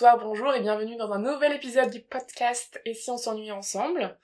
bonsoir, 0.00 0.18
bonjour 0.18 0.54
et 0.54 0.60
bienvenue 0.60 0.96
dans 0.96 1.12
un 1.12 1.18
nouvel 1.18 1.52
épisode 1.52 1.90
du 1.90 2.00
podcast 2.00 2.80
Et 2.86 2.94
si 2.94 3.10
on 3.10 3.18
s'ennuie 3.18 3.52
ensemble? 3.52 4.16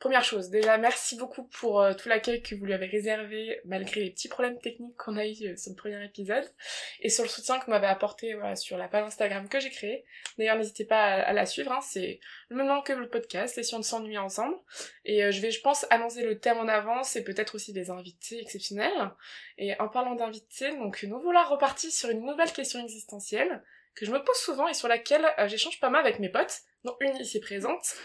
Première 0.00 0.24
chose, 0.24 0.50
déjà 0.50 0.76
merci 0.76 1.16
beaucoup 1.16 1.44
pour 1.44 1.80
euh, 1.80 1.94
tout 1.94 2.08
l'accueil 2.08 2.42
que 2.42 2.56
vous 2.56 2.64
lui 2.64 2.72
avez 2.72 2.86
réservé 2.86 3.60
malgré 3.64 4.00
les 4.00 4.10
petits 4.10 4.26
problèmes 4.26 4.58
techniques 4.58 4.96
qu'on 4.96 5.16
a 5.16 5.24
eu 5.24 5.36
euh, 5.44 5.56
sur 5.56 5.70
le 5.70 5.76
premier 5.76 6.04
épisode 6.04 6.50
et 6.98 7.08
sur 7.08 7.22
le 7.22 7.28
soutien 7.28 7.60
que 7.60 7.66
vous 7.66 7.70
m'avez 7.70 7.86
apporté 7.86 8.36
sur 8.56 8.76
la 8.76 8.88
page 8.88 9.04
Instagram 9.04 9.48
que 9.48 9.60
j'ai 9.60 9.70
créée. 9.70 10.04
D'ailleurs 10.36 10.56
n'hésitez 10.56 10.84
pas 10.84 11.00
à, 11.00 11.32
la 11.32 11.46
suivre, 11.46 11.70
hein, 11.70 11.80
c'est 11.80 12.18
le 12.48 12.56
même 12.56 12.66
nom 12.66 12.82
que 12.82 12.92
le 12.92 13.08
podcast 13.08 13.56
Et 13.56 13.62
si 13.62 13.76
on 13.76 13.82
s'ennuie 13.82 14.18
ensemble. 14.18 14.56
Et 15.04 15.22
euh, 15.22 15.30
je 15.30 15.40
vais 15.40 15.52
je 15.52 15.60
pense 15.60 15.86
annoncer 15.90 16.24
le 16.24 16.40
thème 16.40 16.58
en 16.58 16.66
avance 16.66 17.14
et 17.14 17.22
peut-être 17.22 17.54
aussi 17.54 17.72
des 17.72 17.90
invités 17.90 18.40
exceptionnels. 18.40 19.12
Et 19.58 19.80
en 19.80 19.86
parlant 19.86 20.16
d'invités, 20.16 20.74
donc 20.76 21.04
nous 21.04 21.20
voilà 21.20 21.44
repartis 21.44 21.92
sur 21.92 22.10
une 22.10 22.26
nouvelle 22.26 22.52
question 22.52 22.82
existentielle 22.82 23.62
que 24.00 24.06
je 24.06 24.12
me 24.12 24.24
pose 24.24 24.36
souvent 24.36 24.66
et 24.66 24.72
sur 24.72 24.88
laquelle 24.88 25.26
j'échange 25.46 25.78
pas 25.78 25.90
mal 25.90 26.00
avec 26.00 26.20
mes 26.20 26.30
potes, 26.30 26.60
dont 26.84 26.96
une 27.00 27.16
ici 27.18 27.38
présente. 27.38 27.96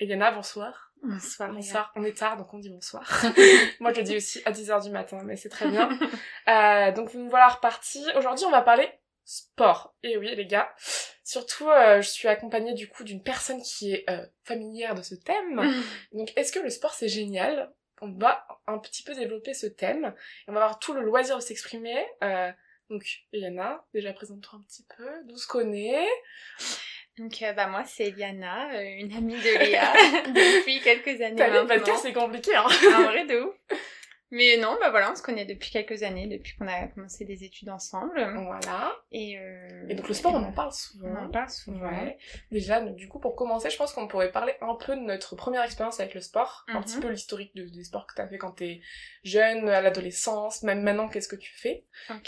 Eliana, 0.00 0.30
bonsoir. 0.30 0.94
Bonsoir. 1.02 1.52
Bonsoir. 1.52 1.92
On 1.94 2.04
est 2.04 2.16
tard, 2.16 2.38
donc 2.38 2.54
on 2.54 2.58
dit 2.58 2.70
bonsoir. 2.70 3.22
Moi, 3.80 3.92
je 3.92 3.98
le 3.98 4.02
dis 4.02 4.16
aussi 4.16 4.40
à 4.46 4.52
10h 4.52 4.84
du 4.84 4.90
matin, 4.90 5.18
mais 5.24 5.36
c'est 5.36 5.50
très 5.50 5.68
bien. 5.68 5.90
euh, 6.48 6.92
donc, 6.92 7.12
nous 7.12 7.28
voilà 7.28 7.48
repartis. 7.48 8.02
Aujourd'hui, 8.16 8.46
on 8.46 8.50
va 8.50 8.62
parler 8.62 8.88
sport. 9.24 9.94
Et 10.02 10.16
oui, 10.16 10.34
les 10.34 10.46
gars. 10.46 10.74
Surtout, 11.22 11.68
euh, 11.68 12.00
je 12.00 12.08
suis 12.08 12.28
accompagnée 12.28 12.72
du 12.72 12.88
coup 12.88 13.04
d'une 13.04 13.22
personne 13.22 13.60
qui 13.60 13.92
est 13.92 14.08
euh, 14.08 14.24
familière 14.44 14.94
de 14.94 15.02
ce 15.02 15.14
thème. 15.14 15.60
donc, 16.12 16.32
est-ce 16.34 16.50
que 16.50 16.60
le 16.60 16.70
sport, 16.70 16.94
c'est 16.94 17.08
génial? 17.08 17.70
On 18.00 18.10
va 18.12 18.46
un 18.66 18.78
petit 18.78 19.02
peu 19.02 19.14
développer 19.14 19.52
ce 19.52 19.66
thème. 19.66 20.14
Et 20.46 20.50
on 20.50 20.54
va 20.54 20.62
avoir 20.62 20.78
tout 20.78 20.94
le 20.94 21.02
loisir 21.02 21.36
de 21.36 21.42
s'exprimer. 21.42 22.06
Donc, 22.90 23.04
Eliana, 23.32 23.84
déjà 23.94 24.12
présente-toi 24.12 24.58
un 24.58 24.62
petit 24.62 24.84
peu. 24.96 25.08
D'où 25.26 25.36
se 25.36 25.46
connaît 25.46 26.06
donc 27.18 27.42
euh, 27.42 27.52
bah 27.52 27.66
moi 27.66 27.84
c'est 27.84 28.04
Eliana, 28.04 28.72
euh, 28.74 28.82
une 28.98 29.12
amie 29.14 29.34
de 29.34 29.58
Léa 29.58 29.92
depuis 30.28 30.80
quelques 30.80 31.20
années 31.20 31.36
T'as 31.36 31.62
maintenant. 31.62 31.96
c'est 31.98 32.14
compliqué 32.14 32.54
hein. 32.56 32.64
En 32.64 33.02
vrai 33.02 33.26
de 33.26 33.40
ouf. 33.42 33.54
Mais 34.32 34.56
non, 34.56 34.78
bah 34.80 34.88
voilà, 34.88 35.12
on 35.12 35.14
se 35.14 35.20
connaît 35.20 35.44
depuis 35.44 35.70
quelques 35.70 36.02
années, 36.02 36.26
depuis 36.26 36.56
qu'on 36.56 36.66
a 36.66 36.86
commencé 36.88 37.26
des 37.26 37.44
études 37.44 37.68
ensemble. 37.68 38.14
Voilà. 38.16 38.96
Et, 39.10 39.38
euh... 39.38 39.86
et 39.90 39.94
donc 39.94 40.08
le 40.08 40.14
sport, 40.14 40.32
on 40.32 40.42
en 40.42 40.52
parle 40.52 40.72
souvent. 40.72 41.08
On 41.10 41.26
en 41.26 41.28
parle 41.28 41.50
souvent. 41.50 41.86
Ouais. 41.86 42.16
Déjà, 42.50 42.80
du 42.80 43.08
coup, 43.08 43.18
pour 43.18 43.36
commencer, 43.36 43.68
je 43.68 43.76
pense 43.76 43.92
qu'on 43.92 44.08
pourrait 44.08 44.32
parler 44.32 44.54
un 44.62 44.74
peu 44.74 44.96
de 44.96 45.02
notre 45.02 45.36
première 45.36 45.62
expérience 45.62 46.00
avec 46.00 46.14
le 46.14 46.22
sport, 46.22 46.64
un 46.68 46.80
petit 46.80 46.96
mhm. 46.96 47.02
peu 47.02 47.08
l'historique 47.10 47.54
des 47.54 47.84
sports 47.84 48.06
que 48.06 48.14
t'as 48.14 48.26
fait 48.26 48.38
quand 48.38 48.52
t'es 48.52 48.80
jeune, 49.22 49.68
à 49.68 49.82
l'adolescence, 49.82 50.62
même 50.62 50.82
maintenant, 50.82 51.08
qu'est-ce 51.08 51.28
que 51.28 51.36
tu 51.36 51.52
fais? 51.54 51.84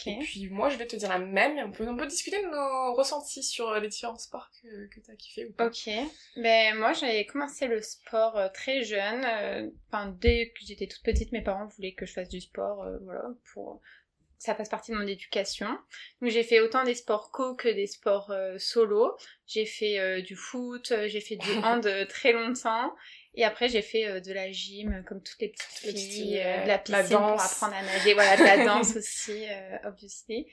Et 0.07 0.19
puis 0.19 0.51
moi, 0.51 0.69
je 0.69 0.77
vais 0.77 0.87
te 0.87 0.97
dire 0.97 1.09
la 1.09 1.19
même, 1.19 1.57
et 1.57 1.63
on 1.63 1.73
peut, 1.73 1.89
on 1.89 1.97
peut 1.97 2.07
discuter 2.07 2.43
de 2.43 2.49
nos 2.49 2.95
ressentis 2.95 3.43
sur 3.43 3.73
les 3.81 3.89
différents 3.89 4.19
sports 4.19 4.51
que, 4.63 4.95
que 4.95 5.01
t'as 5.01 5.15
kiffé 5.15 5.47
ou 5.47 5.53
pas. 5.53 5.69
Ok. 5.69 5.89
Ben 6.37 6.77
moi, 6.77 6.93
j'avais 6.93 7.25
commencé 7.25 7.67
le 7.67 7.81
sport 7.81 8.37
euh, 8.37 8.49
très 8.53 8.83
jeune. 8.83 9.25
Euh, 9.25 9.71
enfin, 9.89 10.15
dès 10.21 10.51
que 10.51 10.67
j'étais 10.67 10.87
toute 10.87 11.03
petite, 11.03 11.33
mes 11.33 11.41
parents 11.41 11.67
voulaient 11.67 11.94
que 11.95 12.07
je 12.07 12.13
fasse 12.13 12.29
du 12.29 12.41
sport, 12.41 12.83
euh, 12.83 12.99
voilà, 13.03 13.25
pour 13.53 13.81
ça 14.39 14.55
fasse 14.55 14.69
partie 14.69 14.93
de 14.93 14.97
mon 14.97 15.07
éducation. 15.07 15.69
Donc 16.21 16.31
j'ai 16.31 16.43
fait 16.43 16.61
autant 16.61 16.85
des 16.85 16.95
sports 16.95 17.31
co 17.31 17.55
que 17.55 17.69
des 17.69 17.87
sports 17.87 18.31
euh, 18.31 18.59
solo. 18.59 19.17
J'ai 19.47 19.65
fait 19.65 19.99
euh, 19.99 20.21
du 20.21 20.37
foot, 20.37 20.93
j'ai 21.07 21.21
fait 21.21 21.37
du 21.37 21.51
hand 21.65 21.89
très 22.09 22.33
longtemps. 22.33 22.95
Et 23.37 23.45
après 23.45 23.69
j'ai 23.69 23.83
fait 23.83 24.21
de 24.21 24.33
la 24.33 24.53
gym 24.53 25.03
comme 25.09 25.23
toutes 25.23 25.41
les 25.41 25.49
petites 25.49 25.99
filles, 25.99 26.35
de 26.35 26.69
la 26.69 26.79
piscine 26.79 27.17
pour 27.17 27.41
apprendre 27.41 27.75
à 27.75 27.83
nager, 27.83 28.15
voilà, 28.15 28.37
de 28.37 28.43
la 28.43 28.65
danse 28.65 28.97
aussi, 28.97 29.45
obviously. 29.85 30.47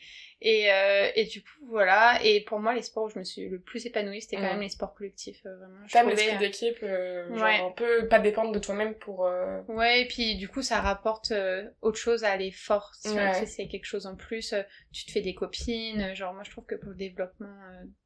Et, 0.44 0.72
euh, 0.72 1.12
et 1.16 1.26
du 1.26 1.44
coup, 1.44 1.68
voilà. 1.70 2.20
Et 2.24 2.42
pour 2.42 2.60
moi, 2.60 2.74
les 2.74 2.82
sports 2.82 3.04
où 3.04 3.10
je 3.10 3.20
me 3.20 3.24
suis 3.24 3.48
le 3.48 3.60
plus 3.60 3.86
épanouie, 3.86 4.22
c'était 4.22 4.38
quand 4.38 4.42
même 4.42 4.62
les 4.62 4.70
sports 4.70 4.96
collectifs, 4.96 5.46
euh, 5.46 5.56
vraiment. 5.56 5.86
T'aimes 5.88 6.10
l'esprit 6.10 6.38
d'équipe, 6.40 6.78
euh, 6.82 7.38
genre 7.38 7.68
un 7.68 7.72
peu 7.72 8.08
pas 8.08 8.18
dépendre 8.18 8.52
de 8.52 8.58
toi-même 8.58 8.96
pour... 8.96 9.28
Euh, 9.28 9.62
ouais, 9.68 10.02
et 10.02 10.08
puis 10.08 10.38
du 10.38 10.50
coup, 10.50 10.64
ça 10.64 10.82
rapporte 10.82 11.32
euh, 11.32 11.70
autre 11.82 12.00
chose 12.00 12.24
à 12.24 12.36
l'effort. 12.38 12.92
Si 12.96 13.10
ouais. 13.10 13.46
c'est 13.46 13.68
quelque 13.68 13.86
chose 13.86 14.08
en 14.08 14.16
plus, 14.16 14.56
tu 14.92 15.06
te 15.06 15.12
fais 15.12 15.22
des 15.22 15.36
copines. 15.36 16.16
Genre, 16.16 16.34
moi, 16.34 16.42
je 16.44 16.50
trouve 16.50 16.66
que 16.66 16.76
pour 16.76 16.90
le 16.90 16.96
développement 16.96 17.56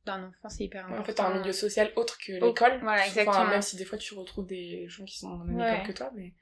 d'un 0.05 0.25
enfant, 0.25 0.49
c'est 0.49 0.65
hyper 0.65 0.83
important. 0.83 1.01
En 1.01 1.05
fait, 1.05 1.13
t'as 1.13 1.27
un 1.27 1.39
milieu 1.39 1.53
social 1.53 1.89
autre 1.95 2.17
que 2.17 2.33
l'école. 2.33 2.79
Voilà, 2.81 3.05
exactement. 3.07 3.47
même 3.47 3.61
si 3.61 3.77
des 3.77 3.85
fois, 3.85 3.97
tu 3.97 4.13
retrouves 4.13 4.45
des 4.45 4.89
gens 4.89 5.05
qui 5.05 5.19
sont 5.19 5.29
dans 5.29 5.45
la 5.45 5.45
même 5.45 5.73
école 5.73 5.87
que 5.87 5.97
toi, 5.97 6.11
mais... 6.13 6.33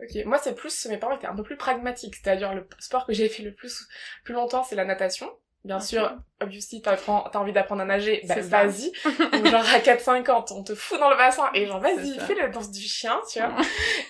Ok, 0.00 0.24
moi 0.24 0.38
c'est 0.38 0.54
plus, 0.54 0.86
mes 0.86 0.96
parents 0.96 1.16
étaient 1.16 1.26
un 1.26 1.34
peu 1.34 1.42
plus 1.42 1.56
pragmatiques, 1.56 2.14
c'est-à-dire 2.16 2.54
le 2.54 2.68
sport 2.78 3.06
que 3.06 3.12
j'ai 3.12 3.28
fait 3.28 3.42
le 3.42 3.52
plus, 3.52 3.88
plus 4.24 4.34
longtemps 4.34 4.62
c'est 4.62 4.76
la 4.76 4.84
natation. 4.84 5.28
Bien 5.64 5.80
sûr, 5.80 6.16
obviously, 6.40 6.80
t'as 6.80 6.96
envie 7.34 7.52
d'apprendre 7.52 7.82
à 7.82 7.84
nager, 7.84 8.22
bah 8.26 8.40
vas-y. 8.40 8.92
Genre 9.04 9.68
à 9.74 9.80
4-5 9.80 10.30
ans, 10.30 10.44
on 10.50 10.62
te 10.62 10.74
fout 10.74 11.00
dans 11.00 11.10
le 11.10 11.16
bassin 11.16 11.50
et 11.52 11.66
genre 11.66 11.80
vas-y, 11.80 12.18
fais 12.20 12.36
la 12.36 12.48
danse 12.48 12.70
du 12.70 12.80
chien, 12.80 13.20
tu 13.30 13.40
vois. 13.40 13.54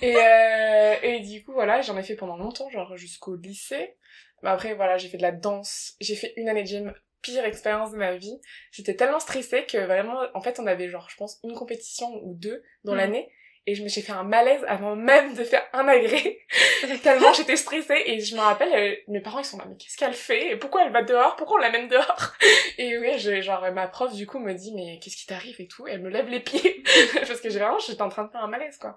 et, 0.02 0.14
euh, 0.14 0.94
et 1.02 1.20
du 1.20 1.42
coup, 1.42 1.52
voilà, 1.52 1.80
j'en 1.80 1.96
ai 1.96 2.02
fait 2.02 2.16
pendant 2.16 2.36
longtemps, 2.36 2.68
genre 2.68 2.96
jusqu'au 2.96 3.34
lycée. 3.34 3.96
Mais 4.42 4.50
après, 4.50 4.74
voilà, 4.74 4.98
j'ai 4.98 5.08
fait 5.08 5.16
de 5.16 5.22
la 5.22 5.32
danse, 5.32 5.96
j'ai 6.00 6.14
fait 6.14 6.34
une 6.36 6.48
année 6.48 6.62
de 6.62 6.68
gym, 6.68 6.94
pire 7.22 7.44
expérience 7.44 7.92
de 7.92 7.96
ma 7.96 8.14
vie. 8.14 8.38
J'étais 8.70 8.94
tellement 8.94 9.20
stressée 9.20 9.64
que 9.64 9.78
vraiment, 9.78 10.20
en 10.34 10.40
fait, 10.40 10.60
on 10.60 10.66
avait 10.66 10.88
genre, 10.88 11.08
je 11.10 11.16
pense, 11.16 11.40
une 11.42 11.54
compétition 11.54 12.08
ou 12.22 12.34
deux 12.34 12.62
dans 12.84 12.94
mm. 12.94 12.98
l'année 12.98 13.32
et 13.68 13.74
je 13.74 13.82
me 13.82 13.88
suis 13.88 14.00
fait 14.00 14.12
un 14.12 14.22
malaise 14.22 14.64
avant 14.66 14.96
même 14.96 15.34
de 15.34 15.44
faire 15.44 15.62
un 15.74 15.86
agré. 15.88 16.40
Tellement 17.02 17.34
j'étais 17.34 17.56
stressée. 17.56 18.02
Et 18.06 18.18
je 18.18 18.34
me 18.34 18.40
rappelle 18.40 18.72
euh, 18.74 18.96
mes 19.08 19.20
parents 19.20 19.40
ils 19.40 19.44
sont 19.44 19.58
là 19.58 19.66
mais 19.68 19.76
qu'est-ce 19.76 19.98
qu'elle 19.98 20.14
fait? 20.14 20.52
Et 20.52 20.56
pourquoi 20.56 20.86
elle 20.86 20.92
va 20.92 21.02
dehors? 21.02 21.36
Pourquoi 21.36 21.58
on 21.58 21.60
l'amène 21.60 21.86
dehors? 21.86 22.32
Et 22.78 22.96
oui 22.96 23.18
genre 23.42 23.70
ma 23.72 23.86
prof 23.86 24.14
du 24.14 24.26
coup 24.26 24.38
me 24.38 24.54
dit 24.54 24.72
mais 24.74 24.98
qu'est-ce 25.02 25.18
qui 25.18 25.26
t'arrive 25.26 25.60
et 25.60 25.68
tout? 25.68 25.86
Elle 25.86 26.00
me 26.00 26.08
lève 26.08 26.30
les 26.30 26.40
pieds. 26.40 26.82
Parce 27.14 27.42
que 27.42 27.50
j'ai 27.50 27.58
vraiment 27.58 27.78
j'étais 27.78 28.00
en 28.00 28.08
train 28.08 28.24
de 28.24 28.30
faire 28.30 28.42
un 28.42 28.48
malaise 28.48 28.78
quoi. 28.78 28.96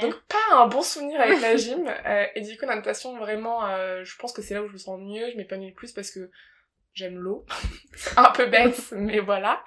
Donc 0.00 0.14
pas 0.28 0.54
un 0.56 0.68
bon 0.68 0.82
souvenir 0.82 1.20
avec 1.20 1.40
la 1.40 1.56
gym. 1.56 1.92
Euh, 2.06 2.26
et 2.36 2.42
du 2.42 2.56
coup 2.56 2.64
la 2.64 2.76
natation 2.76 3.18
vraiment 3.18 3.66
euh, 3.66 4.04
je 4.04 4.16
pense 4.18 4.32
que 4.32 4.40
c'est 4.40 4.54
là 4.54 4.62
où 4.62 4.68
je 4.68 4.74
me 4.74 4.78
sens 4.78 5.00
mieux. 5.00 5.32
Je 5.32 5.36
m'épanouis 5.36 5.70
le 5.70 5.74
plus 5.74 5.90
parce 5.90 6.12
que 6.12 6.30
j'aime 6.94 7.18
l'eau. 7.18 7.44
un 8.16 8.30
peu 8.30 8.46
bête, 8.46 8.92
mais 8.92 9.18
voilà. 9.18 9.64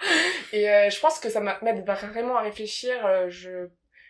Et 0.53 0.63
je 0.63 0.99
pense 1.01 1.19
que 1.19 1.27
ça 1.27 1.41
m'aide 1.41 1.85
vraiment 1.85 2.37
à 2.37 2.41
réfléchir. 2.41 2.95
je 3.27 3.67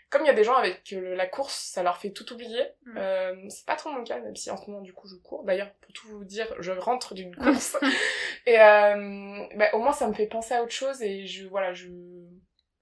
comme 0.10 0.24
il 0.24 0.28
y 0.28 0.32
a 0.32 0.34
des 0.34 0.44
gens 0.44 0.56
avec 0.56 0.90
la 0.92 1.28
course, 1.28 1.56
ça 1.56 1.84
leur 1.84 1.98
fait 1.98 2.12
tout 2.12 2.32
oublier. 2.34 2.64
Mm. 2.86 2.98
Euh, 2.98 3.50
c'est 3.50 3.66
pas 3.66 3.76
trop 3.76 3.92
mon 3.92 4.04
cas, 4.04 4.20
même 4.20 4.36
si 4.36 4.50
en 4.52 4.58
ce 4.58 4.70
moment 4.70 4.82
du 4.82 4.94
coup 4.94 5.08
je 5.08 5.16
cours. 5.16 5.44
D'ailleurs, 5.44 5.74
pour 5.76 5.94
tout 5.94 6.08
vous 6.08 6.24
dire, 6.24 6.48
je 6.60 6.72
rentre 6.72 7.14
d'une 7.14 7.36
course. 7.36 7.78
et 8.46 8.60
euh, 8.60 9.46
bah, 9.56 9.70
au 9.74 9.80
moins 9.80 9.94
ça 9.94 10.08
me 10.08 10.14
fait 10.14 10.28
penser 10.28 10.54
à 10.54 10.64
autre 10.64 10.74
chose 10.74 11.02
et 11.02 11.26
je 11.26 11.48
voilà, 11.48 11.74
je 11.74 11.90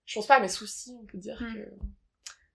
je 0.05 0.15
pense 0.15 0.27
pas 0.27 0.35
à 0.35 0.39
mes 0.39 0.49
soucis, 0.49 0.97
on 1.01 1.05
peut 1.05 1.17
dire 1.17 1.41
mm. 1.41 1.53
que. 1.53 1.69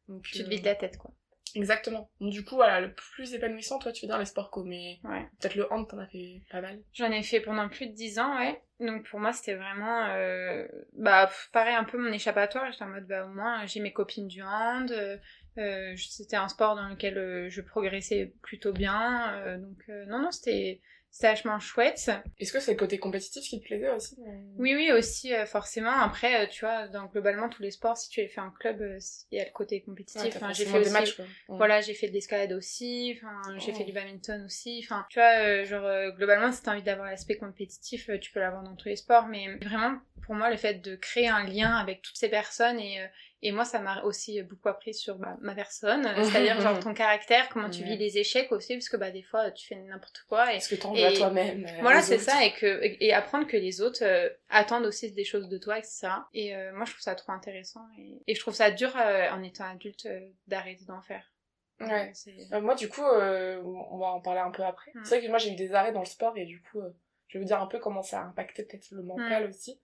Donc, 0.09 0.23
tu 0.23 0.43
te 0.43 0.49
vides 0.49 0.65
la 0.65 0.75
tête 0.75 0.97
quoi. 0.97 1.13
Exactement. 1.55 2.11
Donc, 2.21 2.31
du 2.31 2.45
coup, 2.45 2.57
voilà, 2.57 2.81
le 2.81 2.93
plus 2.95 3.35
épanouissant, 3.35 3.79
toi, 3.79 3.93
tu 3.93 4.05
veux 4.05 4.09
dire 4.09 4.19
les 4.19 4.27
sports 4.27 4.51
co, 4.51 4.65
mais 4.65 5.01
ouais. 5.05 5.27
peut-être 5.41 5.55
le 5.55 5.73
hand, 5.73 5.89
t'en 5.89 5.99
as 5.99 6.07
fait 6.07 6.43
pas 6.51 6.61
mal. 6.61 6.83
J'en 6.93 7.11
ai 7.11 7.23
fait 7.23 7.41
pendant 7.41 7.69
plus 7.69 7.87
de 7.87 7.95
10 7.95 8.19
ans, 8.19 8.39
ouais. 8.39 8.63
Donc 8.81 9.09
pour 9.09 9.19
moi, 9.19 9.33
c'était 9.33 9.57
vraiment, 9.57 10.07
euh, 10.11 10.67
bah, 10.93 11.29
pareil, 11.53 11.75
un 11.75 11.85
peu 11.85 11.99
mon 11.99 12.13
échappatoire. 12.13 12.71
J'étais 12.71 12.85
en 12.85 12.89
mode, 12.89 13.07
bah, 13.07 13.25
au 13.25 13.29
moins, 13.29 13.67
j'ai 13.67 13.81
mes 13.81 13.93
copines 13.93 14.29
du 14.29 14.43
hand. 14.43 14.91
Euh, 14.93 15.17
euh 15.59 15.97
c'était 15.97 16.37
un 16.37 16.49
sport 16.49 16.77
dans 16.77 16.89
lequel 16.89 17.19
euh, 17.19 17.51
je 17.51 17.61
progressais 17.61 18.33
plutôt 18.43 18.73
bien. 18.73 19.35
Euh, 19.35 19.59
donc, 19.59 19.89
non, 20.07 20.21
non, 20.21 20.31
c'était 20.31 20.81
c'est 21.11 21.27
vachement 21.29 21.59
chouette. 21.59 22.11
Est-ce 22.39 22.53
que 22.53 22.61
c'est 22.61 22.73
le 22.73 22.77
côté 22.77 22.99
compétitif 22.99 23.43
qui 23.43 23.59
te 23.61 23.65
plaisait 23.65 23.91
aussi 23.91 24.17
Oui, 24.59 24.75
oui, 24.75 24.93
aussi, 24.93 25.35
euh, 25.35 25.47
forcément. 25.47 25.91
Après, 25.91 26.45
euh, 26.45 26.47
tu 26.47 26.65
vois, 26.65 26.87
dans 26.89 27.07
globalement 27.07 27.49
tous 27.49 27.63
les 27.63 27.71
sports, 27.71 27.97
si 27.97 28.09
tu 28.09 28.21
les 28.21 28.29
fais 28.29 28.41
en 28.41 28.51
club, 28.51 28.81
euh, 28.81 28.99
il 29.31 29.39
y 29.39 29.41
a 29.41 29.45
le 29.45 29.51
côté 29.51 29.81
compétitif. 29.81 30.37
enfin, 30.37 30.53
j'ai 30.53 30.67
fait 30.67 30.83
des 30.83 30.91
matchs, 30.91 31.21
Voilà, 31.49 31.81
j'ai 31.81 31.95
fait 31.95 32.09
de 32.09 32.13
l'escalade 32.13 32.53
aussi, 32.53 33.17
enfin, 33.17 33.59
j'ai 33.59 33.73
fait 33.73 33.85
du 33.85 33.93
badminton 33.93 34.45
aussi. 34.45 34.81
Enfin, 34.85 35.07
tu 35.09 35.19
vois, 35.19 35.65
genre, 35.65 36.13
globalement, 36.17 36.53
si 36.53 36.63
t'as 36.63 36.73
envie 36.73 36.83
d'avoir 36.83 37.09
l'aspect 37.09 37.37
compétitif, 37.37 38.11
tu 38.21 38.31
peux 38.31 38.41
l'avoir 38.41 38.63
dans 38.63 38.77
tous 38.77 38.89
les 38.89 38.97
sports. 38.97 39.27
Mais 39.27 39.57
vraiment, 39.57 39.99
pour 40.23 40.35
moi, 40.35 40.51
le 40.51 40.57
fait 40.57 40.75
de 40.75 40.95
créer 40.95 41.29
un 41.29 41.45
lien 41.45 41.75
avec 41.77 42.03
toutes 42.03 42.17
ces 42.17 42.29
personnes 42.29 42.79
et 42.79 42.99
et 43.41 43.53
moi, 43.53 43.65
ça 43.65 43.79
m'a 43.79 44.03
aussi 44.03 44.43
beaucoup 44.43 44.69
appris 44.69 44.93
sur 44.93 45.17
bah, 45.17 45.37
ma 45.41 45.55
personne, 45.55 46.03
c'est-à-dire 46.25 46.61
genre 46.61 46.79
ton 46.81 46.93
caractère, 46.93 47.49
comment 47.49 47.71
tu 47.71 47.85
vis 47.85 47.97
les 47.97 48.19
échecs 48.19 48.51
aussi, 48.51 48.75
parce 48.75 48.89
que 48.89 48.97
bah 48.97 49.13
des 49.13 49.23
fois 49.23 49.53
tu 49.53 49.69
fais 49.69 49.77
n'importe 49.77 50.25
quoi. 50.29 50.53
Et, 50.55 50.61
ce 50.61 50.75
que 50.75 50.81
t'en 50.81 50.93
veux 50.93 51.05
à 51.05 51.13
toi-même. 51.13 51.65
Euh, 51.65 51.81
voilà, 51.81 52.03
c'est 52.03 52.19
ça, 52.19 52.45
et 52.45 52.53
que 52.53 52.81
et 52.83 53.13
apprendre 53.13 53.47
que 53.47 53.57
les 53.57 53.81
autres 53.81 54.03
euh, 54.03 54.29
attendent 54.49 54.87
aussi 54.87 55.13
des 55.13 55.25
choses 55.25 55.49
de 55.49 55.57
toi, 55.57 55.79
etc. 55.79 56.09
Et 56.35 56.57
euh, 56.57 56.73
moi, 56.75 56.85
je 56.85 56.91
trouve 56.91 57.03
ça 57.03 57.15
trop 57.15 57.31
intéressant, 57.31 57.87
et, 57.97 58.21
et 58.27 58.35
je 58.35 58.41
trouve 58.41 58.55
ça 58.55 58.73
dur 58.73 58.95
en 58.97 59.43
étant 59.45 59.65
adulte 59.65 60.09
d'arrêter 60.49 60.85
d'en 60.87 61.01
faire. 61.01 61.33
Ouais. 61.81 62.13
moi, 62.61 62.75
du 62.75 62.89
coup, 62.89 63.05
on 63.05 63.99
va 63.99 64.07
en 64.07 64.21
parler 64.21 64.41
un 64.41 64.51
peu 64.51 64.65
après. 64.65 64.91
Mm. 64.95 65.05
C'est 65.05 65.17
vrai 65.17 65.25
que 65.25 65.31
moi, 65.31 65.39
j'ai 65.39 65.53
eu 65.53 65.57
des 65.57 65.75
arrêts 65.75 65.93
dans 65.93 66.01
le 66.01 66.07
sport, 66.07 66.37
et 66.37 66.45
du 66.45 66.61
coup, 66.61 66.81
je 67.29 67.39
vais 67.39 67.45
vous 67.45 67.47
dire 67.47 67.63
un 67.63 67.69
peu 67.69 67.79
comment 67.79 68.03
ça 68.03 68.21
a 68.21 68.25
impacté 68.25 68.65
peut-être 68.65 68.91
le 68.91 69.05
mental 69.05 69.47
mm. 69.47 69.51
aussi. 69.51 69.81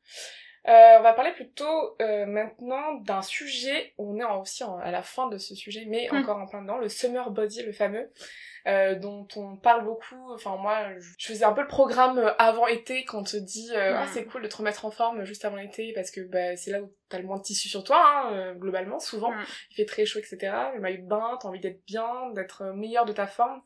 Euh, 0.67 0.99
on 0.99 1.03
va 1.03 1.13
parler 1.13 1.33
plutôt 1.33 1.95
euh, 2.01 2.25
maintenant 2.25 2.95
d'un 2.95 3.21
sujet, 3.21 3.93
on 3.99 4.19
est 4.19 4.25
aussi 4.25 4.63
à 4.63 4.91
la 4.91 5.03
fin 5.03 5.29
de 5.29 5.37
ce 5.37 5.55
sujet, 5.55 5.85
mais 5.87 6.09
hmm. 6.11 6.17
encore 6.17 6.39
en 6.39 6.47
plein 6.47 6.63
dedans, 6.63 6.79
le 6.79 6.89
summer 6.89 7.31
body, 7.31 7.65
le 7.65 7.73
fameux, 7.73 8.11
euh, 8.67 8.95
dont 8.95 9.29
on 9.37 9.57
parle 9.57 9.85
beaucoup. 9.85 10.33
Enfin 10.33 10.57
moi, 10.57 10.89
je 11.19 11.27
faisais 11.27 11.45
un 11.45 11.53
peu 11.53 11.61
le 11.61 11.67
programme 11.67 12.33
avant 12.39 12.67
été 12.67 13.05
quand 13.05 13.19
on 13.19 13.25
te 13.25 13.37
dit 13.37 13.73
ah 13.77 14.05
hmm. 14.05 14.09
c'est 14.15 14.25
cool 14.25 14.43
de 14.43 14.49
te 14.49 14.57
remettre 14.57 14.87
en 14.87 14.91
forme 14.91 15.25
juste 15.25 15.45
avant 15.45 15.57
l'été 15.57 15.93
parce 15.93 16.11
que 16.11 16.23
bah, 16.23 16.57
c'est 16.57 16.71
là 16.71 16.81
où 16.81 16.91
t'as 17.11 17.19
le 17.19 17.25
moins 17.25 17.37
de 17.37 17.43
tissu 17.43 17.69
sur 17.69 17.85
toi, 17.85 18.03
hein, 18.03 18.55
globalement, 18.55 18.99
souvent. 18.99 19.33
Hmm. 19.33 19.45
Il 19.71 19.77
fait 19.77 19.85
très 19.85 20.07
chaud, 20.07 20.19
etc. 20.19 20.39
Le 20.75 20.81
maillot 20.81 21.03
de 21.03 21.09
bain, 21.09 21.37
t'as 21.43 21.49
envie 21.49 21.61
d'être 21.61 21.85
bien, 21.87 22.31
d'être 22.35 22.73
meilleur 22.75 23.05
de 23.05 23.13
ta 23.13 23.27
forme. 23.27 23.61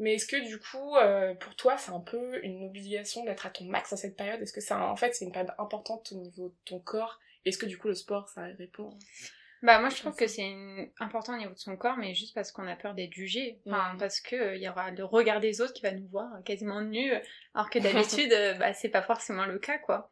Mais 0.00 0.14
est-ce 0.14 0.26
que 0.26 0.42
du 0.44 0.58
coup, 0.58 0.96
euh, 0.96 1.34
pour 1.34 1.54
toi, 1.54 1.76
c'est 1.76 1.92
un 1.92 2.00
peu 2.00 2.42
une 2.42 2.64
obligation 2.64 3.22
d'être 3.24 3.46
à 3.46 3.50
ton 3.50 3.64
max 3.64 3.92
à 3.92 3.98
cette 3.98 4.16
période? 4.16 4.40
Est-ce 4.40 4.52
que 4.52 4.62
c'est 4.62 4.74
en 4.74 4.96
fait 4.96 5.14
c'est 5.14 5.26
une 5.26 5.30
période 5.30 5.52
importante 5.58 6.10
au 6.12 6.16
niveau 6.16 6.48
de 6.48 6.54
ton 6.64 6.80
corps? 6.80 7.20
Est-ce 7.44 7.58
que 7.58 7.66
du 7.66 7.76
coup 7.78 7.88
le 7.88 7.94
sport 7.94 8.28
ça 8.28 8.44
répond? 8.58 8.98
Bah 9.62 9.78
moi 9.78 9.90
je 9.90 9.96
trouve 9.96 10.16
que 10.16 10.26
c'est 10.26 10.90
important 11.00 11.34
au 11.34 11.38
niveau 11.38 11.52
de 11.52 11.58
son 11.58 11.76
corps, 11.76 11.98
mais 11.98 12.14
juste 12.14 12.34
parce 12.34 12.50
qu'on 12.50 12.66
a 12.66 12.76
peur 12.76 12.94
d'être 12.94 13.12
jugé, 13.12 13.60
enfin, 13.66 13.94
parce 13.98 14.20
que 14.20 14.34
euh, 14.34 14.56
il 14.56 14.62
y 14.62 14.68
aura 14.70 14.90
le 14.90 15.04
regard 15.04 15.38
des 15.38 15.60
autres 15.60 15.74
qui 15.74 15.82
va 15.82 15.92
nous 15.92 16.08
voir 16.08 16.42
quasiment 16.44 16.80
nus, 16.80 17.12
alors 17.54 17.68
que 17.68 17.78
d'habitude 17.78 18.32
euh, 18.32 18.54
bah 18.54 18.72
c'est 18.72 18.88
pas 18.88 19.02
forcément 19.02 19.44
le 19.44 19.58
cas 19.58 19.76
quoi. 19.76 20.10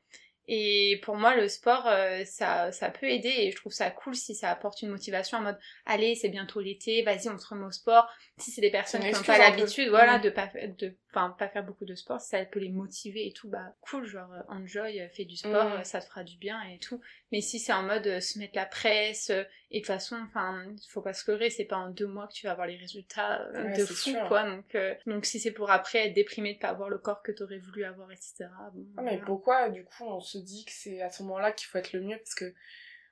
Et 0.51 0.99
pour 1.03 1.17
moi, 1.17 1.37
le 1.37 1.47
sport, 1.47 1.87
euh, 1.87 2.23
ça, 2.25 2.73
ça 2.73 2.89
peut 2.89 3.07
aider 3.07 3.29
et 3.29 3.51
je 3.51 3.57
trouve 3.57 3.73
ça 3.73 3.91
cool 3.91 4.15
si 4.15 4.35
ça 4.35 4.51
apporte 4.51 4.81
une 4.81 4.89
motivation 4.89 5.37
en 5.37 5.43
mode 5.43 5.59
allez, 5.85 6.15
c'est 6.15 6.31
bientôt 6.31 6.61
l'été, 6.61 7.03
vas-y, 7.03 7.29
on 7.29 7.39
se 7.39 7.47
remet 7.47 7.67
au 7.67 7.71
sport. 7.71 8.09
Si 8.39 8.51
c'est 8.51 8.63
des 8.63 8.71
personnes 8.71 9.03
qui 9.03 9.13
n'ont 9.13 9.23
pas 9.23 9.37
l'habitude, 9.37 9.91
voilà, 9.91 10.19
de 10.19 10.31
pas 10.31 10.49
de, 10.79 10.97
enfin, 11.19 11.35
pas 11.39 11.49
faire 11.49 11.65
beaucoup 11.65 11.85
de 11.85 11.95
sport, 11.95 12.21
ça 12.21 12.45
peut 12.45 12.61
les 12.61 12.69
motiver 12.69 13.27
et 13.27 13.33
tout, 13.33 13.49
bah 13.49 13.75
cool, 13.81 14.05
genre 14.07 14.33
euh, 14.33 14.43
enjoy, 14.49 15.01
euh, 15.01 15.09
fais 15.09 15.25
du 15.25 15.37
sport, 15.37 15.79
mm. 15.79 15.85
ça 15.85 16.01
te 16.01 16.07
fera 16.07 16.25
du 16.25 16.37
bien 16.37 16.61
et 16.63 16.79
tout. 16.79 17.01
Mais 17.33 17.41
si 17.41 17.59
c'est 17.59 17.73
en 17.73 17.83
mode 17.83 18.21
se 18.21 18.39
mettre 18.39 18.57
la 18.57 18.67
presse 18.67 19.31
et 19.71 19.81
de 19.81 19.85
toute 19.85 19.87
façon, 19.87 20.17
enfin, 20.25 20.65
faut 20.89 21.03
pas 21.03 21.13
se 21.13 21.31
leurrer, 21.31 21.51
c'est 21.51 21.65
pas 21.65 21.77
en 21.77 21.91
deux 21.91 22.07
mois 22.07 22.27
que 22.27 22.33
tu 22.33 22.47
vas 22.47 22.53
avoir 22.53 22.67
les 22.67 22.77
résultats 22.77 23.45
de 23.53 23.85
fou, 23.85 24.15
quoi. 24.29 24.45
Donc, 24.45 24.77
donc 25.07 25.27
si 25.27 25.41
c'est 25.41 25.53
pour 25.53 25.71
après 25.71 26.07
être 26.09 26.15
déprimé 26.15 26.55
de 26.55 26.59
pas 26.59 26.69
avoir 26.69 26.89
le 26.89 26.99
corps 26.99 27.23
que 27.23 27.33
t'aurais 27.33 27.59
voulu 27.59 27.85
avoir, 27.85 28.11
etc. 28.13 28.47
Bon, 28.73 28.87
ah, 28.97 29.03
mais 29.03 29.19
pourquoi 29.19 29.69
du 29.69 29.85
coup 29.85 30.05
on 30.05 30.21
se 30.21 30.39
dit 30.39 30.65
que 30.65 30.73
c'est 30.73 31.03
à 31.03 31.11
ce 31.11 31.23
moment-là 31.25 31.53
qu'il 31.53 31.69
faut 31.69 31.79
être 31.79 31.93
le 31.93 32.01
mieux? 32.01 32.17
Parce 32.19 32.35
que 32.35 32.55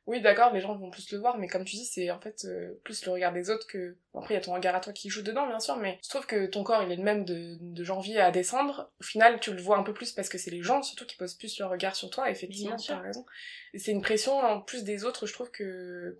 oui 0.06 0.20
d'accord 0.20 0.52
les 0.52 0.60
gens 0.60 0.74
vont 0.76 0.90
plus 0.90 1.10
le 1.12 1.18
voir 1.18 1.38
mais 1.38 1.48
comme 1.48 1.64
tu 1.64 1.76
dis 1.76 1.84
c'est 1.84 2.10
en 2.10 2.20
fait 2.20 2.44
euh, 2.44 2.80
plus 2.84 3.04
le 3.04 3.12
regard 3.12 3.32
des 3.32 3.50
autres 3.50 3.66
que 3.66 3.96
après 4.14 4.34
il 4.34 4.36
y 4.36 4.40
a 4.40 4.42
ton 4.42 4.54
regard 4.54 4.74
à 4.74 4.80
toi 4.80 4.92
qui 4.92 5.10
joue 5.10 5.22
dedans 5.22 5.46
bien 5.46 5.60
sûr 5.60 5.76
mais 5.76 5.98
je 6.02 6.08
trouve 6.08 6.26
que 6.26 6.46
ton 6.46 6.62
corps 6.64 6.82
il 6.82 6.90
est 6.92 6.96
le 6.96 7.02
même 7.02 7.24
de, 7.24 7.56
de 7.60 7.84
janvier 7.84 8.20
à 8.20 8.30
décembre. 8.30 8.90
Au 9.00 9.04
final 9.04 9.40
tu 9.40 9.52
le 9.52 9.60
vois 9.60 9.76
un 9.76 9.82
peu 9.82 9.92
plus 9.92 10.12
parce 10.12 10.28
que 10.28 10.38
c'est 10.38 10.50
les 10.50 10.62
gens 10.62 10.82
surtout 10.82 11.06
qui 11.06 11.16
posent 11.16 11.34
plus 11.34 11.58
leur 11.58 11.70
regard 11.70 11.96
sur 11.96 12.10
toi 12.10 12.30
effectivement 12.30 12.76
tu 12.76 12.92
as 12.92 13.00
raison. 13.00 13.26
C'est 13.74 13.92
une 13.92 14.00
pression 14.00 14.38
en 14.38 14.60
plus 14.60 14.84
des 14.84 15.04
autres 15.04 15.26
je 15.26 15.32
trouve 15.32 15.50
que 15.50 16.16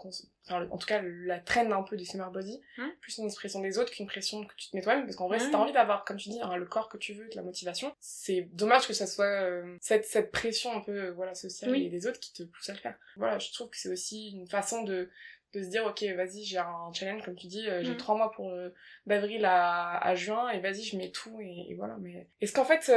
en 0.50 0.78
tout 0.78 0.86
cas 0.86 1.02
la 1.02 1.40
traîne 1.40 1.72
un 1.72 1.82
peu 1.82 1.96
du 1.96 2.04
summer 2.04 2.30
body, 2.30 2.60
hein 2.78 2.92
plus 3.00 3.18
une 3.18 3.26
expression 3.26 3.60
des 3.60 3.78
autres 3.78 3.92
qu'une 3.92 4.06
pression 4.06 4.44
que 4.44 4.54
tu 4.56 4.70
te 4.70 4.76
mets 4.76 4.82
toi-même, 4.82 5.04
parce 5.04 5.16
qu'en 5.16 5.28
vrai, 5.28 5.40
si 5.40 5.50
t'as 5.50 5.58
envie 5.58 5.72
d'avoir, 5.72 6.04
comme 6.04 6.16
tu 6.16 6.28
dis, 6.28 6.40
hein, 6.40 6.56
le 6.56 6.66
corps 6.66 6.88
que 6.88 6.98
tu 6.98 7.14
veux, 7.14 7.28
de 7.28 7.36
la 7.36 7.42
motivation, 7.42 7.92
c'est 8.00 8.48
dommage 8.52 8.86
que 8.86 8.92
ça 8.92 9.06
soit 9.06 9.24
euh, 9.24 9.76
cette, 9.80 10.04
cette 10.04 10.30
pression 10.30 10.72
un 10.72 10.80
peu 10.80 11.08
voilà 11.10 11.34
sociale 11.34 11.74
et 11.76 11.88
des 11.88 12.06
autres 12.06 12.20
qui 12.20 12.32
te 12.32 12.42
poussent 12.44 12.70
à 12.70 12.74
le 12.74 12.78
faire. 12.78 12.96
Voilà, 13.16 13.38
je 13.38 13.52
trouve 13.52 13.70
que 13.70 13.75
c'est 13.76 13.88
aussi 13.88 14.30
une 14.30 14.48
façon 14.48 14.82
de 14.82 15.10
de 15.54 15.62
se 15.62 15.68
dire 15.68 15.86
ok 15.86 16.02
vas-y 16.16 16.44
j'ai 16.44 16.58
un 16.58 16.92
challenge 16.92 17.22
comme 17.24 17.36
tu 17.36 17.46
dis 17.46 17.68
euh, 17.68 17.82
j'ai 17.82 17.96
trois 17.96 18.16
mois 18.16 18.30
pour 18.32 18.50
euh, 18.50 18.70
d'avril 19.06 19.44
à, 19.44 19.96
à 19.98 20.14
juin 20.14 20.50
et 20.50 20.60
vas-y 20.60 20.82
je 20.82 20.96
mets 20.96 21.10
tout 21.10 21.40
et, 21.40 21.74
voilà 21.76 21.96
mais 22.00 22.28
est-ce 22.40 22.52
qu'en 22.52 22.64
fait 22.64 22.90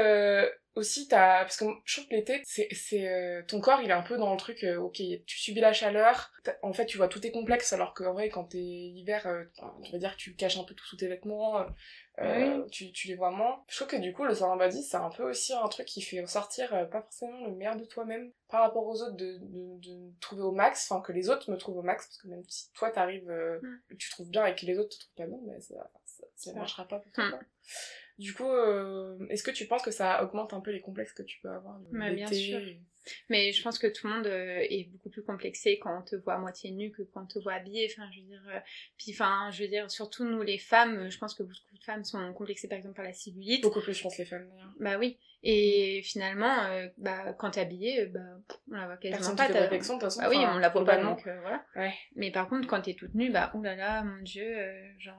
aussi 0.80 1.08
t'as 1.08 1.42
parce 1.42 1.58
que 1.58 1.66
je 1.86 1.96
trouve 1.96 2.10
que 2.10 2.16
l'été 2.16 2.42
c'est 2.46 2.68
c'est 2.72 3.08
euh, 3.08 3.44
ton 3.48 3.60
corps 3.60 3.82
il 3.82 3.90
est 3.90 3.94
un 3.94 4.02
peu 4.02 4.18
dans 4.18 4.32
le 4.32 4.38
truc 4.38 4.64
euh, 4.64 4.78
ok 4.78 5.02
tu 5.26 5.38
subis 5.38 5.62
la 5.62 5.74
chaleur 5.74 6.32
en 6.64 6.74
fait 6.74 6.86
tu 6.86 6.98
vois 6.98 7.08
tout 7.08 7.26
est 7.26 7.32
complexe 7.32 7.74
alors 7.74 7.94
qu'en 7.94 8.14
vrai 8.14 8.30
quand 8.30 8.46
t'es 8.46 8.58
hiver 8.58 9.28
euh, 9.28 9.44
tu 9.84 9.92
vas 9.92 9.98
dire 9.98 10.14
que 10.14 10.22
tu 10.22 10.36
caches 10.36 10.58
un 10.58 10.64
peu 10.64 10.74
tout 10.74 10.86
sous 10.86 10.98
tes 10.98 11.08
vêtements 11.08 11.66
tu, 12.72 12.92
tu 12.92 13.08
les 13.08 13.16
vois 13.16 13.32
moins 13.32 13.64
je 13.70 13.76
trouve 13.76 13.88
que 13.88 13.96
du 13.98 14.14
coup 14.14 14.24
le 14.24 14.34
body 14.58 14.84
c'est 14.84 14.98
un 14.98 15.10
peu 15.10 15.24
aussi 15.30 15.54
un 15.54 15.68
truc 15.68 15.86
qui 15.86 16.02
fait 16.02 16.22
ressortir 16.22 16.70
pas 16.90 17.02
forcément 17.02 17.46
le 17.46 17.56
meilleur 17.56 17.76
de 17.76 17.86
toi-même 17.86 18.32
par 18.50 18.62
rapport 18.62 18.86
aux 18.86 19.02
autres 19.02 19.16
de, 19.16 19.38
de, 19.42 19.78
de 19.78 20.12
trouver 20.20 20.44
au 20.44 20.52
max 20.52 20.92
enfin 20.92 21.02
que 21.02 21.12
les 21.12 21.30
autres 21.30 21.52
me 21.52 21.58
trouvent 21.58 21.78
au 21.78 21.84
max 21.84 22.08
parce 22.08 22.18
que 22.18 22.28
même 22.28 22.44
si 22.48 22.72
toi 22.74 22.92
t'arrives 22.92 23.32
mm. 23.32 23.96
tu 23.98 24.10
trouves 24.10 24.30
bien 24.30 24.46
et 24.46 24.56
que 24.56 24.66
les 24.66 24.78
autres 24.78 24.98
te 24.98 25.00
trouvent 25.00 25.16
pas 25.16 25.28
bien 25.28 25.40
ben 25.44 25.62
ça, 25.62 25.92
ça, 26.36 26.54
marchera 26.54 26.88
pas 26.88 27.00
pour 27.00 27.12
toi 27.12 27.26
mm. 27.26 27.40
Du 28.20 28.34
coup, 28.34 28.52
euh, 28.52 29.18
est-ce 29.30 29.44
que 29.44 29.52
tu 29.52 29.66
penses 29.66 29.82
que 29.82 29.92
ça 29.92 30.22
augmente 30.22 30.54
un 30.54 30.60
peu 30.60 30.72
les 30.72 30.82
complexes 30.82 31.14
que 31.14 31.24
tu 31.24 31.40
peux 31.40 31.50
avoir 31.50 31.80
bah, 31.92 32.12
Bien 32.12 32.28
sûr. 32.28 32.60
Mais 33.30 33.52
je 33.52 33.62
pense 33.62 33.80
que 33.80 33.88
tout 33.88 34.08
le 34.08 34.14
monde 34.14 34.28
euh, 34.28 34.60
est 34.70 34.90
beaucoup 34.92 35.10
plus 35.10 35.24
complexé 35.24 35.80
quand 35.80 36.00
on 36.00 36.02
te 36.02 36.16
voit 36.16 36.36
à 36.36 36.38
moitié 36.38 36.72
nu 36.72 36.92
que 36.92 37.02
quand 37.02 37.24
on 37.24 37.28
te 37.28 37.40
voit 37.40 37.54
habillé. 37.54 37.90
Enfin, 37.92 38.10
je 38.12 38.20
veux 38.22 38.28
dire, 38.28 38.44
euh, 38.50 38.60
puis 38.98 39.12
enfin, 39.12 39.50
je 39.52 39.64
veux 39.64 39.70
dire, 39.70 39.90
surtout 39.90 40.26
nous 40.26 40.42
les 40.42 40.58
femmes, 40.58 41.10
je 41.10 41.18
pense 41.18 41.34
que 41.34 41.44
beaucoup 41.44 41.78
de 41.78 41.84
femmes 41.84 42.04
sont 42.04 42.34
complexées 42.34 42.68
par 42.68 42.78
exemple 42.78 42.96
par 42.96 43.06
la 43.06 43.14
cellulite. 43.14 43.64
Beaucoup 43.64 43.82
plus, 43.82 43.94
je 43.94 44.04
pense, 44.04 44.18
les 44.18 44.26
femmes 44.26 44.48
d'ailleurs. 44.50 44.74
Bah 44.80 44.98
oui. 44.98 45.18
Et 45.42 46.02
finalement, 46.04 46.64
euh, 46.66 46.88
bah, 46.98 47.34
quand 47.38 47.52
t'es 47.52 47.62
habillée, 47.62 48.08
bah, 48.08 48.20
on 48.72 48.76
la 48.76 48.88
voit 48.88 48.98
quasiment 48.98 49.36
pas. 49.36 49.48
Ta 49.48 49.62
réflexion, 49.62 49.96
de 49.96 50.00
toute 50.02 50.10
façon. 50.10 50.22
Ah 50.24 50.30
oui, 50.30 50.38
on 50.38 50.58
la 50.58 50.70
voit 50.70 50.84
pas 50.84 50.98
donc 50.98 51.22
voilà. 51.24 51.64
Ouais. 51.76 51.94
Mais 52.16 52.30
par 52.32 52.50
contre, 52.50 52.68
quand 52.68 52.82
t'es 52.82 52.94
toute 52.94 53.16
nue, 53.16 53.32
bah, 53.32 53.52
oulala, 53.54 54.04
mon 54.04 54.22
dieu, 54.22 54.54
genre, 55.00 55.16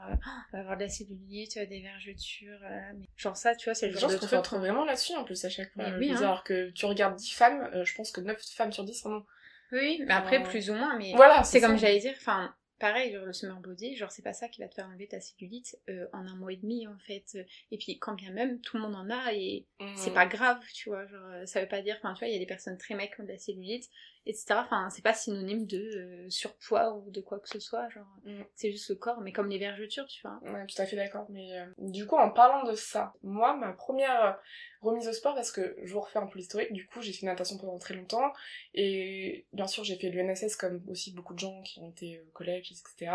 on 0.53 0.57
va 0.57 0.61
avoir 0.61 0.77
de 0.77 0.83
la 0.83 0.89
cellulite, 0.89 1.59
des 1.59 1.81
vergetures, 1.81 2.61
mais... 2.99 3.07
genre 3.17 3.37
ça, 3.37 3.55
tu 3.55 3.67
vois, 3.67 3.75
c'est 3.75 3.89
le 3.89 3.99
genre 3.99 4.11
de 4.11 4.17
truc. 4.17 4.31
Je 4.31 4.57
vraiment 4.57 4.85
là-dessus 4.85 5.15
en 5.15 5.25
plus 5.25 5.43
à 5.45 5.49
chaque 5.49 5.73
fois. 5.73 5.85
Oui, 5.99 6.13
hein. 6.13 6.17
Alors 6.19 6.45
que 6.45 6.71
tu 6.71 6.85
regardes 6.85 7.17
10 7.17 7.33
femmes, 7.33 7.71
je 7.83 7.95
pense 7.95 8.13
que 8.13 8.21
9 8.21 8.39
femmes 8.55 8.73
sur 8.73 8.85
10 8.85 9.07
non. 9.07 9.25
Oui, 9.73 10.03
mais 10.05 10.13
après, 10.13 10.43
plus 10.43 10.69
ou 10.71 10.75
moins, 10.75 10.97
mais 10.99 11.13
voilà, 11.15 11.45
c'est 11.45 11.61
comme 11.61 11.79
j'allais 11.79 12.01
dire, 12.01 12.15
enfin, 12.17 12.55
pareil, 12.81 13.13
le 13.13 13.33
summer 13.33 13.61
body, 13.61 13.95
genre 13.95 14.11
c'est 14.11 14.23
pas 14.23 14.33
ça 14.33 14.49
qui 14.49 14.61
va 14.61 14.69
te 14.69 14.75
faire 14.75 14.89
enlever 14.89 15.07
ta 15.07 15.21
cellulite 15.21 15.79
euh, 15.89 16.09
en 16.13 16.27
un 16.27 16.35
mois 16.35 16.53
et 16.53 16.57
demi 16.57 16.89
en 16.89 16.99
fait. 16.99 17.39
Et 17.71 17.79
puis 17.79 17.99
quand 17.99 18.15
bien 18.15 18.33
même, 18.33 18.61
tout 18.61 18.77
le 18.77 18.83
monde 18.83 18.97
en 18.97 19.09
a 19.11 19.33
et 19.33 19.67
c'est 19.95 20.15
pas 20.15 20.27
grave, 20.27 20.59
tu 20.75 20.89
vois. 20.89 21.07
Genre 21.07 21.47
ça 21.47 21.61
veut 21.61 21.69
pas 21.69 21.83
dire, 21.83 21.97
enfin 22.03 22.15
tu 22.15 22.21
vois, 22.21 22.29
il 22.29 22.33
y 22.33 22.37
a 22.37 22.41
des 22.41 22.47
personnes 22.47 22.79
très 22.79 22.95
mecs 22.95 23.15
qui 23.15 23.21
ont 23.21 23.25
de 23.25 23.29
la 23.29 23.39
cellulite, 23.39 23.89
etc. 24.27 24.61
Enfin 24.65 24.89
c'est 24.91 25.03
pas 25.03 25.15
synonyme 25.15 25.67
de 25.67 25.79
euh, 25.79 26.31
surpoids 26.31 26.95
ou 26.95 27.11
de 27.11 27.21
quoi 27.21 27.39
que 27.41 27.49
ce 27.49 27.61
soit, 27.61 27.89
genre 27.91 28.07
mm. 28.25 28.43
c'est 28.55 28.71
juste 28.71 28.91
le 28.91 28.97
corps, 28.97 29.21
mais 29.21 29.33
comme 29.33 29.49
les 29.49 29.59
vergetures, 29.59 30.07
tu 30.07 30.23
vois. 30.23 30.39
Ouais, 30.43 30.67
tout 30.67 30.81
à 30.81 30.87
fait 30.87 30.97
d'accord. 30.97 31.27
Mais 31.31 31.59
euh, 31.59 31.67
du 31.79 32.07
coup, 32.07 32.17
en 32.17 32.31
parlant 32.31 32.65
de 32.65 32.75
ça, 32.75 33.15
moi, 33.23 33.57
ma 33.57 33.73
première 33.73 34.39
remise 34.81 35.09
au 35.09 35.13
sport 35.13 35.35
parce 35.35 35.53
que 35.53 35.77
je 35.83 35.93
vous 35.93 36.01
refais 36.01 36.19
un 36.19 36.27
peu 36.27 36.39
l'historique. 36.39 36.73
Du 36.73 36.87
coup, 36.87 37.03
j'ai 37.03 37.13
fait 37.13 37.27
natation 37.27 37.59
pendant 37.59 37.79
très 37.79 37.95
longtemps 37.95 38.33
et 38.75 39.47
bien 39.53 39.67
sûr, 39.67 39.85
j'ai 39.85 39.97
fait 39.97 40.11
l'UNSS 40.11 40.57
comme 40.57 40.83
aussi 40.89 41.13
beaucoup 41.13 41.35
de 41.35 41.39
gens 41.39 41.61
qui 41.63 41.81
ont 41.81 41.91
été 41.91 42.21
au 42.21 42.31
collège, 42.33 42.73
etc. 42.73 43.13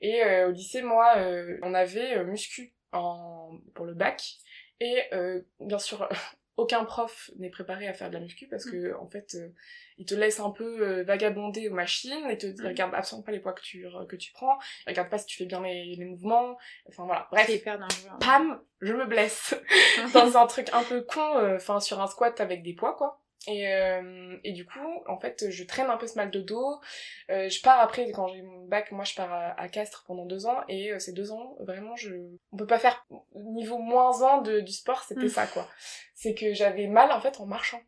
Et 0.00 0.22
euh, 0.22 0.48
au 0.48 0.50
lycée, 0.52 0.82
moi, 0.82 1.16
euh, 1.16 1.58
on 1.62 1.74
avait 1.74 2.18
euh, 2.18 2.24
muscu 2.24 2.74
en... 2.92 3.58
pour 3.74 3.86
le 3.86 3.94
bac 3.94 4.36
et 4.80 5.04
bien 5.60 5.78
sûr, 5.78 6.06
aucun 6.56 6.84
prof 6.84 7.30
n'est 7.38 7.50
préparé 7.50 7.86
à 7.86 7.92
faire 7.92 8.08
de 8.08 8.14
la 8.14 8.20
muscu 8.20 8.46
parce 8.48 8.64
que 8.64 8.94
en 8.96 9.06
fait 9.08 9.36
il 9.98 10.06
te 10.06 10.14
laisse 10.14 10.40
un 10.40 10.50
peu 10.50 11.02
vagabonder 11.02 11.68
aux 11.68 11.74
machines 11.74 12.30
et 12.30 12.38
te 12.38 12.46
il 12.46 12.66
regarde 12.66 12.94
absolument 12.94 13.24
pas 13.24 13.32
les 13.32 13.40
poids 13.40 13.52
que 13.52 13.62
tu 13.62 13.86
que 14.08 14.16
tu 14.16 14.32
prends 14.32 14.58
il 14.86 14.90
regarde 14.90 15.10
pas 15.10 15.18
si 15.18 15.26
tu 15.26 15.36
fais 15.38 15.46
bien 15.46 15.62
les, 15.62 15.94
les 15.96 16.04
mouvements 16.04 16.56
enfin 16.88 17.04
voilà. 17.04 17.28
Bref 17.30 17.50
pam 18.20 18.60
je 18.80 18.92
me 18.92 19.06
blesse 19.06 19.54
dans 20.14 20.36
un 20.36 20.46
truc 20.46 20.68
un 20.72 20.82
peu 20.82 21.02
con 21.02 21.54
enfin 21.54 21.80
sur 21.80 22.00
un 22.00 22.06
squat 22.06 22.40
avec 22.40 22.62
des 22.62 22.74
poids 22.74 22.94
quoi 22.94 23.20
et, 23.46 23.68
euh, 23.68 24.36
et 24.42 24.52
du 24.52 24.66
coup, 24.66 24.80
en 25.06 25.18
fait, 25.18 25.50
je 25.50 25.64
traîne 25.64 25.88
un 25.88 25.96
peu 25.96 26.06
ce 26.06 26.16
mal 26.16 26.30
de 26.30 26.40
dos. 26.40 26.80
Euh, 27.30 27.48
je 27.48 27.60
pars 27.60 27.80
après, 27.80 28.10
quand 28.10 28.28
j'ai 28.28 28.42
mon 28.42 28.66
bac, 28.66 28.90
moi 28.90 29.04
je 29.04 29.14
pars 29.14 29.54
à, 29.56 29.68
Castres 29.68 30.04
pendant 30.06 30.26
deux 30.26 30.46
ans. 30.46 30.58
Et 30.68 30.92
euh, 30.92 30.98
ces 30.98 31.12
deux 31.12 31.30
ans, 31.32 31.56
vraiment, 31.60 31.94
je 31.96 32.14
on 32.52 32.56
peut 32.56 32.66
pas 32.66 32.78
faire 32.78 33.06
niveau 33.34 33.78
moins 33.78 34.22
un 34.22 34.42
de, 34.42 34.60
du 34.60 34.72
sport, 34.72 35.04
c'était 35.04 35.26
mm. 35.26 35.30
ça 35.30 35.46
quoi. 35.46 35.68
C'est 36.14 36.34
que 36.34 36.54
j'avais 36.54 36.86
mal 36.86 37.12
en 37.12 37.20
fait 37.20 37.40
en 37.40 37.46
marchant 37.46 37.80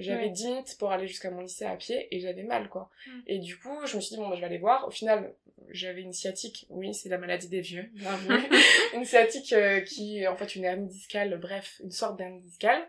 j'avais 0.00 0.30
10 0.30 0.46
minutes 0.46 0.76
pour 0.78 0.92
aller 0.92 1.06
jusqu'à 1.06 1.30
mon 1.30 1.40
lycée 1.40 1.64
à 1.64 1.76
pied 1.76 2.08
et 2.10 2.20
j'avais 2.20 2.42
mal 2.42 2.68
quoi. 2.68 2.90
Mm. 3.06 3.20
Et 3.26 3.38
du 3.38 3.58
coup, 3.58 3.86
je 3.86 3.96
me 3.96 4.00
suis 4.00 4.14
dit 4.14 4.20
bon 4.20 4.28
bah, 4.28 4.34
je 4.34 4.40
vais 4.40 4.46
aller 4.46 4.58
voir. 4.58 4.86
Au 4.86 4.90
final, 4.90 5.34
j'avais 5.70 6.02
une 6.02 6.12
sciatique. 6.12 6.66
Oui, 6.68 6.92
c'est 6.92 7.08
la 7.08 7.18
maladie 7.18 7.48
des 7.48 7.60
vieux. 7.60 7.90
une 8.94 9.04
sciatique 9.04 9.52
euh, 9.52 9.80
qui 9.80 10.20
est 10.20 10.26
en 10.26 10.36
fait 10.36 10.54
une 10.56 10.64
hernie 10.64 10.88
discale, 10.88 11.38
bref, 11.38 11.80
une 11.82 11.90
sorte 11.90 12.18
d'hernie 12.18 12.40
discale. 12.40 12.86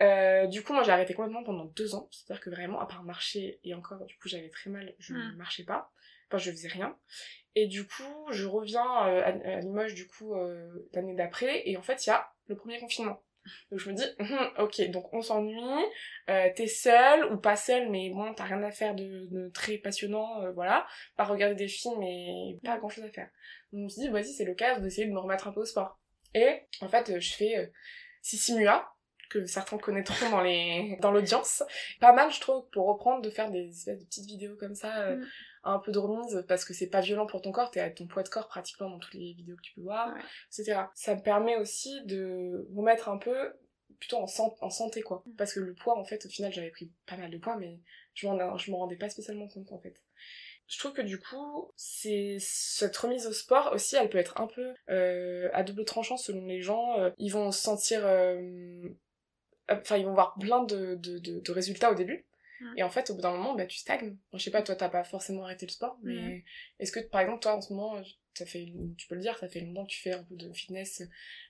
Euh, 0.00 0.46
du 0.46 0.62
coup, 0.62 0.72
moi 0.72 0.82
j'ai 0.82 0.92
arrêté 0.92 1.14
complètement 1.14 1.44
pendant 1.44 1.64
deux 1.64 1.94
ans. 1.94 2.08
C'est-à-dire 2.10 2.42
que 2.42 2.50
vraiment, 2.50 2.80
à 2.80 2.86
part 2.86 3.02
marcher 3.02 3.58
et 3.64 3.74
encore, 3.74 4.04
du 4.04 4.16
coup 4.16 4.28
j'avais 4.28 4.50
très 4.50 4.70
mal, 4.70 4.94
je 4.98 5.14
ne 5.14 5.18
mm. 5.18 5.36
marchais 5.36 5.64
pas. 5.64 5.90
Enfin, 6.28 6.38
je 6.38 6.50
faisais 6.50 6.68
rien. 6.68 6.96
Et 7.54 7.66
du 7.66 7.86
coup, 7.86 8.26
je 8.30 8.46
reviens 8.46 9.06
euh, 9.06 9.22
à, 9.24 9.60
Limoges 9.60 9.94
du 9.94 10.06
coup 10.06 10.34
euh, 10.34 10.88
l'année 10.92 11.14
d'après 11.14 11.68
et 11.68 11.76
en 11.76 11.82
fait, 11.82 12.06
il 12.06 12.10
y 12.10 12.12
a 12.12 12.32
le 12.46 12.56
premier 12.56 12.78
confinement. 12.78 13.22
Donc 13.70 13.80
je 13.80 13.90
me 13.90 13.94
dis, 13.94 14.04
hum, 14.18 14.50
ok, 14.58 14.90
donc 14.90 15.12
on 15.12 15.22
s'ennuie, 15.22 15.84
euh, 16.30 16.48
t'es 16.54 16.66
seule 16.66 17.32
ou 17.32 17.38
pas 17.38 17.56
seule, 17.56 17.90
mais 17.90 18.10
bon, 18.10 18.32
t'as 18.34 18.44
rien 18.44 18.62
à 18.62 18.70
faire 18.70 18.94
de, 18.94 19.26
de 19.30 19.48
très 19.50 19.78
passionnant, 19.78 20.42
euh, 20.42 20.52
voilà, 20.52 20.86
pas 21.16 21.24
regarder 21.24 21.54
des 21.54 21.68
films, 21.68 21.98
mais 21.98 22.58
pas 22.64 22.78
grand 22.78 22.88
chose 22.88 23.04
à 23.04 23.10
faire. 23.10 23.28
Donc 23.72 23.80
je 23.80 23.84
me 23.84 23.88
suis 23.88 24.02
dit, 24.02 24.08
voici, 24.08 24.32
c'est 24.32 24.44
l'occasion 24.44 24.82
d'essayer 24.82 25.06
de 25.06 25.12
me 25.12 25.18
remettre 25.18 25.48
un 25.48 25.52
peu 25.52 25.60
au 25.60 25.64
sport. 25.64 25.98
Et 26.34 26.62
en 26.80 26.88
fait, 26.88 27.18
je 27.20 27.34
fais 27.34 27.58
euh, 27.58 27.66
Sissimua, 28.22 28.92
que 29.32 29.46
certains 29.46 29.78
connaîtront 29.78 30.30
dans 30.30 30.42
les 30.42 30.98
dans 31.00 31.10
l'audience. 31.10 31.62
Pas 32.00 32.12
mal, 32.12 32.30
je 32.30 32.40
trouve, 32.40 32.68
pour 32.70 32.86
reprendre, 32.86 33.22
de 33.22 33.30
faire 33.30 33.50
des 33.50 33.68
espèces 33.68 33.98
de 33.98 34.04
petites 34.04 34.26
vidéos 34.26 34.56
comme 34.56 34.74
ça, 34.74 35.02
euh, 35.02 35.16
mm. 35.16 35.26
Un 35.64 35.78
peu 35.78 35.92
de 35.92 35.98
remise, 35.98 36.44
parce 36.48 36.64
que 36.64 36.74
c'est 36.74 36.88
pas 36.88 37.00
violent 37.00 37.26
pour 37.26 37.42
ton 37.42 37.52
corps, 37.52 37.70
t'es 37.70 37.80
à 37.80 37.90
ton 37.90 38.06
poids 38.06 38.22
de 38.22 38.28
corps 38.28 38.48
pratiquement 38.48 38.90
dans 38.90 38.98
toutes 38.98 39.14
les 39.14 39.32
vidéos 39.34 39.56
que 39.56 39.62
tu 39.62 39.74
peux 39.74 39.82
voir, 39.82 40.14
etc. 40.48 40.82
Ça 40.94 41.14
me 41.14 41.22
permet 41.22 41.56
aussi 41.56 42.02
de 42.04 42.68
remettre 42.74 43.08
un 43.08 43.18
peu 43.18 43.52
plutôt 43.98 44.16
en, 44.16 44.26
en 44.60 44.70
santé 44.70 45.02
quoi 45.02 45.22
mm. 45.26 45.36
parce 45.36 45.52
que 45.54 45.60
le 45.60 45.74
poids 45.74 45.96
en 45.96 46.04
fait 46.04 46.26
au 46.26 46.28
final 46.28 46.52
j'avais 46.52 46.70
pris 46.70 46.90
pas 47.06 47.16
mal 47.16 47.30
de 47.30 47.38
poids 47.38 47.56
mais 47.56 47.78
je 48.14 48.26
m'en 48.26 48.56
je 48.56 48.70
m'en 48.72 48.78
rendais 48.78 48.96
pas 48.96 49.08
spécialement 49.08 49.46
compte 49.46 49.70
en 49.70 49.78
fait 49.78 50.02
je 50.72 50.78
trouve 50.78 50.92
que 50.92 51.02
du 51.02 51.18
coup, 51.18 51.70
c'est 51.76 52.38
cette 52.40 52.96
remise 52.96 53.26
au 53.26 53.32
sport 53.32 53.72
aussi, 53.74 53.96
elle 53.96 54.08
peut 54.08 54.16
être 54.16 54.40
un 54.40 54.46
peu 54.46 54.72
euh, 54.88 55.50
à 55.52 55.62
double 55.64 55.84
tranchant 55.84 56.16
selon 56.16 56.46
les 56.46 56.62
gens. 56.62 56.98
Euh, 56.98 57.10
ils 57.18 57.30
vont 57.30 57.52
se 57.52 57.60
sentir, 57.60 58.00
euh, 58.06 58.88
enfin 59.68 59.98
ils 59.98 60.06
vont 60.06 60.14
voir 60.14 60.34
plein 60.40 60.64
de, 60.64 60.94
de, 60.94 61.18
de, 61.18 61.52
résultats 61.52 61.92
au 61.92 61.94
début. 61.94 62.24
Et 62.76 62.82
en 62.82 62.90
fait, 62.90 63.10
au 63.10 63.14
bout 63.14 63.22
d'un 63.22 63.32
moment, 63.32 63.54
bah, 63.54 63.66
tu 63.66 63.78
stagnes. 63.78 64.16
je 64.32 64.38
sais 64.38 64.50
pas, 64.50 64.62
toi, 64.62 64.76
t'as 64.76 64.88
pas 64.88 65.04
forcément 65.04 65.44
arrêté 65.44 65.66
le 65.66 65.72
sport, 65.72 65.98
mais 66.02 66.44
est-ce 66.78 66.92
que, 66.92 67.00
par 67.00 67.20
exemple, 67.20 67.40
toi, 67.40 67.56
en 67.56 67.60
ce 67.60 67.72
moment, 67.72 68.02
ça 68.34 68.46
fait, 68.46 68.72
tu 68.96 69.06
peux 69.08 69.14
le 69.14 69.20
dire, 69.20 69.36
ça 69.38 69.48
fait 69.48 69.60
longtemps 69.60 69.84
que 69.84 69.90
tu 69.90 70.00
fais 70.00 70.12
un 70.12 70.22
peu 70.22 70.36
de 70.36 70.52
fitness 70.52 71.02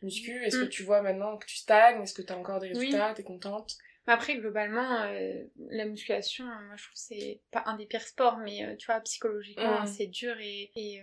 muscu. 0.02 0.42
Est-ce 0.44 0.58
que 0.58 0.64
mm. 0.64 0.70
tu 0.70 0.82
vois 0.82 1.02
maintenant 1.02 1.36
que 1.36 1.46
tu 1.46 1.56
stagnes? 1.56 2.02
Est-ce 2.02 2.14
que 2.14 2.22
t'as 2.22 2.36
encore 2.36 2.60
des 2.60 2.68
résultats? 2.68 3.14
T'es 3.14 3.22
contente? 3.22 3.76
Après, 4.08 4.36
globalement, 4.36 5.02
euh, 5.04 5.44
la 5.70 5.84
musculation, 5.84 6.44
euh, 6.44 6.66
moi 6.66 6.76
je 6.76 6.82
trouve 6.84 6.96
c'est 6.96 7.40
pas 7.52 7.62
un 7.66 7.76
des 7.76 7.86
pires 7.86 8.02
sports, 8.02 8.38
mais 8.38 8.64
euh, 8.64 8.74
tu 8.74 8.86
vois, 8.86 9.00
psychologiquement, 9.00 9.82
mm. 9.82 9.86
c'est 9.86 10.08
dur 10.08 10.36
et, 10.40 10.72
et, 10.74 11.02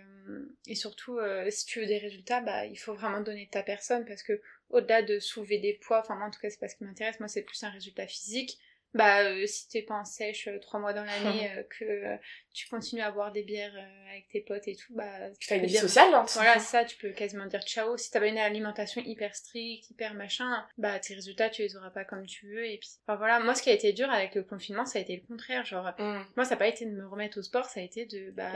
et 0.68 0.76
surtout, 0.76 1.18
si 1.50 1.66
tu 1.66 1.80
veux 1.80 1.86
des 1.86 1.98
résultats, 1.98 2.42
bah, 2.42 2.66
il 2.66 2.78
faut 2.78 2.94
vraiment 2.94 3.22
donner 3.22 3.46
de 3.46 3.52
ta 3.52 3.64
personne 3.64 4.06
parce 4.06 4.22
que 4.22 4.42
au-delà 4.70 5.02
de 5.02 5.20
soulever 5.20 5.60
des 5.60 5.76
poids, 5.76 6.00
enfin, 6.00 6.16
moi 6.16 6.28
en 6.28 6.32
tout 6.32 6.42
cas, 6.42 6.50
c'est 6.50 6.60
pas 6.60 6.68
ce 6.68 6.76
qui 6.76 6.84
m'intéresse, 6.84 7.20
moi 7.20 7.30
c'est 7.30 7.42
plus 7.42 7.64
un 7.64 7.70
résultat 7.70 8.06
physique 8.06 8.60
bah 8.94 9.22
euh, 9.22 9.46
si 9.46 9.70
t'es 9.70 9.84
pas 9.84 9.96
en 9.96 10.06
sèche 10.06 10.48
euh, 10.48 10.60
trois 10.60 10.80
mois 10.80 10.94
dans 10.94 11.04
l'année 11.04 11.52
euh, 11.58 11.64
que 11.64 12.18
tu 12.54 12.68
continues 12.70 13.02
à 13.02 13.12
boire 13.12 13.32
des 13.32 13.44
bières 13.44 13.74
avec 14.10 14.28
tes 14.30 14.42
potes 14.42 14.68
et 14.68 14.76
tout 14.76 14.94
bah 14.96 15.30
tu 15.40 15.48
fais 15.48 15.58
une 15.58 15.66
vie 15.66 15.76
sociale 15.76 16.14
hein, 16.14 16.26
voilà 16.34 16.58
ça 16.60 16.86
tu 16.86 16.98
peux 16.98 17.12
quasiment 17.12 17.46
dire 17.46 17.62
ciao. 17.62 17.98
Si 17.98 18.10
t'as 18.10 18.20
pas 18.20 18.28
une 18.28 18.38
alimentation 18.38 19.02
hyper 19.06 19.36
stricte 19.36 19.92
hyper 19.92 20.16
machin 20.16 20.66
bah 20.78 21.00
tes 21.00 21.14
résultats 21.14 21.50
tu 21.50 21.62
les 21.62 21.76
auras 21.76 21.92
pas 21.92 22.04
comme 22.04 22.26
tu 22.26 22.48
veux 22.48 22.66
et 22.66 22.78
puis 22.78 22.90
enfin 23.06 23.16
voilà. 23.16 23.40
Moi 23.40 23.54
ce 23.54 23.62
qui 23.62 23.70
a 23.70 23.74
été 23.74 23.94
dur 23.94 24.10
avec 24.10 24.34
le 24.36 24.44
confinement 24.44 24.86
ça 24.86 25.00
a 25.00 25.02
été 25.02 25.16
le 25.16 25.28
contraire 25.28 25.66
genre 25.66 25.92
mmh. 25.98 26.20
moi 26.36 26.46
ça 26.46 26.56
a 26.56 26.58
pas 26.58 26.68
été 26.68 26.86
de 26.86 26.92
me 26.92 27.08
remettre 27.08 27.40
au 27.40 27.44
sport 27.44 27.66
ça 27.66 27.80
a 27.80 27.84
été 27.84 28.06
de 28.06 28.32
bah 28.32 28.52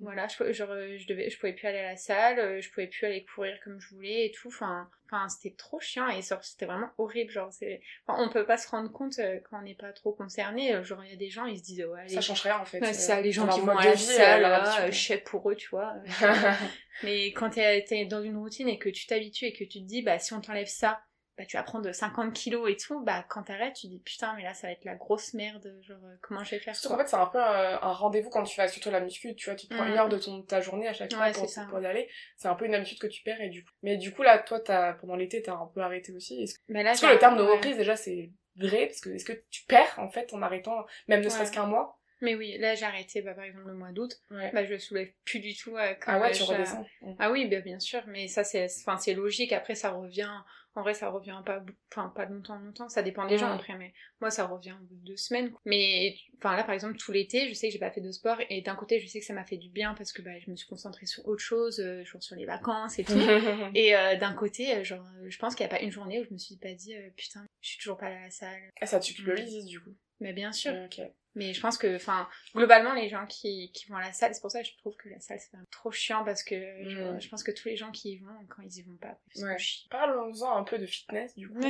voilà, 0.00 0.26
je, 0.28 0.52
genre, 0.52 0.68
je, 0.68 1.06
devais, 1.06 1.28
je 1.28 1.38
pouvais 1.38 1.52
plus 1.52 1.66
aller 1.66 1.78
à 1.78 1.90
la 1.90 1.96
salle, 1.96 2.38
euh, 2.38 2.60
je 2.60 2.70
pouvais 2.70 2.86
plus 2.86 3.06
aller 3.06 3.24
courir 3.24 3.58
comme 3.62 3.78
je 3.78 3.94
voulais 3.94 4.26
et 4.26 4.30
tout. 4.32 4.48
Enfin, 4.48 4.88
enfin 5.06 5.28
c'était 5.28 5.54
trop 5.54 5.78
chiant 5.78 6.08
et 6.08 6.22
c'était 6.22 6.64
vraiment 6.64 6.90
horrible. 6.96 7.30
Genre, 7.30 7.52
c'est, 7.52 7.82
enfin, 8.06 8.22
on 8.22 8.30
peut 8.30 8.46
pas 8.46 8.56
se 8.56 8.68
rendre 8.68 8.90
compte 8.90 9.18
euh, 9.18 9.38
quand 9.48 9.58
on 9.58 9.62
n'est 9.62 9.74
pas 9.74 9.92
trop 9.92 10.12
concerné. 10.12 10.74
Euh, 10.74 10.82
genre, 10.82 11.04
il 11.04 11.10
y 11.10 11.12
a 11.12 11.16
des 11.16 11.28
gens, 11.28 11.44
ils 11.44 11.58
se 11.58 11.62
disent, 11.62 11.84
ouais, 11.84 12.08
ça 12.08 12.20
change 12.22 12.42
rien 12.42 12.58
en 12.58 12.64
fait. 12.64 12.82
ça, 12.94 13.20
les 13.20 13.32
gens 13.32 13.46
qui 13.46 13.60
vont 13.60 13.76
à 13.76 13.84
la 13.84 13.96
salle, 13.96 14.92
je 14.92 14.98
sais 14.98 15.18
pour 15.18 15.50
eux, 15.50 15.56
tu 15.56 15.68
vois. 15.68 15.94
Mais 17.02 17.32
quand 17.32 17.50
t'es, 17.50 17.84
es 17.90 18.04
dans 18.06 18.22
une 18.22 18.36
routine 18.36 18.68
et 18.68 18.78
que 18.78 18.88
tu 18.88 19.06
t'habitues 19.06 19.46
et 19.46 19.52
que 19.52 19.64
tu 19.64 19.80
te 19.80 19.86
dis, 19.86 20.02
bah, 20.02 20.18
si 20.18 20.32
on 20.32 20.40
t'enlève 20.40 20.66
ça, 20.66 21.02
bah, 21.40 21.46
tu 21.46 21.56
vas 21.56 21.62
prendre 21.62 21.90
50 21.90 22.34
kilos 22.34 22.70
et 22.70 22.76
tout, 22.76 23.00
bah 23.00 23.24
quand 23.30 23.44
t'arrêtes, 23.44 23.72
tu 23.72 23.86
dis 23.86 23.98
putain, 24.00 24.34
mais 24.36 24.42
là 24.42 24.52
ça 24.52 24.66
va 24.66 24.74
être 24.74 24.84
la 24.84 24.94
grosse 24.94 25.32
merde, 25.32 25.74
genre 25.80 25.96
euh, 26.04 26.14
comment 26.20 26.44
je 26.44 26.50
vais 26.50 26.58
faire 26.58 26.76
Surtout 26.76 26.94
qu'en 26.94 27.00
fait, 27.00 27.08
c'est 27.08 27.16
un 27.16 27.24
peu 27.24 27.40
un, 27.40 27.78
rendez-vous 27.78 28.28
quand 28.28 28.42
tu 28.42 28.54
fais 28.54 28.68
surtout 28.68 28.90
la 28.90 29.00
muscu, 29.00 29.34
tu 29.34 29.46
vois, 29.46 29.54
tu 29.54 29.66
prends 29.66 29.86
une 29.86 29.94
mm. 29.94 29.96
heure 29.96 30.08
de 30.10 30.18
ton, 30.18 30.42
ta 30.42 30.60
journée 30.60 30.86
à 30.86 30.92
chaque 30.92 31.14
fois 31.14 31.30
pour, 31.70 31.80
y 31.80 31.86
aller. 31.86 32.10
C'est 32.36 32.48
un 32.48 32.54
peu 32.54 32.66
une 32.66 32.74
habitude 32.74 32.98
que 32.98 33.06
tu 33.06 33.22
perds 33.22 33.40
et 33.40 33.48
du 33.48 33.64
coup. 33.64 33.70
Mais 33.82 33.96
du 33.96 34.12
coup, 34.12 34.22
là, 34.22 34.38
toi, 34.38 34.60
as, 34.68 34.92
pendant 34.92 35.16
l'été, 35.16 35.40
t'as 35.40 35.54
un 35.54 35.70
peu 35.74 35.80
arrêté 35.80 36.12
aussi. 36.12 36.42
Est-ce 36.42 36.56
que, 36.56 36.60
bah 36.68 36.82
là, 36.82 36.92
le 36.92 37.18
terme 37.18 37.38
de 37.38 37.42
reprise, 37.42 37.78
déjà, 37.78 37.96
c'est 37.96 38.30
vrai? 38.56 38.88
Parce 38.88 39.00
que 39.00 39.08
est-ce 39.08 39.24
que 39.24 39.42
tu 39.48 39.64
perds 39.64 39.94
en 39.96 40.10
fait 40.10 40.34
en 40.34 40.42
arrêtant, 40.42 40.84
même 41.08 41.22
ne 41.22 41.28
serait-ce 41.30 41.52
qu'un 41.52 41.64
mois? 41.64 41.99
Mais 42.20 42.34
oui, 42.34 42.58
là 42.58 42.74
j'ai 42.74 42.84
arrêté 42.84 43.22
bah, 43.22 43.34
par 43.34 43.44
exemple 43.44 43.68
le 43.68 43.74
mois 43.74 43.92
d'août, 43.92 44.20
bah 44.30 44.64
je 44.64 44.78
soulève 44.78 45.10
plus 45.24 45.40
du 45.40 45.54
tout 45.54 45.76
euh, 45.76 45.94
quand 45.94 46.12
Ah 46.12 46.20
ouais, 46.20 46.32
tu 46.32 46.42
redescends. 46.42 46.86
Ah 47.18 47.30
oui, 47.30 47.46
bah, 47.48 47.60
bien 47.60 47.80
sûr, 47.80 48.02
mais 48.06 48.28
ça 48.28 48.44
c'est 48.44 48.66
enfin 48.80 48.98
c'est 48.98 49.14
logique 49.14 49.52
après 49.52 49.74
ça 49.74 49.90
revient 49.90 50.30
en 50.76 50.82
vrai, 50.82 50.94
ça 50.94 51.10
revient 51.10 51.42
pas, 51.44 51.64
enfin, 51.90 52.12
pas 52.14 52.26
longtemps, 52.26 52.56
longtemps. 52.58 52.88
Ça 52.88 53.02
dépend 53.02 53.26
des 53.26 53.38
gens 53.38 53.50
après, 53.50 53.76
mais 53.76 53.92
moi, 54.20 54.30
ça 54.30 54.46
revient 54.46 54.74
au 54.80 54.84
bout 54.84 54.94
de 54.94 55.04
deux 55.04 55.16
semaines. 55.16 55.52
Mais, 55.64 56.14
enfin, 56.36 56.56
là, 56.56 56.62
par 56.62 56.74
exemple, 56.74 56.96
tout 56.96 57.10
l'été, 57.10 57.48
je 57.48 57.54
sais 57.54 57.68
que 57.68 57.72
j'ai 57.72 57.80
pas 57.80 57.90
fait 57.90 58.00
de 58.00 58.12
sport. 58.12 58.38
Et 58.50 58.60
d'un 58.60 58.76
côté, 58.76 59.00
je 59.00 59.08
sais 59.08 59.18
que 59.18 59.26
ça 59.26 59.34
m'a 59.34 59.44
fait 59.44 59.56
du 59.56 59.68
bien 59.68 59.94
parce 59.94 60.12
que, 60.12 60.22
bah, 60.22 60.38
je 60.38 60.48
me 60.48 60.54
suis 60.54 60.68
concentrée 60.68 61.06
sur 61.06 61.26
autre 61.26 61.42
chose, 61.42 61.80
euh, 61.80 62.04
genre 62.04 62.22
sur 62.22 62.36
les 62.36 62.46
vacances 62.46 63.00
et 63.00 63.04
tout. 63.04 63.12
et 63.74 63.96
euh, 63.96 64.14
d'un 64.16 64.32
côté, 64.32 64.76
euh, 64.76 64.84
genre, 64.84 65.04
je 65.26 65.38
pense 65.38 65.56
qu'il 65.56 65.64
y 65.64 65.68
a 65.68 65.70
pas 65.70 65.82
une 65.82 65.90
journée 65.90 66.20
où 66.20 66.24
je 66.24 66.32
me 66.32 66.38
suis 66.38 66.56
pas 66.56 66.72
dit, 66.72 66.94
putain, 67.16 67.44
je 67.60 67.70
suis 67.70 67.78
toujours 67.78 67.98
pas 67.98 68.06
à 68.06 68.20
la 68.20 68.30
salle. 68.30 68.70
Ah, 68.80 68.86
ça 68.86 69.00
tu 69.00 69.12
culpabilises, 69.14 69.66
du 69.66 69.80
coup. 69.80 69.94
Mais 70.20 70.32
bien 70.32 70.52
sûr. 70.52 70.72
ok 70.72 71.00
mais 71.34 71.54
je 71.54 71.60
pense 71.60 71.78
que, 71.78 71.94
enfin, 71.94 72.28
globalement, 72.54 72.92
les 72.92 73.08
gens 73.08 73.24
qui, 73.26 73.70
qui 73.72 73.86
vont 73.88 73.96
à 73.96 74.00
la 74.00 74.12
salle, 74.12 74.34
c'est 74.34 74.40
pour 74.40 74.50
ça 74.50 74.62
que 74.62 74.68
je 74.68 74.76
trouve 74.78 74.96
que 74.96 75.08
la 75.08 75.20
salle 75.20 75.38
c'est 75.38 75.56
trop 75.70 75.92
chiant 75.92 76.24
parce 76.24 76.42
que 76.42 76.56
je, 76.56 77.28
pense 77.28 77.44
que 77.44 77.52
tous 77.52 77.68
les 77.68 77.76
gens 77.76 77.92
qui 77.92 78.12
y 78.12 78.18
vont, 78.18 78.34
quand 78.48 78.62
ils 78.62 78.78
y 78.78 78.82
vont 78.82 78.96
pas, 78.96 79.16
ouais. 79.36 79.56
Parlons-en 79.90 80.56
un 80.56 80.64
peu 80.64 80.78
de 80.78 80.86
fitness, 80.86 81.36
du 81.36 81.48
coup. 81.48 81.60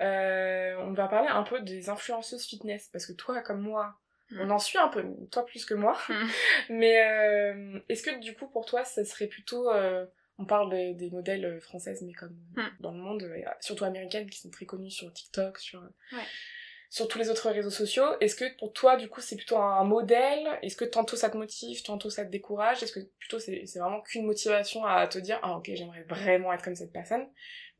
euh, 0.00 0.76
on 0.78 0.92
va 0.92 1.08
parler 1.08 1.28
un 1.28 1.42
peu 1.42 1.60
des 1.60 1.88
influenceuses 1.88 2.44
fitness 2.44 2.88
parce 2.92 3.06
que 3.06 3.12
toi, 3.12 3.40
comme 3.40 3.60
moi, 3.60 3.98
on 4.38 4.48
en 4.50 4.58
suit 4.58 4.78
un 4.78 4.88
peu, 4.88 5.04
toi 5.30 5.44
plus 5.44 5.64
que 5.64 5.74
moi. 5.74 5.98
Mais 6.70 7.04
euh, 7.04 7.80
est-ce 7.88 8.04
que 8.04 8.20
du 8.20 8.34
coup, 8.34 8.46
pour 8.46 8.66
toi, 8.66 8.84
ça 8.84 9.04
serait 9.04 9.26
plutôt. 9.26 9.70
Euh, 9.70 10.06
on 10.38 10.46
parle 10.46 10.96
des, 10.96 11.10
modèles 11.10 11.60
françaises, 11.60 12.02
mais 12.02 12.14
comme 12.14 12.36
dans 12.80 12.90
le 12.90 12.98
monde, 12.98 13.30
surtout 13.60 13.84
américaines, 13.84 14.28
qui 14.28 14.40
sont 14.40 14.50
très 14.50 14.64
connues 14.64 14.90
sur 14.90 15.12
TikTok, 15.12 15.58
sur. 15.58 15.80
Ouais 15.82 16.24
sur 16.92 17.08
tous 17.08 17.18
les 17.18 17.30
autres 17.30 17.48
réseaux 17.50 17.70
sociaux. 17.70 18.04
Est-ce 18.20 18.36
que 18.36 18.44
pour 18.58 18.74
toi, 18.74 18.96
du 18.96 19.08
coup, 19.08 19.22
c'est 19.22 19.36
plutôt 19.36 19.56
un 19.56 19.82
modèle? 19.82 20.46
Est-ce 20.60 20.76
que 20.76 20.84
tantôt 20.84 21.16
ça 21.16 21.30
te 21.30 21.38
motive, 21.38 21.82
tantôt 21.82 22.10
ça 22.10 22.22
te 22.22 22.30
décourage? 22.30 22.82
Est-ce 22.82 22.92
que 22.92 23.00
plutôt 23.18 23.38
c'est 23.38 23.64
vraiment 23.78 24.02
qu'une 24.02 24.26
motivation 24.26 24.84
à 24.84 25.06
te 25.08 25.18
dire 25.18 25.40
ah 25.42 25.56
ok 25.56 25.70
j'aimerais 25.74 26.02
vraiment 26.02 26.52
être 26.52 26.62
comme 26.62 26.74
cette 26.74 26.92
personne? 26.92 27.26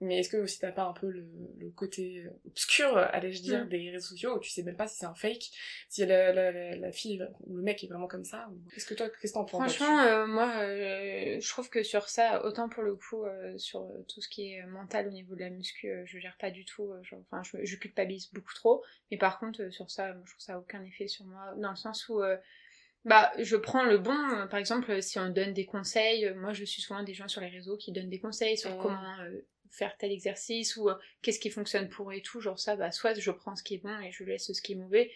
Mais 0.02 0.18
est-ce 0.18 0.28
que 0.28 0.36
aussi 0.36 0.58
t'as 0.58 0.72
pas 0.72 0.84
un 0.84 0.92
peu 0.92 1.08
le, 1.08 1.26
le 1.58 1.70
côté 1.70 2.24
obscur, 2.46 2.96
allais-je 2.96 3.42
dire, 3.42 3.64
mm. 3.64 3.68
des 3.68 3.90
réseaux 3.90 4.08
sociaux 4.08 4.36
où 4.36 4.40
tu 4.40 4.50
sais 4.50 4.62
même 4.62 4.76
pas 4.76 4.86
si 4.86 4.96
c'est 4.96 5.06
un 5.06 5.14
fake, 5.14 5.50
si 5.88 6.04
la, 6.04 6.32
la, 6.32 6.76
la, 6.76 6.92
fille 6.92 7.22
ou 7.46 7.56
le 7.56 7.62
mec 7.62 7.82
est 7.82 7.86
vraiment 7.86 8.08
comme 8.08 8.24
ça 8.24 8.48
Qu'est-ce 8.74 8.86
que 8.86 8.94
toi, 8.94 9.08
qu'est-ce 9.08 9.32
que 9.32 9.38
t'en 9.38 9.44
penses? 9.44 9.74
Franchement, 9.74 10.00
euh, 10.00 10.26
moi, 10.26 10.50
euh, 10.60 11.38
je 11.40 11.48
trouve 11.48 11.68
que 11.68 11.82
sur 11.82 12.08
ça, 12.08 12.44
autant 12.44 12.68
pour 12.68 12.82
le 12.82 12.94
coup, 12.94 13.24
euh, 13.24 13.56
sur 13.58 13.86
tout 14.08 14.20
ce 14.20 14.28
qui 14.28 14.52
est 14.52 14.66
mental 14.66 15.08
au 15.08 15.10
niveau 15.10 15.34
de 15.34 15.40
la 15.40 15.50
muscu, 15.50 15.90
je 16.04 16.18
gère 16.18 16.36
pas 16.38 16.50
du 16.50 16.64
tout. 16.64 16.92
enfin, 17.30 17.42
je, 17.42 17.64
je, 17.64 17.76
culpabilise 17.76 18.30
beaucoup 18.32 18.54
trop. 18.54 18.82
Mais 19.10 19.18
par 19.18 19.38
contre, 19.38 19.70
sur 19.70 19.90
ça, 19.90 20.12
je 20.12 20.30
trouve 20.30 20.40
ça 20.40 20.54
a 20.54 20.58
aucun 20.58 20.82
effet 20.84 21.08
sur 21.08 21.24
moi, 21.24 21.54
dans 21.56 21.70
le 21.70 21.76
sens 21.76 22.08
où 22.08 22.22
bah, 23.04 23.32
je 23.38 23.56
prends 23.56 23.84
le 23.84 23.98
bon. 23.98 24.16
Par 24.48 24.58
exemple, 24.58 25.02
si 25.02 25.18
on 25.18 25.28
donne 25.28 25.52
des 25.52 25.66
conseils, 25.66 26.32
moi 26.34 26.52
je 26.52 26.64
suis 26.64 26.82
souvent 26.82 27.02
des 27.02 27.14
gens 27.14 27.28
sur 27.28 27.40
les 27.40 27.48
réseaux 27.48 27.76
qui 27.76 27.92
donnent 27.92 28.10
des 28.10 28.20
conseils 28.20 28.56
sur 28.56 28.74
mm. 28.76 28.78
comment 28.78 29.16
faire 29.72 29.96
tel 29.96 30.12
exercice 30.12 30.76
ou 30.76 30.88
euh, 30.88 30.94
qu'est-ce 31.22 31.40
qui 31.40 31.50
fonctionne 31.50 31.88
pour 31.88 32.12
et 32.12 32.20
tout, 32.20 32.40
genre 32.40 32.58
ça, 32.58 32.76
bah 32.76 32.92
soit 32.92 33.18
je 33.18 33.30
prends 33.30 33.56
ce 33.56 33.62
qui 33.62 33.74
est 33.74 33.82
bon 33.82 33.98
et 34.00 34.12
je 34.12 34.22
laisse 34.22 34.52
ce 34.52 34.62
qui 34.62 34.72
est 34.72 34.76
mauvais. 34.76 35.10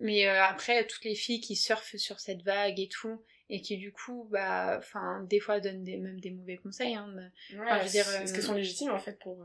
Mais 0.00 0.26
euh, 0.26 0.42
après, 0.42 0.86
toutes 0.86 1.04
les 1.04 1.14
filles 1.14 1.40
qui 1.40 1.56
surfent 1.56 1.96
sur 1.96 2.20
cette 2.20 2.42
vague 2.42 2.78
et 2.78 2.88
tout, 2.88 3.22
et 3.50 3.62
qui 3.62 3.76
du 3.78 3.92
coup, 3.92 4.28
bah, 4.30 4.76
enfin, 4.78 5.24
des 5.28 5.40
fois 5.40 5.60
donnent 5.60 5.84
des, 5.84 5.96
même 5.96 6.20
des 6.20 6.30
mauvais 6.30 6.56
conseils. 6.56 6.94
Hein, 6.94 7.14
bah, 7.56 7.84
dire, 7.84 8.08
est-ce 8.08 8.32
qu'elles 8.32 8.42
sont 8.42 8.54
légitimes 8.54 8.90
en 8.90 8.98
fait 8.98 9.18
pour. 9.18 9.38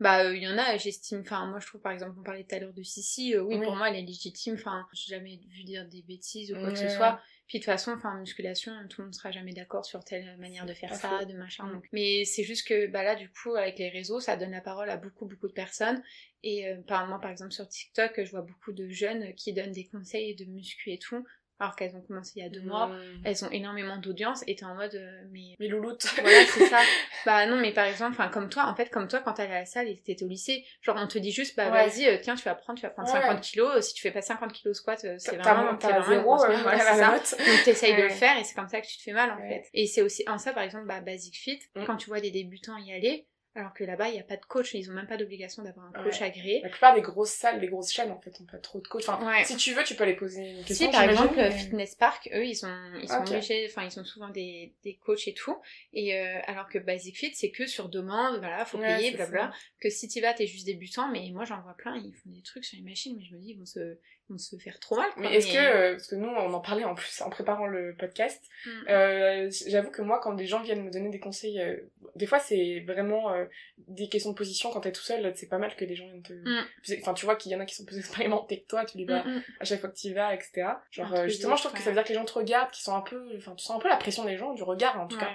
Bah, 0.00 0.32
il 0.32 0.42
y 0.42 0.48
en 0.48 0.56
a, 0.58 0.76
j'estime. 0.76 1.20
Enfin, 1.20 1.46
moi 1.46 1.58
je 1.60 1.66
trouve 1.66 1.80
par 1.80 1.92
exemple, 1.92 2.16
on 2.18 2.22
parlait 2.22 2.44
tout 2.44 2.54
à 2.54 2.58
l'heure 2.58 2.72
de 2.72 2.82
Sissi, 2.82 3.36
oui, 3.36 3.60
pour 3.60 3.74
moi 3.74 3.90
elle 3.90 3.96
est 3.96 4.06
légitime. 4.06 4.54
Enfin, 4.54 4.86
j'ai 4.92 5.14
jamais 5.14 5.40
vu 5.50 5.64
dire 5.64 5.86
des 5.88 6.02
bêtises 6.02 6.52
ou 6.52 6.56
quoi 6.56 6.70
que 6.70 6.78
ce 6.78 6.88
soit. 6.88 7.20
Puis 7.48 7.60
de 7.60 7.64
toute 7.64 7.72
façon, 7.72 7.92
enfin, 7.92 8.14
musculation, 8.18 8.72
tout 8.90 9.00
le 9.00 9.06
monde 9.06 9.14
sera 9.14 9.30
jamais 9.30 9.54
d'accord 9.54 9.82
sur 9.82 10.04
telle 10.04 10.36
manière 10.36 10.66
de 10.66 10.74
faire 10.74 10.94
ça, 10.94 11.24
de 11.24 11.32
machin. 11.32 11.64
Mm. 11.64 11.72
Donc. 11.72 11.88
Mais 11.92 12.26
c'est 12.26 12.44
juste 12.44 12.68
que, 12.68 12.88
bah 12.88 13.02
là, 13.02 13.14
du 13.14 13.30
coup, 13.30 13.54
avec 13.54 13.78
les 13.78 13.88
réseaux, 13.88 14.20
ça 14.20 14.36
donne 14.36 14.50
la 14.50 14.60
parole 14.60 14.90
à 14.90 14.98
beaucoup, 14.98 15.24
beaucoup 15.24 15.48
de 15.48 15.54
personnes. 15.54 16.02
Et 16.42 16.68
euh, 16.68 16.76
par, 16.82 17.08
moi, 17.08 17.18
par 17.18 17.30
exemple, 17.30 17.52
sur 17.52 17.66
TikTok, 17.66 18.22
je 18.22 18.30
vois 18.30 18.42
beaucoup 18.42 18.72
de 18.72 18.90
jeunes 18.90 19.34
qui 19.34 19.54
donnent 19.54 19.72
des 19.72 19.86
conseils 19.86 20.34
de 20.34 20.44
muscu 20.44 20.92
et 20.92 20.98
tout 20.98 21.24
alors 21.60 21.74
qu'elles 21.74 21.96
ont 21.96 22.00
commencé 22.00 22.32
il 22.36 22.42
y 22.42 22.46
a 22.46 22.48
deux 22.48 22.60
mois, 22.62 22.90
elles 23.24 23.44
ont 23.44 23.50
énormément 23.50 23.96
d'audience 23.96 24.44
et 24.46 24.54
t'es 24.54 24.64
en 24.64 24.74
mode 24.74 24.94
euh, 24.94 25.22
mais 25.32 25.56
mais 25.58 25.68
louloute. 25.68 26.06
voilà 26.20 26.44
c'est 26.46 26.66
ça. 26.66 26.78
Bah 27.26 27.46
non 27.46 27.56
mais 27.56 27.72
par 27.72 27.84
exemple 27.84 28.12
enfin 28.12 28.28
comme 28.28 28.48
toi 28.48 28.66
en 28.66 28.74
fait 28.76 28.90
comme 28.90 29.08
toi 29.08 29.20
quand 29.20 29.32
t'allais 29.32 29.54
à 29.54 29.60
la 29.60 29.64
salle 29.66 29.88
et 29.88 29.96
t'étais 29.96 30.24
au 30.24 30.28
lycée 30.28 30.64
genre 30.82 30.96
on 30.98 31.08
te 31.08 31.18
dit 31.18 31.32
juste 31.32 31.56
bah 31.56 31.68
vas-y 31.68 32.06
euh, 32.06 32.16
tiens 32.22 32.36
tu 32.36 32.44
vas 32.44 32.54
prendre 32.54 32.78
tu 32.78 32.86
vas 32.86 32.90
prendre 32.90 33.08
50 33.08 33.40
kilos. 33.40 33.86
Si 33.86 33.94
tu 33.94 34.02
fais 34.02 34.12
pas 34.12 34.22
50 34.22 34.52
kilos 34.52 34.76
squat 34.76 35.04
euh, 35.04 35.16
c'est 35.18 35.36
vraiment 35.36 35.76
t'as 35.76 36.02
zéro 36.02 36.36
voilà, 36.36 36.78
ça. 36.78 37.36
donc 37.36 37.64
t'essayes 37.64 37.96
de 37.96 38.02
le 38.02 38.08
faire 38.08 38.38
et 38.38 38.44
c'est 38.44 38.54
comme 38.54 38.68
ça 38.68 38.80
que 38.80 38.86
tu 38.86 38.96
te 38.96 39.02
fais 39.02 39.12
mal 39.12 39.30
en 39.32 39.38
fait. 39.38 39.64
Et 39.74 39.86
c'est 39.86 40.02
aussi 40.02 40.24
en 40.28 40.38
ça 40.38 40.52
par 40.52 40.62
exemple 40.62 40.86
bah 40.86 41.00
Basic 41.00 41.36
Fit. 41.36 41.60
Mm. 41.74 41.84
quand 41.84 41.96
tu 41.96 42.08
vois 42.08 42.20
des 42.20 42.30
débutants 42.30 42.76
y 42.76 42.92
aller 42.92 43.26
Alors 43.54 43.74
que 43.74 43.82
là-bas, 43.82 44.08
il 44.08 44.12
n'y 44.12 44.20
a 44.20 44.24
pas 44.24 44.36
de 44.36 44.44
coach, 44.44 44.74
ils 44.74 44.88
ont 44.90 44.94
même 44.94 45.06
pas 45.08 45.16
d'obligation 45.16 45.64
d'avoir 45.64 45.86
un 45.86 46.02
coach 46.04 46.22
agréé. 46.22 46.60
La 46.62 46.68
plupart 46.68 46.94
des 46.94 47.00
grosses 47.00 47.32
salles, 47.32 47.60
des 47.60 47.66
grosses 47.66 47.90
chaînes, 47.90 48.12
en 48.12 48.20
fait, 48.20 48.38
n'ont 48.38 48.46
pas 48.46 48.58
trop 48.58 48.80
de 48.80 48.86
coach. 48.86 49.08
Enfin, 49.08 49.44
si 49.44 49.56
tu 49.56 49.72
veux, 49.72 49.82
tu 49.82 49.94
peux 49.94 50.04
les 50.04 50.14
poser 50.14 50.50
une 50.50 50.64
question. 50.64 50.86
Si, 50.86 50.92
par 50.92 51.02
exemple, 51.02 51.50
Fitness 51.50 51.94
Park, 51.96 52.28
eux, 52.32 52.44
ils 52.44 52.54
sont, 52.54 52.68
ils 53.02 53.08
sont 53.08 53.16
obligés, 53.16 53.66
enfin, 53.68 53.84
ils 53.84 53.98
ont 53.98 54.04
souvent 54.04 54.28
des, 54.28 54.74
des 54.84 54.94
coachs 54.94 55.26
et 55.26 55.34
tout. 55.34 55.56
Et 55.92 56.14
euh, 56.14 56.38
alors 56.46 56.68
que 56.68 56.78
Basic 56.78 57.16
Fit, 57.16 57.34
c'est 57.34 57.50
que 57.50 57.66
sur 57.66 57.88
demande, 57.88 58.38
voilà, 58.38 58.64
faut 58.64 58.78
payer, 58.78 59.10
blabla. 59.12 59.52
Que 59.80 59.90
si 59.90 60.06
tu 60.08 60.20
vas, 60.20 60.34
t'es 60.34 60.46
juste 60.46 60.66
débutant, 60.66 61.08
mais 61.10 61.28
moi, 61.32 61.44
j'en 61.44 61.60
vois 61.62 61.74
plein, 61.74 61.96
ils 61.96 62.14
font 62.14 62.30
des 62.30 62.42
trucs 62.42 62.64
sur 62.64 62.76
les 62.76 62.84
machines, 62.84 63.16
mais 63.18 63.24
je 63.24 63.34
me 63.34 63.40
dis, 63.40 63.50
ils 63.52 63.58
vont 63.58 63.66
se, 63.66 63.98
vont 64.28 64.38
se 64.38 64.56
faire 64.56 64.78
trop 64.80 64.96
mal. 64.96 65.10
Mais 65.16 65.34
est-ce 65.34 65.52
que, 65.52 65.58
euh, 65.58 65.92
parce 65.92 66.06
que 66.08 66.16
nous, 66.16 66.28
on 66.28 66.52
en 66.52 66.60
parlait 66.60 66.84
en 66.84 66.94
plus 66.94 67.20
en 67.20 67.30
préparant 67.30 67.66
le 67.66 67.94
podcast, 67.98 68.42
mm. 68.66 68.70
euh, 68.88 69.50
j'avoue 69.66 69.90
que 69.90 70.02
moi, 70.02 70.20
quand 70.22 70.34
des 70.34 70.46
gens 70.46 70.62
viennent 70.62 70.84
me 70.84 70.90
donner 70.90 71.10
des 71.10 71.20
conseils, 71.20 71.60
euh, 71.60 71.76
des 72.14 72.26
fois, 72.26 72.38
c'est 72.38 72.80
vraiment 72.86 73.32
des 73.78 74.08
questions 74.08 74.30
de 74.30 74.36
position 74.36 74.70
quand 74.70 74.80
t'es 74.80 74.92
tout 74.92 75.02
seul, 75.02 75.32
c'est 75.34 75.48
pas 75.48 75.58
mal 75.58 75.74
que 75.76 75.84
des 75.84 75.94
gens 75.94 76.06
viennent 76.06 76.22
te... 76.22 76.32
Mm. 76.32 76.66
Enfin, 77.00 77.14
tu 77.14 77.24
vois 77.24 77.36
qu'il 77.36 77.52
y 77.52 77.56
en 77.56 77.60
a 77.60 77.64
qui 77.64 77.74
sont 77.74 77.84
plus 77.84 77.98
expérimentés 77.98 78.62
que 78.62 78.66
toi, 78.66 78.84
tu 78.84 78.98
les 78.98 79.04
vois 79.04 79.22
mm, 79.22 79.42
à 79.60 79.64
chaque 79.64 79.80
fois 79.80 79.88
que 79.88 79.96
tu 79.96 80.08
y 80.08 80.12
vas, 80.12 80.34
etc. 80.34 80.68
Genre, 80.90 81.26
justement, 81.26 81.56
je 81.56 81.62
trouve 81.62 81.76
que 81.76 81.82
ça 81.82 81.90
veut 81.90 81.96
dire 81.96 82.04
que 82.04 82.10
les 82.10 82.14
gens 82.14 82.24
te 82.24 82.34
regardent, 82.34 82.70
qui 82.70 82.82
sont 82.82 82.94
un 82.94 83.02
peu... 83.02 83.36
Enfin, 83.36 83.54
tu 83.54 83.64
sens 83.64 83.76
un 83.76 83.80
peu 83.80 83.88
la 83.88 83.96
pression 83.96 84.24
des 84.24 84.36
gens, 84.36 84.52
du 84.54 84.62
regard, 84.62 85.00
en 85.00 85.06
tout 85.06 85.18
cas. 85.18 85.32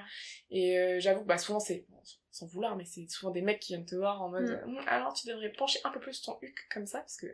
Et 0.51 1.00
j'avoue, 1.00 1.23
bah, 1.23 1.38
souvent, 1.38 1.59
c'est 1.59 1.85
sans 2.33 2.47
vouloir, 2.47 2.75
mais 2.75 2.83
c'est 2.83 3.07
souvent 3.07 3.31
des 3.31 3.41
mecs 3.41 3.59
qui 3.59 3.73
viennent 3.73 3.85
te 3.85 3.95
voir 3.95 4.21
en 4.21 4.29
mode 4.29 4.49
mm. 4.65 4.69
Hum, 4.69 4.81
alors 4.87 5.13
tu 5.13 5.27
devrais 5.27 5.51
pencher 5.51 5.79
un 5.83 5.91
peu 5.91 5.99
plus 5.99 6.21
ton 6.21 6.37
huc 6.41 6.67
comme 6.73 6.87
ça, 6.87 6.99
parce 6.99 7.15
que 7.15 7.27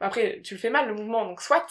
après 0.00 0.40
tu 0.42 0.54
le 0.54 0.60
fais 0.60 0.70
mal 0.70 0.88
le 0.88 0.94
mouvement, 0.94 1.24
donc 1.24 1.40
soit, 1.40 1.66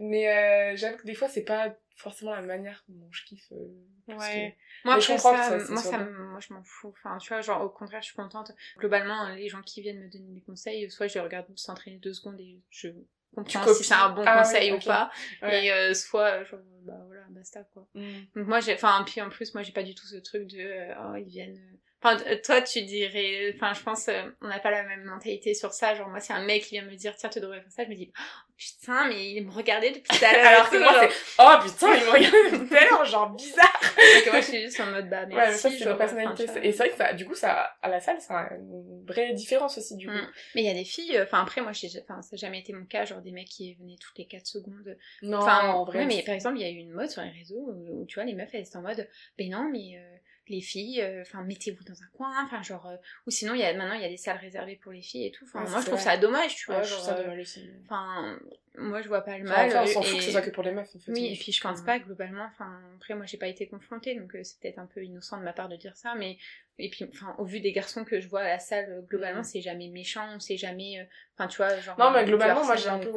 mais 0.00 0.28
euh, 0.28 0.76
j'avoue 0.76 0.98
que 0.98 1.06
des 1.06 1.14
fois 1.14 1.28
c'est 1.28 1.44
pas 1.44 1.74
forcément 1.96 2.32
la 2.32 2.42
manière 2.42 2.84
dont 2.88 3.08
je 3.12 3.24
kiffe. 3.24 3.52
Euh, 3.52 4.14
ouais. 4.14 4.56
Moi, 4.84 4.98
je 4.98 5.06
comprends 5.06 5.36
ça, 5.36 5.58
moi, 5.70 5.80
ça, 5.80 5.98
moi 5.98 6.40
je 6.40 6.52
m'en 6.52 6.62
fous. 6.64 6.92
Enfin, 6.98 7.16
tu 7.18 7.28
vois, 7.28 7.40
genre 7.40 7.62
au 7.62 7.68
contraire, 7.68 8.02
je 8.02 8.06
suis 8.06 8.16
contente. 8.16 8.50
Globalement, 8.78 9.28
les 9.30 9.48
gens 9.48 9.62
qui 9.62 9.80
viennent 9.80 10.00
me 10.00 10.10
donner 10.10 10.32
des 10.32 10.42
conseils, 10.42 10.90
soit 10.90 11.06
je 11.06 11.20
regarde 11.20 11.46
s'entraîner 11.56 11.98
deux 11.98 12.12
secondes 12.12 12.40
et 12.40 12.60
je 12.70 12.88
comprends 13.34 13.72
si 13.74 13.84
c'est 13.84 13.94
un 13.94 14.10
bon 14.10 14.24
ah 14.26 14.38
conseil 14.38 14.72
ou 14.72 14.78
pas 14.78 15.10
et 15.42 15.72
euh, 15.72 15.94
soit 15.94 16.44
genre 16.44 16.60
bah 16.82 17.02
voilà 17.06 17.24
basta 17.30 17.64
quoi 17.72 17.88
mm. 17.94 18.20
donc 18.36 18.46
moi 18.46 18.60
j'ai 18.60 18.74
enfin 18.74 19.02
puis 19.04 19.20
en 19.20 19.28
plus 19.28 19.54
moi 19.54 19.62
j'ai 19.62 19.72
pas 19.72 19.82
du 19.82 19.94
tout 19.94 20.06
ce 20.06 20.16
truc 20.16 20.46
de 20.46 20.94
oh 21.02 21.16
ils 21.16 21.24
viennent 21.24 21.58
Enfin, 22.04 22.22
toi, 22.44 22.60
tu 22.60 22.82
dirais, 22.82 23.54
enfin, 23.54 23.72
je 23.72 23.82
pense, 23.82 24.08
euh, 24.08 24.24
on 24.42 24.48
n'a 24.48 24.58
pas 24.58 24.70
la 24.70 24.82
même 24.82 25.04
mentalité 25.04 25.54
sur 25.54 25.72
ça. 25.72 25.94
Genre, 25.94 26.08
moi, 26.08 26.20
c'est 26.20 26.34
un 26.34 26.44
mec 26.44 26.62
qui 26.64 26.74
vient 26.74 26.84
me 26.84 26.94
dire, 26.94 27.16
tiens, 27.16 27.30
tu 27.30 27.40
devrais 27.40 27.62
faire 27.62 27.72
ça, 27.72 27.84
je 27.84 27.88
me 27.88 27.94
dis, 27.94 28.12
oh, 28.14 28.52
putain, 28.58 29.08
mais 29.08 29.32
il 29.32 29.46
me 29.46 29.50
regardait 29.50 29.90
depuis 29.90 30.18
tout 30.18 30.22
à 30.22 30.32
l'heure. 30.34 30.46
Alors 30.46 30.68
que 30.68 30.76
moi, 30.76 30.92
c'est, 31.00 31.16
oh 31.38 31.64
putain, 31.64 31.94
il 31.94 32.04
me 32.04 32.10
regardait 32.12 32.50
depuis 32.50 32.68
tout 32.68 32.74
à 32.74 32.84
l'heure, 32.84 33.04
genre 33.06 33.30
bizarre. 33.30 33.80
Donc, 33.80 34.32
moi, 34.32 34.40
je 34.42 34.46
suis 34.46 34.60
juste 34.60 34.80
en 34.80 34.86
mode, 34.90 35.08
bah, 35.08 35.24
merci. 35.24 35.66
Ouais, 35.66 35.72
ça, 35.72 35.78
c'est 35.78 35.96
personnalité. 35.96 36.44
et 36.62 36.72
c'est 36.72 36.78
vrai 36.78 36.90
que 36.90 36.96
ça, 36.96 37.12
du 37.14 37.24
coup, 37.24 37.34
ça, 37.34 37.74
à 37.80 37.88
la 37.88 38.00
salle, 38.00 38.20
ça 38.20 38.38
a 38.38 38.54
une 38.54 39.06
vraie 39.06 39.32
différence 39.32 39.78
aussi, 39.78 39.96
du 39.96 40.06
coup. 40.06 40.12
Mm. 40.12 40.28
Mais 40.56 40.62
il 40.62 40.66
y 40.66 40.70
a 40.70 40.74
des 40.74 40.84
filles, 40.84 41.18
enfin, 41.22 41.40
après, 41.40 41.62
moi, 41.62 41.70
enfin, 41.70 42.20
ça 42.20 42.28
n'a 42.32 42.36
jamais 42.36 42.60
été 42.60 42.74
mon 42.74 42.84
cas, 42.84 43.06
genre 43.06 43.22
des 43.22 43.32
mecs 43.32 43.48
qui 43.48 43.76
venaient 43.76 43.96
toutes 43.98 44.18
les 44.18 44.26
4 44.26 44.46
secondes. 44.46 44.94
Non, 45.22 45.38
enfin, 45.38 45.68
en 45.68 45.84
vrai. 45.84 46.04
mais 46.04 46.22
par 46.22 46.34
exemple, 46.34 46.58
il 46.58 46.62
y 46.62 46.66
a 46.66 46.70
eu 46.70 46.80
une 46.80 46.92
mode 46.92 47.08
sur 47.08 47.22
les 47.22 47.30
réseaux 47.30 47.64
où, 47.66 48.04
tu 48.04 48.16
vois, 48.16 48.24
les 48.24 48.34
meufs, 48.34 48.50
elles 48.52 48.66
étaient 48.66 48.76
en 48.76 48.82
mode, 48.82 49.08
ben 49.38 49.50
non, 49.50 49.70
mais, 49.72 49.96
euh, 49.96 50.13
les 50.48 50.60
filles, 50.60 51.00
euh, 51.02 51.22
enfin 51.22 51.42
mettez-vous 51.42 51.84
dans 51.84 52.02
un 52.02 52.06
coin, 52.12 52.32
enfin 52.44 52.62
genre 52.62 52.86
euh, 52.86 52.96
ou 53.26 53.30
sinon 53.30 53.54
il 53.54 53.60
y 53.60 53.64
a 53.64 53.72
maintenant 53.74 53.94
il 53.94 54.02
y 54.02 54.04
a 54.04 54.08
des 54.08 54.16
salles 54.16 54.38
réservées 54.38 54.76
pour 54.76 54.92
les 54.92 55.02
filles 55.02 55.26
et 55.26 55.30
tout. 55.30 55.44
Enfin 55.44 55.68
moi 55.68 55.80
je 55.80 55.86
trouve 55.86 56.00
ça 56.00 56.16
dommage, 56.16 56.56
tu 56.56 56.66
vois. 56.66 56.82
je 56.82 56.92
trouve 56.92 57.04
ça 57.04 57.14
dommage 57.14 57.40
aussi. 57.40 57.70
Enfin 57.84 58.38
moi 58.76 59.02
je 59.02 59.08
vois 59.08 59.20
pas 59.22 59.38
le 59.38 59.44
mal. 59.44 59.68
Enfin, 59.68 59.82
on 59.82 59.86
s'en 59.86 60.02
fout 60.02 60.18
que 60.18 60.24
ce 60.24 60.30
soit 60.30 60.42
que 60.42 60.50
pour 60.50 60.62
les 60.62 60.72
meufs 60.72 60.94
en 60.94 60.98
fait. 60.98 61.12
Oui 61.12 61.32
et 61.32 61.36
puis 61.36 61.52
je 61.52 61.60
pense 61.60 61.82
pas 61.82 61.98
globalement. 61.98 62.46
Enfin 62.52 62.80
après 62.96 63.14
moi 63.14 63.26
j'ai 63.26 63.38
pas 63.38 63.48
été 63.48 63.66
confrontée 63.66 64.14
donc 64.14 64.34
euh, 64.34 64.42
c'est 64.42 64.58
peut-être 64.60 64.78
un 64.78 64.86
peu 64.86 65.04
innocent 65.04 65.38
de 65.38 65.44
ma 65.44 65.52
part 65.52 65.68
de 65.68 65.76
dire 65.76 65.96
ça 65.96 66.14
mais 66.14 66.38
et 66.78 66.90
puis 66.90 67.04
enfin 67.04 67.34
au 67.38 67.44
vu 67.44 67.60
des 67.60 67.72
garçons 67.72 68.04
que 68.04 68.20
je 68.20 68.28
vois 68.28 68.40
à 68.40 68.48
la 68.48 68.58
salle 68.58 69.04
globalement 69.08 69.42
mm. 69.42 69.44
c'est 69.44 69.60
jamais 69.60 69.88
méchant 69.88 70.40
c'est 70.40 70.56
jamais 70.56 71.08
enfin 71.36 71.46
tu 71.46 71.58
vois 71.58 71.78
genre 71.78 71.96
non 71.98 72.10
mais 72.10 72.24
globalement 72.24 72.64
moi 72.64 72.74
j'ai 72.74 72.88
un 72.88 72.98
peu 72.98 73.12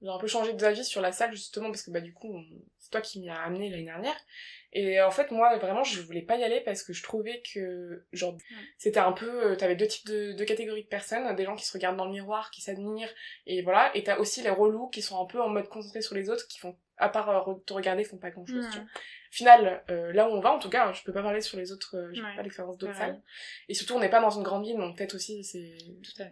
j'ai 0.00 0.08
un 0.08 0.18
peu 0.18 0.26
changé 0.28 0.52
d'avis 0.52 0.84
sur 0.84 1.00
la 1.00 1.10
salle 1.10 1.32
justement 1.32 1.66
parce 1.66 1.82
que 1.82 1.90
bah 1.90 2.00
du 2.00 2.12
coup 2.12 2.32
c'est 2.78 2.90
toi 2.90 3.00
qui 3.00 3.18
m'y 3.18 3.28
as 3.28 3.40
amené 3.40 3.70
l'année 3.70 3.84
dernière 3.84 4.16
et 4.74 5.02
en 5.02 5.10
fait, 5.10 5.30
moi, 5.30 5.54
vraiment, 5.58 5.84
je 5.84 6.00
voulais 6.00 6.22
pas 6.22 6.36
y 6.36 6.44
aller 6.44 6.60
parce 6.60 6.82
que 6.82 6.94
je 6.94 7.02
trouvais 7.02 7.42
que, 7.52 8.06
genre, 8.14 8.34
c'était 8.78 9.00
un 9.00 9.12
peu, 9.12 9.52
euh, 9.52 9.56
t'avais 9.56 9.76
deux 9.76 9.86
types 9.86 10.06
de, 10.06 10.32
deux 10.32 10.46
catégories 10.46 10.84
de 10.84 10.88
personnes, 10.88 11.34
des 11.36 11.44
gens 11.44 11.56
qui 11.56 11.66
se 11.66 11.72
regardent 11.74 11.98
dans 11.98 12.06
le 12.06 12.12
miroir, 12.12 12.50
qui 12.50 12.62
s'admirent, 12.62 13.12
et 13.46 13.60
voilà, 13.60 13.94
et 13.94 14.02
t'as 14.02 14.16
aussi 14.16 14.42
les 14.42 14.48
relous 14.48 14.88
qui 14.92 15.02
sont 15.02 15.20
un 15.20 15.26
peu 15.26 15.40
en 15.40 15.48
mode 15.48 15.68
concentré 15.68 16.02
sur 16.02 16.14
les 16.14 16.30
autres, 16.30 16.46
qui 16.46 16.58
font, 16.58 16.76
à 16.98 17.08
part 17.08 17.48
euh, 17.48 17.54
te 17.66 17.72
regarder, 17.72 18.04
font 18.04 18.18
pas 18.18 18.30
grand 18.30 18.46
chose, 18.46 18.64
tu 18.70 18.78
vois. 18.78 18.86
Final, 19.30 19.82
euh, 19.90 20.12
là 20.12 20.28
où 20.28 20.32
on 20.32 20.40
va, 20.40 20.52
en 20.52 20.58
tout 20.58 20.68
cas, 20.68 20.92
je 20.92 21.02
peux 21.02 21.12
pas 21.12 21.22
parler 21.22 21.40
sur 21.40 21.56
les 21.58 21.72
autres, 21.72 21.96
euh, 21.96 22.10
j'ai 22.12 22.20
pas 22.20 22.42
l'expérience 22.42 22.76
d'autres 22.78 22.94
salles. 22.94 23.22
Et 23.68 23.74
surtout, 23.74 23.94
on 23.94 24.00
n'est 24.00 24.10
pas 24.10 24.20
dans 24.20 24.30
une 24.30 24.42
grande 24.42 24.64
ville, 24.64 24.76
donc 24.76 24.96
peut-être 24.96 25.14
aussi, 25.14 25.42
c'est, 25.42 25.74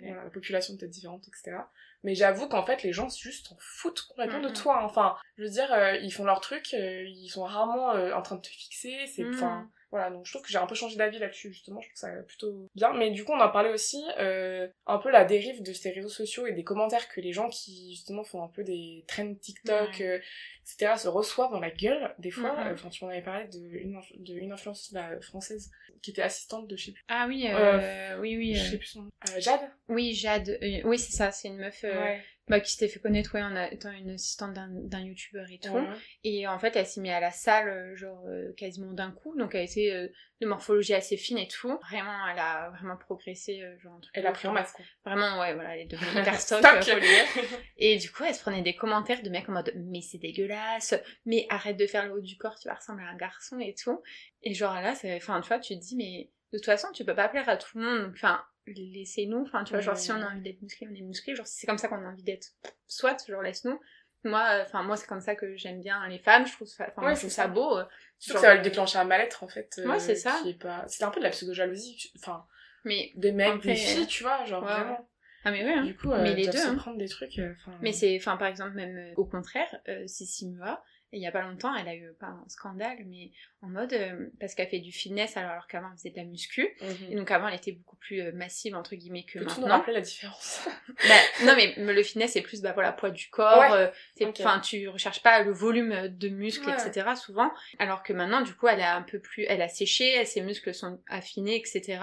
voilà, 0.05 0.25
la 0.25 0.31
population 0.31 0.77
peut-être 0.77 0.91
différente, 0.91 1.27
etc. 1.27 1.57
Mais 2.03 2.15
j'avoue 2.15 2.49
qu'en 2.49 2.65
fait, 2.65 2.83
les 2.83 2.93
gens 2.93 3.09
juste 3.09 3.49
s'en 3.49 3.57
foutent 3.59 4.03
complètement 4.03 4.41
de 4.41 4.49
toi. 4.51 4.85
Enfin, 4.85 5.17
je 5.37 5.45
veux 5.45 5.51
dire, 5.51 5.73
euh, 5.73 5.97
ils 5.97 6.13
font 6.13 6.25
leur 6.25 6.41
truc, 6.41 6.73
ils 6.73 7.29
sont 7.29 7.45
rarement 7.45 7.89
en 7.89 8.23
train 8.23 8.37
de 8.37 8.43
te 8.43 8.49
fixer. 8.49 9.07
C'est, 9.07 9.25
enfin, 9.27 9.69
voilà. 9.91 10.11
Donc 10.11 10.27
je 10.27 10.33
trouve 10.33 10.43
que 10.43 10.51
j'ai 10.51 10.59
un 10.59 10.67
peu 10.67 10.75
changé 10.75 10.97
d'avis 10.97 11.19
là-dessus 11.19 11.53
justement. 11.53 11.81
Je 11.81 11.89
trouve 11.89 11.99
ça 11.99 12.11
plutôt 12.27 12.69
bien. 12.75 12.93
Mais 12.95 13.11
du 13.11 13.25
coup, 13.25 13.33
on 13.33 13.41
en 13.41 13.51
parlait 13.51 13.73
aussi 13.73 14.03
un 14.19 14.99
peu 14.99 15.11
la 15.11 15.25
dérive 15.25 15.63
de 15.63 15.73
ces 15.73 15.91
réseaux 15.91 16.09
sociaux 16.09 16.47
et 16.47 16.53
des 16.53 16.65
commentaires 16.65 17.09
que 17.09 17.21
les 17.21 17.33
gens 17.33 17.49
qui 17.49 17.91
justement 17.91 18.25
font 18.25 18.43
un 18.43 18.49
peu 18.49 18.65
des 18.65 19.05
trends 19.07 19.35
TikTok, 19.35 20.01
etc. 20.01 20.95
se 20.97 21.09
reçoivent 21.09 21.53
dans 21.53 21.61
la 21.61 21.71
gueule 21.71 22.15
des 22.19 22.31
fois. 22.31 22.55
Enfin, 22.73 22.89
tu 22.89 23.05
m'en 23.05 23.11
avais 23.11 23.23
parlé 23.23 23.47
d'une 23.49 24.01
de 24.19 24.35
une 24.35 24.53
influence 24.53 24.95
française 25.21 25.71
qui 26.03 26.11
était 26.11 26.23
assistante 26.23 26.67
de 26.67 26.77
je 26.77 26.87
sais 26.87 26.93
plus. 26.93 27.05
Ah 27.09 27.27
oui, 27.29 27.47
euh, 27.49 28.19
oui, 28.21 28.37
oui. 28.37 28.55
Je 28.55 28.71
sais 28.71 28.79
plus 28.79 28.87
son 28.87 29.03
nom. 29.03 29.11
Jade? 29.39 29.61
Oui, 29.89 30.15
Jade. 30.15 30.59
oui, 30.85 30.99
c'est 30.99 31.13
ça. 31.13 31.31
C'est 31.31 31.49
une 31.49 31.59
meuf 31.59 31.85
euh, 31.85 32.17
bah, 32.51 32.61
qui 32.61 32.73
s'était 32.73 32.89
fait 32.89 32.99
connaître 32.99 33.33
ouais, 33.35 33.43
en 33.43 33.55
étant 33.57 33.93
une 33.93 34.11
assistante 34.11 34.55
d'un 34.55 35.01
youtubeur 35.01 35.47
et 35.51 35.59
tout. 35.59 35.79
Et 36.25 36.49
en 36.49 36.59
fait, 36.59 36.75
elle 36.75 36.87
s'est 36.87 37.01
mise 37.01 37.13
à 37.13 37.21
la 37.21 37.31
salle, 37.31 37.69
euh, 37.69 37.97
genre, 37.97 38.25
euh, 38.27 38.53
quasiment 38.57 38.93
d'un 38.93 39.13
coup. 39.13 39.37
Donc, 39.39 39.55
elle 39.55 39.65
était 39.65 39.93
euh, 39.93 40.09
de 40.41 40.47
morphologie 40.47 40.95
assez 40.95 41.17
fine 41.17 41.39
et 41.39 41.47
tout. 41.47 41.79
Vraiment, 41.89 42.27
elle 42.29 42.39
a 42.41 42.71
vraiment 42.71 42.97
progressé, 42.97 43.63
genre, 43.79 43.95
un 43.95 44.01
truc. 44.01 44.11
Elle 44.15 44.27
a 44.27 44.33
pris 44.33 44.49
en 44.49 44.53
masse. 44.53 44.75
Vraiment, 45.05 45.39
ouais, 45.39 45.55
voilà, 45.55 45.77
elle 45.77 45.83
est 45.83 45.87
devenue 45.87 46.11
Et 47.77 47.97
du 47.99 48.11
coup, 48.11 48.25
elle 48.25 48.35
se 48.35 48.41
prenait 48.41 48.63
des 48.63 48.75
commentaires 48.75 49.23
de 49.23 49.31
mecs 49.31 49.49
en 49.49 49.53
mode, 49.53 49.73
mais 49.77 50.01
c'est 50.01 50.19
dégueulasse, 50.19 50.95
mais 51.25 51.47
arrête 51.51 51.77
de 51.77 51.87
faire 51.87 52.07
le 52.07 52.15
haut 52.15 52.21
du 52.21 52.37
corps, 52.37 52.59
tu 52.59 52.67
vas 52.69 52.75
ressembler 52.75 53.05
à 53.05 53.11
un 53.11 53.17
garçon 53.17 53.61
et 53.61 53.75
tout. 53.75 54.03
Et 54.43 54.55
genre 54.55 54.75
là, 54.75 54.95
enfin, 55.17 55.41
tu 55.41 55.49
vois, 55.49 55.61
tu 55.61 55.75
te 55.75 55.81
dis, 55.81 55.97
mais 55.97 56.31
de 56.53 56.59
toute 56.59 56.67
façon, 56.67 56.89
tu 56.93 57.05
peux 57.05 57.15
pas 57.15 57.29
plaire 57.29 57.49
à 57.49 57.57
tout 57.57 57.79
le 57.79 57.85
monde. 57.85 58.13
Enfin, 58.13 58.43
laissez-nous. 58.67 59.43
Enfin, 59.43 59.65
tu 59.65 59.73
vois, 59.73 59.81
genre, 59.81 59.97
si 59.97 60.13
on 60.13 60.17
a 60.17 60.27
envie 60.31 60.41
d'être 60.41 60.63
musclé, 60.63 60.87
on 60.91 60.95
est 60.95 61.01
musclé. 61.01 61.35
Genre, 61.35 61.47
si 61.47 61.61
c'est 61.61 61.67
comme 61.67 61.79
ça 61.79 61.89
qu'on 61.89 62.05
a 62.05 62.09
envie 62.09 62.23
d'être, 62.23 62.49
soit, 62.87 63.17
genre, 63.29 63.43
laisse-nous. 63.43 63.81
Moi, 64.25 64.63
enfin, 64.63 64.83
moi, 64.83 64.97
c'est 64.97 65.07
comme 65.07 65.21
ça 65.21 65.35
que 65.35 65.57
j'aime 65.57 65.81
bien 65.81 66.07
les 66.09 66.19
femmes. 66.19 66.47
Je 66.47 66.53
trouve 66.53 66.69
ça, 66.69 66.87
enfin, 66.89 67.07
ouais, 67.07 67.15
je 67.15 67.21
trouve 67.21 67.31
ça, 67.31 67.49
beau. 67.49 67.79
Euh, 67.79 67.85
que 67.85 68.39
ça 68.39 68.41
va 68.41 68.55
lui 68.57 68.63
déclencher 68.63 68.99
un 68.99 69.05
mal-être, 69.05 69.43
en 69.43 69.49
fait. 69.49 69.77
Euh, 69.79 69.89
ouais, 69.89 69.99
c'est 69.99 70.17
ça. 70.17 70.43
Pas... 70.61 70.85
C'est 70.89 71.05
un 71.05 71.11
peu 71.11 71.21
de 71.21 71.25
la 71.25 71.31
pseudo-jalousie. 71.31 72.13
Enfin, 72.17 72.45
mais 72.85 73.13
des 73.17 73.33
mecs, 73.33 73.63
des 73.63 73.75
filles, 73.75 74.07
tu 74.07 74.23
vois, 74.23 74.45
genre, 74.45 74.63
vraiment. 74.63 75.07
Ah 75.43 75.51
mais 75.53 75.65
oui, 75.65 75.73
hein. 75.73 75.85
du 75.85 75.97
coup, 75.97 76.09
mais 76.09 76.33
euh, 76.33 76.35
les 76.35 76.49
deux, 76.49 76.59
hein. 76.59 76.75
prendre 76.75 76.99
des 76.99 77.09
trucs. 77.09 77.41
mais 77.81 77.93
c'est, 77.93 78.15
enfin 78.19 78.37
par 78.37 78.49
exemple 78.49 78.73
même 78.73 79.15
au 79.17 79.25
contraire, 79.25 79.75
si 80.05 80.27
Simua, 80.27 80.83
et 81.13 81.17
il 81.17 81.23
y 81.23 81.27
a 81.27 81.33
pas 81.33 81.43
longtemps, 81.43 81.75
elle 81.75 81.89
a 81.89 81.95
eu 81.95 82.13
pas 82.21 82.29
un 82.29 82.45
scandale, 82.49 82.99
mais 83.07 83.33
en 83.63 83.69
mode 83.69 83.93
euh, 83.93 84.29
parce 84.39 84.55
qu'elle 84.55 84.69
fait 84.69 84.79
du 84.79 84.93
fitness 84.93 85.37
alors, 85.37 85.67
qu'avant 85.67 85.89
elle 85.91 85.97
faisait 85.97 86.11
de 86.11 86.17
la 86.17 86.25
muscu, 86.25 86.69
mhm. 86.81 87.11
et 87.11 87.17
donc 87.17 87.31
avant 87.33 87.49
elle 87.49 87.57
était 87.57 87.73
beaucoup 87.73 87.97
plus 87.97 88.21
euh, 88.21 88.33
massive 88.33 88.77
entre 88.77 88.95
guillemets 88.95 89.25
que 89.25 89.41
maintenant. 89.41 89.67
Tu 89.67 89.71
rappeler 89.73 89.95
la 89.95 90.01
différence? 90.01 90.69
Bah, 91.09 91.15
Non 91.45 91.55
mais 91.57 91.75
le 91.77 92.03
fitness 92.03 92.33
c'est 92.33 92.43
plus 92.43 92.63
bah 92.63 92.73
voilà 92.73 92.93
poids 92.93 93.11
du 93.11 93.29
corps, 93.31 93.73
euh, 93.73 93.89
enfin 94.23 94.61
tu 94.61 94.89
recherches 94.89 95.23
pas 95.23 95.43
le 95.43 95.53
volume 95.53 96.09
de 96.09 96.29
muscles 96.29 96.71
etc 96.71 97.09
souvent, 97.17 97.51
alors 97.79 98.03
que 98.03 98.13
maintenant 98.13 98.43
du 98.43 98.55
coup 98.55 98.69
elle 98.69 98.81
a 98.81 98.97
un 98.97 99.03
peu 99.03 99.19
plus, 99.19 99.45
elle 99.49 99.63
a 99.63 99.69
séché, 99.69 100.25
ses 100.25 100.43
muscles 100.43 100.73
sont 100.75 101.01
affinés 101.09 101.57
etc. 101.57 101.99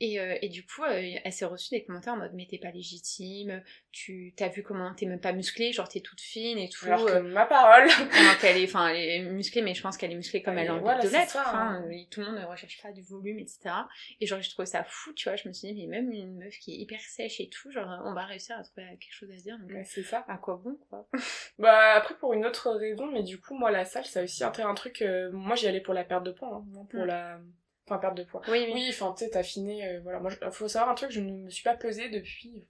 Et, 0.00 0.20
euh, 0.20 0.36
et 0.42 0.48
du 0.48 0.64
coup, 0.64 0.84
euh, 0.84 1.16
elle 1.24 1.32
s'est 1.32 1.44
reçue 1.44 1.70
des 1.70 1.82
commentaires 1.82 2.12
en 2.12 2.18
mode 2.18 2.30
mais 2.32 2.46
t'es 2.48 2.58
pas 2.58 2.70
légitime, 2.70 3.62
tu 3.90 4.32
t'as 4.36 4.48
vu 4.48 4.62
comment 4.62 4.94
t'es 4.94 5.06
même 5.06 5.20
pas 5.20 5.32
musclée, 5.32 5.72
genre 5.72 5.88
t'es 5.88 6.00
toute 6.00 6.20
fine 6.20 6.56
et 6.56 6.68
tout. 6.68 6.86
Alors 6.86 7.04
que 7.04 7.12
euh. 7.14 7.22
ma 7.22 7.46
parole. 7.46 7.88
qu'elle 8.40 8.58
est, 8.58 8.64
enfin, 8.64 8.88
elle 8.88 8.96
est 8.96 9.22
musclée, 9.22 9.60
mais 9.60 9.74
je 9.74 9.82
pense 9.82 9.96
qu'elle 9.96 10.12
est 10.12 10.16
musclée 10.16 10.40
comme 10.40 10.56
elle 10.56 10.68
a 10.68 10.74
envie 10.74 11.08
de 11.08 11.12
l'être. 11.12 11.36
Hein. 11.36 11.84
tout 12.10 12.20
le 12.20 12.26
monde 12.26 12.36
ne 12.36 12.44
recherche 12.44 12.80
pas 12.80 12.92
du 12.92 13.02
volume, 13.02 13.40
etc. 13.40 13.70
Et 14.20 14.26
genre 14.26 14.40
j'ai 14.40 14.50
trouvé 14.50 14.66
ça 14.66 14.84
fou, 14.84 15.12
tu 15.14 15.28
vois. 15.28 15.34
Je 15.34 15.48
me 15.48 15.52
suis 15.52 15.72
dit 15.72 15.86
mais 15.86 16.00
même 16.00 16.12
une 16.12 16.38
meuf 16.38 16.56
qui 16.58 16.74
est 16.74 16.76
hyper 16.76 17.00
sèche 17.00 17.40
et 17.40 17.48
tout, 17.48 17.72
genre 17.72 18.00
on 18.04 18.14
va 18.14 18.24
réussir 18.24 18.56
à 18.56 18.62
trouver 18.62 18.86
quelque 19.00 19.14
chose 19.14 19.30
à 19.32 19.38
se 19.38 19.42
dire. 19.42 19.58
c'est 19.84 20.04
ça. 20.04 20.24
À 20.28 20.36
quoi 20.36 20.60
bon 20.62 20.78
quoi 20.88 21.08
Bah 21.58 21.94
après 21.94 22.14
pour 22.14 22.34
une 22.34 22.46
autre 22.46 22.70
raison, 22.70 23.06
mais 23.10 23.24
du 23.24 23.40
coup 23.40 23.56
moi 23.56 23.72
la 23.72 23.84
salle 23.84 24.04
ça 24.04 24.20
a 24.20 24.22
aussi 24.22 24.44
un, 24.44 24.52
un 24.56 24.74
truc. 24.74 25.04
moi 25.32 25.56
j'y 25.56 25.66
allais 25.66 25.80
pour 25.80 25.94
la 25.94 26.04
perte 26.04 26.22
de 26.22 26.30
poids, 26.30 26.48
hein, 26.54 26.86
pour 26.88 27.00
mm. 27.00 27.06
la 27.06 27.40
Enfin, 27.88 27.98
perte 27.98 28.16
de 28.16 28.24
poids. 28.24 28.42
Oui, 28.48 28.64
oui. 28.66 28.72
Oui, 28.74 28.86
enfin, 28.90 29.14
tu 29.16 29.24
sais, 29.24 29.30
t'as 29.30 29.40
affiné, 29.40 29.86
euh, 29.86 30.00
voilà. 30.02 30.20
Moi, 30.20 30.30
il 30.42 30.50
faut 30.50 30.68
savoir 30.68 30.90
un 30.90 30.94
truc, 30.94 31.10
je 31.10 31.20
ne 31.20 31.44
me 31.44 31.50
suis 31.50 31.62
pas 31.62 31.74
pesée 31.74 32.08
depuis, 32.10 32.66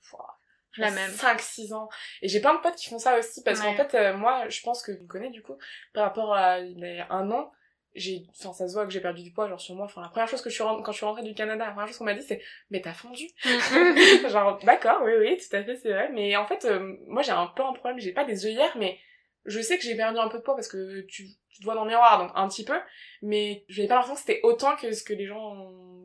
la 0.77 0.91
même 0.91 1.11
5-6 1.11 1.75
ans. 1.75 1.89
Et 2.23 2.29
j'ai 2.29 2.41
plein 2.41 2.55
de 2.55 2.61
potes 2.61 2.77
qui 2.77 2.89
font 2.89 2.99
ça 2.99 3.19
aussi, 3.19 3.43
parce 3.43 3.61
qu'en 3.61 3.75
fait, 3.75 3.95
euh, 3.95 4.17
moi, 4.17 4.49
je 4.49 4.61
pense 4.63 4.83
que 4.83 4.93
tu 4.93 5.03
me 5.03 5.09
connais, 5.09 5.31
du 5.31 5.43
coup, 5.43 5.57
par 5.93 6.05
rapport 6.05 6.35
à 6.35 6.61
il 6.61 6.79
y 6.79 7.01
a 7.01 7.11
un 7.11 7.31
an, 7.31 7.51
j'ai 7.95 8.27
enfin 8.39 8.53
ça 8.53 8.69
se 8.69 8.75
voit 8.75 8.87
que 8.87 8.93
j'ai 8.93 9.01
perdu 9.01 9.23
du 9.23 9.33
poids 9.33 9.49
genre 9.49 9.61
sur 9.61 9.75
moi 9.75 9.87
enfin 9.87 10.03
la 10.03 10.09
première 10.09 10.29
chose 10.29 10.43
que 10.43 10.51
je 10.51 10.55
suis 10.55 10.63
quand 10.63 10.93
je 10.93 10.97
suis 10.97 11.07
rentrée 11.07 11.23
du 11.23 11.35
Canada 11.35 11.65
la 11.65 11.73
première 11.73 11.89
chose 11.89 11.99
qu'on 11.99 12.05
m'a 12.05 12.15
dit 12.15 12.23
c'est 12.23 12.41
mais 12.71 12.81
t'as 12.81 12.93
fondu 12.93 13.25
genre 14.29 14.59
d'accord 14.63 15.01
oui 15.03 15.13
oui 15.19 15.37
tout 15.39 15.57
à 15.57 15.65
fait 15.65 15.77
c'est 15.77 15.91
vrai 15.91 16.11
mais 16.13 16.37
en 16.37 16.47
fait 16.47 16.65
euh, 16.65 16.97
moi 17.07 17.23
j'ai 17.23 17.33
un 17.33 17.47
peu 17.47 17.63
un 17.65 17.73
problème 17.73 17.99
j'ai 17.99 18.13
pas 18.13 18.25
des 18.25 18.47
œillères 18.47 18.77
mais 18.77 18.99
je 19.47 19.61
sais 19.61 19.79
que 19.79 19.85
j'ai 19.85 19.97
perdu 19.97 20.19
un 20.19 20.29
peu 20.29 20.39
de 20.39 20.43
poids 20.43 20.55
parce 20.55 20.69
que 20.69 21.01
tu, 21.03 21.29
tu 21.59 21.63
te 21.63 21.65
vois 21.65 21.75
dans 21.75 21.85
le 21.85 21.91
miroir 21.91 22.19
donc 22.19 22.31
un 22.37 22.49
petit 22.49 22.65
peu. 22.65 22.79
Mais 23.21 23.65
j'avais 23.69 23.89
pas 23.89 23.95
l'impression 23.95 24.15
que 24.15 24.21
c'était 24.21 24.41
autant 24.45 24.77
que 24.77 24.93
ce 24.93 25.03
que 25.03 25.13
les 25.13 25.27
gens 25.27 25.57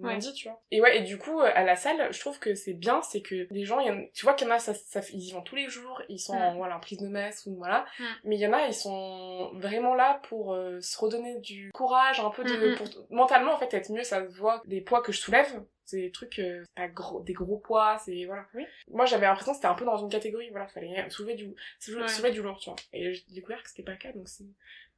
m'ont 0.02 0.18
dit 0.18 0.34
tu 0.34 0.48
vois. 0.48 0.60
Et 0.72 0.82
ouais 0.82 0.98
et 0.98 1.02
du 1.02 1.18
coup 1.20 1.40
à 1.40 1.64
la 1.64 1.76
salle 1.76 2.12
je 2.12 2.20
trouve 2.20 2.40
que 2.40 2.56
c'est 2.56 2.74
bien 2.74 3.02
c'est 3.04 3.22
que 3.22 3.48
les 3.52 3.66
gens 3.66 3.80
y 3.80 3.90
en, 3.92 4.04
tu 4.14 4.26
vois 4.26 4.34
qu'il 4.34 4.48
y 4.48 4.52
en 4.52 4.54
a 4.54 4.60
ça, 4.60 4.74
ça, 4.74 5.02
ils 5.14 5.30
y 5.30 5.32
vont 5.32 5.42
tous 5.42 5.56
les 5.56 5.70
jours 5.70 6.02
ils 6.10 6.20
sont 6.20 6.34
en, 6.34 6.56
voilà 6.56 6.78
en 6.78 6.80
prise 6.80 6.98
de 6.98 7.08
messe 7.08 7.46
ou 7.46 7.56
voilà. 7.56 7.86
Mais 8.24 8.36
il 8.36 8.42
y 8.42 8.48
en 8.48 8.54
a 8.54 8.66
ils 8.66 8.74
sont 8.74 9.52
vraiment 9.56 9.94
là 9.94 10.20
pour 10.28 10.54
euh, 10.54 10.82
se 10.82 10.98
redonner 10.98 11.40
du 11.40 11.72
courage 11.72 12.20
un 12.20 12.32
peu 12.32 12.44
de 12.44 12.76
pour, 12.76 12.88
mentalement 13.12 13.54
en 13.54 13.58
fait 13.58 13.74
être 13.76 13.92
mieux 13.92 14.04
ça 14.04 14.28
se 14.28 14.36
voit 14.36 14.62
des 14.66 14.82
poids 14.82 15.02
que 15.02 15.12
je 15.12 15.20
soulève. 15.20 15.64
C'est 15.86 16.00
des 16.00 16.12
trucs 16.12 16.40
euh, 16.40 16.64
pas 16.76 16.88
gros 16.88 17.22
des 17.22 17.34
gros 17.34 17.58
poids 17.58 18.00
c'est 18.04 18.26
voilà. 18.26 18.46
Oui. 18.56 18.66
moi 18.90 19.06
j'avais 19.06 19.26
l'impression 19.26 19.52
que 19.52 19.58
c'était 19.58 19.68
un 19.68 19.76
peu 19.76 19.86
dans 19.86 19.98
une 19.98 20.10
catégorie 20.10 20.50
voilà 20.50 20.68
fallait 20.68 21.10
soulever 21.10 21.36
du 21.36 21.54
soulever 21.78 22.32
du 22.32 22.42
lourd 22.42 22.58
tu 22.58 22.70
vois. 22.70 22.78
Et 22.94 23.14
j'ai 23.14 23.24
découvert 23.30 23.62
que 23.62 23.70
c'était 23.70 23.84
pas 23.84 23.92
le 23.92 23.98
cas 23.98 24.12
donc 24.14 24.28
c'est 24.28 24.46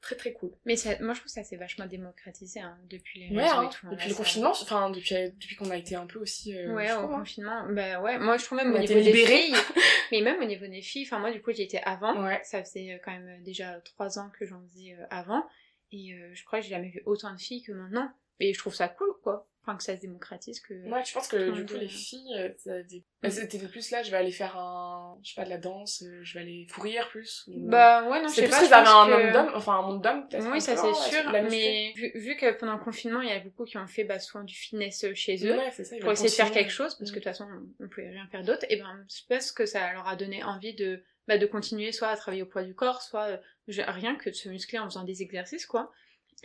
très 0.06 0.16
très 0.16 0.34
cool. 0.34 0.52
Mais 0.66 0.76
moi 1.02 1.16
je 1.16 1.20
trouve 1.20 1.32
ça 1.32 1.44
c'est 1.44 1.56
vachement 1.56 1.88
démocratisé 1.88 2.60
hein, 2.60 2.78
depuis 2.90 3.22
les 3.22 3.36
ouais, 3.36 3.44
réseaux 3.44 3.56
hein, 3.56 3.70
et 3.70 3.74
tout. 3.74 3.90
Depuis 3.90 4.10
le 4.10 4.16
confinement, 4.16 4.52
enfin 4.52 4.92
depuis, 4.92 5.16
depuis 5.16 5.56
qu'on 5.56 5.72
a 5.72 5.78
été 5.78 5.96
un 5.96 6.06
peu 6.06 6.20
aussi. 6.20 6.56
Euh, 6.56 6.76
ouais, 6.76 6.94
au 6.94 7.08
confinement. 7.08 7.66
Bah 7.72 8.00
ouais, 8.02 8.20
moi 8.20 8.38
je 8.38 8.46
trouve 8.46 8.60
même 8.60 8.74
au 8.74 8.78
niveau 8.78 8.94
des 8.94 9.14
filles. 9.14 9.56
mais 10.12 10.22
même 10.22 10.40
au 10.40 10.46
niveau 10.46 10.68
des 10.68 10.84
filles, 10.84 11.06
enfin 11.08 11.18
moi 11.18 11.32
du 11.32 11.42
coup 11.42 11.52
j'y 11.52 11.64
étais 11.64 11.82
avant. 11.84 12.24
Ouais. 12.24 12.40
Ça 12.44 12.64
faisait 12.64 12.94
euh, 12.94 12.98
quand 13.04 13.12
même 13.12 13.28
euh, 13.28 13.44
déjà 13.44 13.82
trois 13.82 14.20
ans 14.20 14.30
que 14.38 14.46
j'en 14.46 14.62
faisais 14.62 14.96
avant. 15.10 15.44
Et 15.92 16.14
je 16.34 16.44
crois 16.44 16.60
que 16.60 16.66
j'ai 16.66 16.72
jamais 16.72 16.90
vu 16.90 17.02
autant 17.06 17.32
de 17.32 17.40
filles 17.40 17.64
que 17.64 17.72
maintenant. 17.72 18.12
Et 18.40 18.54
je 18.54 18.60
trouve 18.60 18.76
ça 18.76 18.90
cool 18.90 19.08
quoi 19.24 19.48
enfin 19.66 19.78
que 19.78 19.84
ça 19.84 19.96
se 19.96 20.02
démocratise 20.02 20.60
que 20.60 20.74
ouais 20.74 21.04
je 21.04 21.14
pense 21.14 21.28
que 21.28 21.52
du 21.52 21.66
coup 21.66 21.80
les 21.80 21.88
filles 21.88 22.36
euh, 22.38 22.50
ça 22.58 22.76
elles 22.76 23.34
mm. 23.34 23.44
étaient 23.44 23.68
plus 23.68 23.90
là 23.90 24.04
je 24.04 24.12
vais 24.12 24.18
aller 24.18 24.32
faire 24.32 24.58
un 24.58 25.18
je 25.24 25.32
sais 25.32 25.42
pas 25.42 25.46
de 25.46 25.50
la 25.50 25.58
danse 25.58 26.04
euh, 26.04 26.20
je 26.24 26.34
vais 26.36 26.42
aller 26.42 26.68
courir 26.74 27.10
plus 27.10 27.46
bah 27.48 28.08
ouais 28.08 28.22
non 28.22 28.28
je 28.28 28.36
sais 28.36 28.48
pas 28.48 28.60
plus 28.60 28.70
que 28.70 28.74
un 28.74 29.08
monde 29.08 29.34
d'hommes 29.34 29.52
enfin 29.56 29.80
un 29.80 29.82
monde 29.82 30.04
d'hommes 30.04 30.28
oui 30.52 30.62
ça 30.62 30.76
c'est 30.78 30.94
sûr. 30.94 31.32
mais 31.32 31.94
vu, 31.96 32.36
que 32.36 32.52
pendant 32.58 32.74
le 32.74 32.84
confinement 32.84 33.22
il 33.22 33.30
y 33.30 33.32
a 33.32 33.40
beaucoup 33.40 33.66
qui 33.66 33.78
ont 33.78 33.88
fait 33.88 34.04
bah 34.04 34.20
souvent 34.20 34.44
du 34.44 34.54
fitness 34.54 35.04
euh, 35.04 35.14
chez 35.16 35.36
eux 35.48 35.58
ça, 35.72 35.96
pour 36.02 36.12
essayer 36.12 36.30
de 36.30 36.36
faire 36.36 36.52
quelque 36.52 36.72
chose 36.72 36.96
parce 36.96 37.12
que 37.12 37.16
de 37.16 37.24
toute 37.24 37.24
façon 37.24 37.48
on 37.80 37.88
pouvait 37.88 38.10
rien 38.10 38.28
faire 38.32 38.44
d'autre. 38.44 38.66
Et 38.70 38.78
ben 38.78 39.06
je 39.10 39.22
pense 39.28 39.52
que 39.52 39.66
ça 39.66 39.94
leur 39.94 40.08
a 40.08 40.16
donné 40.16 40.44
envie 40.44 40.76
de 40.76 41.04
bah, 41.28 41.38
de 41.38 41.46
continuer 41.46 41.92
soit 41.92 42.10
à 42.10 42.16
travailler 42.16 42.44
au 42.44 42.46
poids 42.46 42.64
du 42.64 42.76
corps 42.76 43.02
soit 43.02 43.40
rien 43.68 44.16
que 44.16 44.30
de 44.30 44.36
se 44.36 44.48
muscler 44.50 44.78
en 44.78 44.86
faisant 44.86 45.04
des 45.04 45.24
exercices 45.24 45.66
quoi 45.66 45.92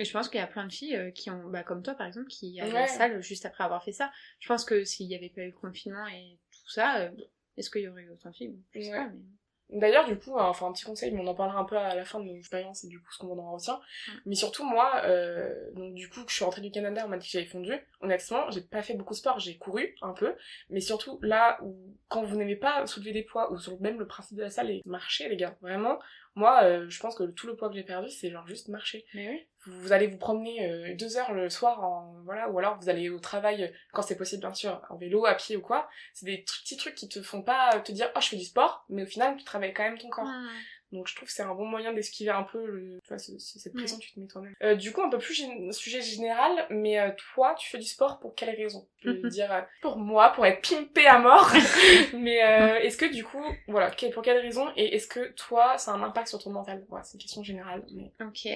et 0.01 0.05
je 0.05 0.13
pense 0.13 0.31
qu'il 0.31 0.41
y 0.41 0.43
a 0.43 0.47
plein 0.47 0.67
de 0.67 0.73
filles 0.73 0.97
euh, 0.97 1.11
qui 1.11 1.31
ont, 1.31 1.49
bah, 1.51 1.63
comme 1.63 1.83
toi 1.83 1.95
par 1.95 2.07
exemple, 2.07 2.29
qui 2.29 2.59
allaient 2.59 2.77
à 2.77 2.81
la 2.81 2.87
salle 2.87 3.23
juste 3.23 3.45
après 3.45 3.65
avoir 3.65 3.85
fait 3.85 3.93
ça. 3.93 4.11
Je 4.39 4.49
pense 4.49 4.65
que 4.65 4.85
s'il 4.85 5.07
n'y 5.09 5.15
avait 5.15 5.29
pas 5.29 5.43
eu 5.43 5.49
le 5.49 5.53
confinement 5.53 6.07
et 6.07 6.39
tout 6.51 6.71
ça, 6.71 7.01
euh, 7.01 7.11
est-ce 7.59 7.69
qu'il 7.69 7.83
y 7.83 7.89
aurait 7.89 8.03
eu 8.03 8.11
autant 8.11 8.31
de 8.31 8.35
filles 8.35 8.59
Je 8.75 8.81
sais 8.81 8.91
pas, 8.91 9.09
mais... 9.09 9.21
D'ailleurs, 9.73 10.05
du 10.05 10.19
coup, 10.19 10.37
enfin 10.37 10.67
un 10.67 10.73
petit 10.73 10.85
conseil, 10.85 11.13
mais 11.13 11.21
on 11.21 11.27
en 11.29 11.35
parlera 11.35 11.61
un 11.61 11.65
peu 11.65 11.77
à 11.77 11.95
la 11.95 12.05
fin 12.05 12.19
de 12.19 12.25
nos 12.25 12.35
expériences 12.35 12.83
et 12.83 12.89
du 12.89 12.99
coup 12.99 13.13
ce 13.13 13.19
qu'on 13.19 13.39
en 13.39 13.53
retient. 13.53 13.81
Mais 14.27 14.35
surtout 14.35 14.65
moi, 14.65 15.03
euh, 15.05 15.55
donc 15.75 15.95
du 15.95 16.09
coup 16.09 16.25
que 16.25 16.31
je 16.31 16.37
suis 16.37 16.45
rentrée 16.45 16.61
du 16.61 16.71
Canada, 16.71 17.03
on 17.05 17.09
m'a 17.09 17.19
dit 17.19 17.27
que 17.27 17.33
j'avais 17.33 17.47
fondu. 17.47 17.73
Honnêtement, 18.01 18.51
j'ai 18.51 18.63
pas 18.63 18.83
fait 18.83 18.95
beaucoup 18.95 19.15
de 19.15 19.19
sport, 19.19 19.39
j'ai 19.39 19.59
couru 19.59 19.95
un 20.03 20.13
peu, 20.13 20.35
mais 20.71 20.81
surtout 20.81 21.21
là 21.23 21.59
où 21.63 21.77
quand 22.09 22.25
vous 22.25 22.37
n'aimez 22.37 22.57
pas 22.57 22.85
soulever 22.87 23.13
des 23.13 23.23
poids 23.23 23.53
ou 23.53 23.59
sur 23.59 23.81
même 23.81 23.99
le 23.99 24.07
principe 24.07 24.37
de 24.39 24.43
la 24.43 24.51
salle 24.51 24.71
et 24.71 24.83
marcher, 24.87 25.29
les 25.29 25.37
gars, 25.37 25.57
vraiment, 25.61 26.01
moi, 26.37 26.63
euh, 26.63 26.89
je 26.89 27.01
pense 27.01 27.17
que 27.17 27.25
tout 27.25 27.47
le 27.47 27.57
poids 27.57 27.69
que 27.69 27.75
j'ai 27.75 27.83
perdu, 27.83 28.09
c'est 28.09 28.31
genre 28.31 28.47
juste 28.47 28.69
marcher. 28.69 29.05
Mais 29.15 29.29
oui. 29.29 29.47
Vous, 29.67 29.93
allez 29.93 30.07
vous 30.07 30.17
promener 30.17 30.71
euh, 30.71 30.95
deux 30.95 31.19
heures 31.19 31.35
le 31.35 31.51
soir, 31.51 31.85
en, 31.85 32.23
voilà, 32.25 32.49
ou 32.49 32.59
alors 32.59 32.79
vous 32.81 32.89
allez 32.89 33.11
au 33.11 33.19
travail, 33.19 33.65
euh, 33.65 33.69
quand 33.93 34.01
c'est 34.01 34.17
possible 34.17 34.41
bien 34.41 34.55
sûr, 34.55 34.81
en 34.89 34.97
vélo, 34.97 35.27
à 35.27 35.35
pied 35.35 35.57
ou 35.57 35.61
quoi. 35.61 35.89
C'est 36.15 36.27
des 36.27 36.39
petits 36.39 36.77
trucs 36.77 36.95
qui 36.95 37.09
te 37.09 37.21
font 37.21 37.43
pas 37.43 37.79
te 37.81 37.93
dire, 37.93 38.11
oh 38.17 38.21
je 38.21 38.29
fais 38.29 38.37
du 38.37 38.45
sport, 38.45 38.87
mais 38.89 39.03
au 39.03 39.07
final 39.07 39.37
tu 39.37 39.45
travailles 39.45 39.75
quand 39.75 39.83
même 39.83 39.99
ton 39.99 40.09
corps. 40.09 40.29
Donc 40.93 41.07
je 41.07 41.15
trouve 41.15 41.29
que 41.29 41.35
c'est 41.35 41.43
un 41.43 41.55
bon 41.55 41.67
moyen 41.67 41.93
d'esquiver 41.93 42.31
un 42.31 42.43
peu 42.43 42.67
le, 42.67 43.01
tu 43.05 43.09
vois, 43.09 43.19
cette 43.19 43.73
pression 43.73 43.97
que 43.97 44.03
tu 44.03 44.13
te 44.13 44.21
mets 44.21 44.27
toi-même. 44.27 44.55
Euh, 44.63 44.75
du 44.75 44.93
coup, 44.93 45.03
un 45.03 45.09
peu 45.09 45.19
plus 45.19 45.47
sujet 45.71 46.03
général, 46.03 46.67
mais 46.71 46.99
euh, 46.99 47.11
toi, 47.35 47.55
tu 47.55 47.71
fais 47.71 47.79
du 47.79 47.87
sport 47.87 48.19
pour 48.19 48.35
quelle 48.35 48.51
raison? 48.57 48.89
Je 48.99 49.11
veux 49.11 49.29
dire, 49.29 49.53
euh, 49.53 49.61
pour 49.83 49.97
moi, 49.99 50.31
pour 50.31 50.45
être 50.47 50.69
pimpé 50.69 51.07
à 51.07 51.19
mort. 51.19 51.53
mais 52.15 52.37
est-ce 52.83 52.97
que 52.97 53.13
du 53.13 53.25
coup, 53.25 53.45
voilà, 53.69 53.91
pour 54.13 54.23
quelle 54.23 54.39
raison? 54.39 54.69
Et 54.77 54.97
est-ce 54.97 55.07
que 55.07 55.33
toi, 55.33 55.79
ça 55.79 55.93
a 55.93 55.95
un 55.95 56.03
impact 56.03 56.29
sur 56.29 56.43
ton 56.43 56.51
mental? 56.51 56.85
Voilà, 56.89 57.05
c'est 57.05 57.15
une 57.15 57.21
question 57.21 57.43
générale. 57.45 57.85
Mais... 57.93 58.11
Ok. 58.21 58.49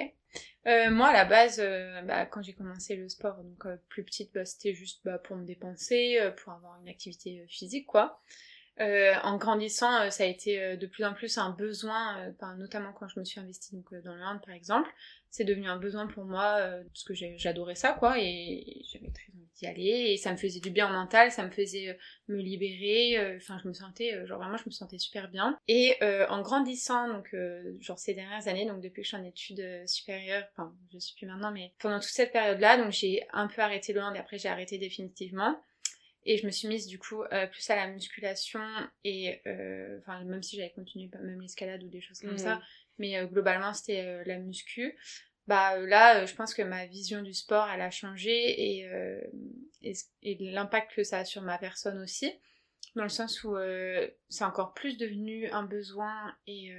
moi, 0.90 1.09
à 1.09 1.12
la 1.12 1.25
base, 1.25 1.61
bah, 2.05 2.27
quand 2.27 2.42
j'ai 2.42 2.53
commencé 2.53 2.97
le 2.97 3.09
sport, 3.09 3.37
donc 3.37 3.64
plus 3.88 4.03
petite, 4.03 4.33
bah, 4.35 4.44
c'était 4.44 4.75
juste 4.75 5.03
bah, 5.05 5.18
pour 5.18 5.37
me 5.37 5.44
dépenser, 5.44 6.18
pour 6.42 6.53
avoir 6.53 6.81
une 6.81 6.88
activité 6.88 7.44
physique, 7.49 7.87
quoi. 7.87 8.20
Euh, 8.81 9.15
en 9.23 9.37
grandissant, 9.37 10.03
euh, 10.03 10.11
ça 10.11 10.25
a 10.25 10.27
été 10.27 10.61
euh, 10.61 10.77
de 10.77 10.87
plus 10.87 11.05
en 11.05 11.15
plus 11.15 11.39
un 11.39 11.51
besoin, 11.51 12.35
notamment 12.57 12.93
quand 12.93 13.07
je 13.09 13.21
me 13.21 13.25
suis 13.25 13.39
investie 13.39 13.75
donc, 13.75 13.95
dans 14.03 14.15
le 14.15 14.23
Inde 14.23 14.41
par 14.45 14.55
exemple, 14.55 14.91
c'est 15.31 15.45
devenu 15.45 15.69
un 15.69 15.77
besoin 15.77 16.07
pour 16.07 16.25
moi 16.25 16.61
parce 16.89 17.05
que 17.05 17.15
j'adorais 17.15 17.75
ça 17.75 17.93
quoi 17.93 18.17
et 18.19 18.83
j'avais 18.93 19.11
très 19.11 19.33
envie 19.33 19.49
d'y 19.57 19.67
aller 19.67 20.13
et 20.13 20.17
ça 20.17 20.31
me 20.31 20.37
faisait 20.37 20.61
du 20.61 20.71
bien 20.71 20.89
en 20.89 20.93
mental, 20.93 21.33
ça 21.33 21.45
me 21.45 21.51
faisait 21.51 21.99
me 22.29 22.37
libérer, 22.37 23.37
enfin 23.37 23.59
je 23.63 23.67
me 23.67 23.73
sentais, 23.73 24.25
genre 24.27 24.39
vraiment 24.39 24.57
je 24.57 24.65
me 24.67 24.71
sentais 24.71 24.99
super 24.99 25.29
bien. 25.29 25.59
Et 25.67 25.97
en 26.29 26.41
grandissant, 26.43 27.09
donc 27.09 27.35
genre 27.81 27.99
ces 27.99 28.15
dernières 28.15 28.47
années, 28.47 28.67
donc 28.67 28.81
depuis 28.81 29.03
que 29.03 29.09
je 29.09 29.09
suis 29.09 29.17
en 29.17 29.25
études 29.25 29.83
supérieures, 29.87 30.45
enfin 30.53 30.73
je 30.93 30.99
suis 30.99 31.17
plus 31.17 31.27
maintenant, 31.27 31.51
mais 31.51 31.73
pendant 31.81 31.99
toute 31.99 32.11
cette 32.11 32.33
période-là, 32.33 32.77
donc 32.77 32.93
j'ai 32.93 33.25
un 33.33 33.49
peu 33.49 33.61
arrêté 33.61 33.93
le 33.93 34.01
Inde 34.01 34.15
et 34.15 34.21
après 34.21 34.39
j'ai 34.39 34.49
arrêté 34.49 34.79
définitivement. 34.79 35.57
Et 36.27 36.39
je 36.39 36.47
me 36.47 36.51
suis 36.51 36.69
mise 36.69 36.87
du 36.87 36.99
coup 36.99 37.23
euh, 37.23 37.47
plus 37.47 37.69
à 37.71 37.77
la 37.77 37.87
musculation 37.89 38.61
et 39.05 39.41
euh, 39.47 39.99
enfin 40.01 40.25
même 40.25 40.43
si 40.43 40.57
j'avais 40.57 40.71
continué 40.71 41.11
même 41.21 41.41
l'escalade 41.41 41.83
ou 41.83 41.89
des 41.89 42.01
choses 42.01 42.21
comme 42.21 42.39
ça, 42.39 42.57
mm. 42.57 42.63
mais 42.99 43.19
euh, 43.19 43.27
globalement 43.27 43.75
c'était 43.75 44.25
la 44.25 44.39
muscu. 44.39 44.97
Bah 45.47 45.79
là, 45.79 46.25
je 46.25 46.35
pense 46.35 46.55
que 46.55 46.63
ma 46.63 46.87
vision 46.87 47.21
du 47.21 47.35
sport 47.35 47.69
elle 47.69 47.83
a 47.83 47.91
changé 47.91 48.33
et, 48.33 48.89
et, 49.83 49.93
et 50.23 50.37
l'impact 50.41 50.95
que 50.95 51.05
ça 51.05 51.19
a 51.19 51.25
sur 51.27 51.43
ma 51.43 51.59
personne 51.59 51.99
aussi, 51.99 52.33
dans 52.97 53.03
le 53.03 53.11
sens 53.11 53.45
où 53.45 53.55
c'est 54.31 54.45
encore 54.45 54.73
plus 54.73 54.97
devenu 54.97 55.51
un 55.51 55.65
besoin 55.65 56.35
et 56.47 56.73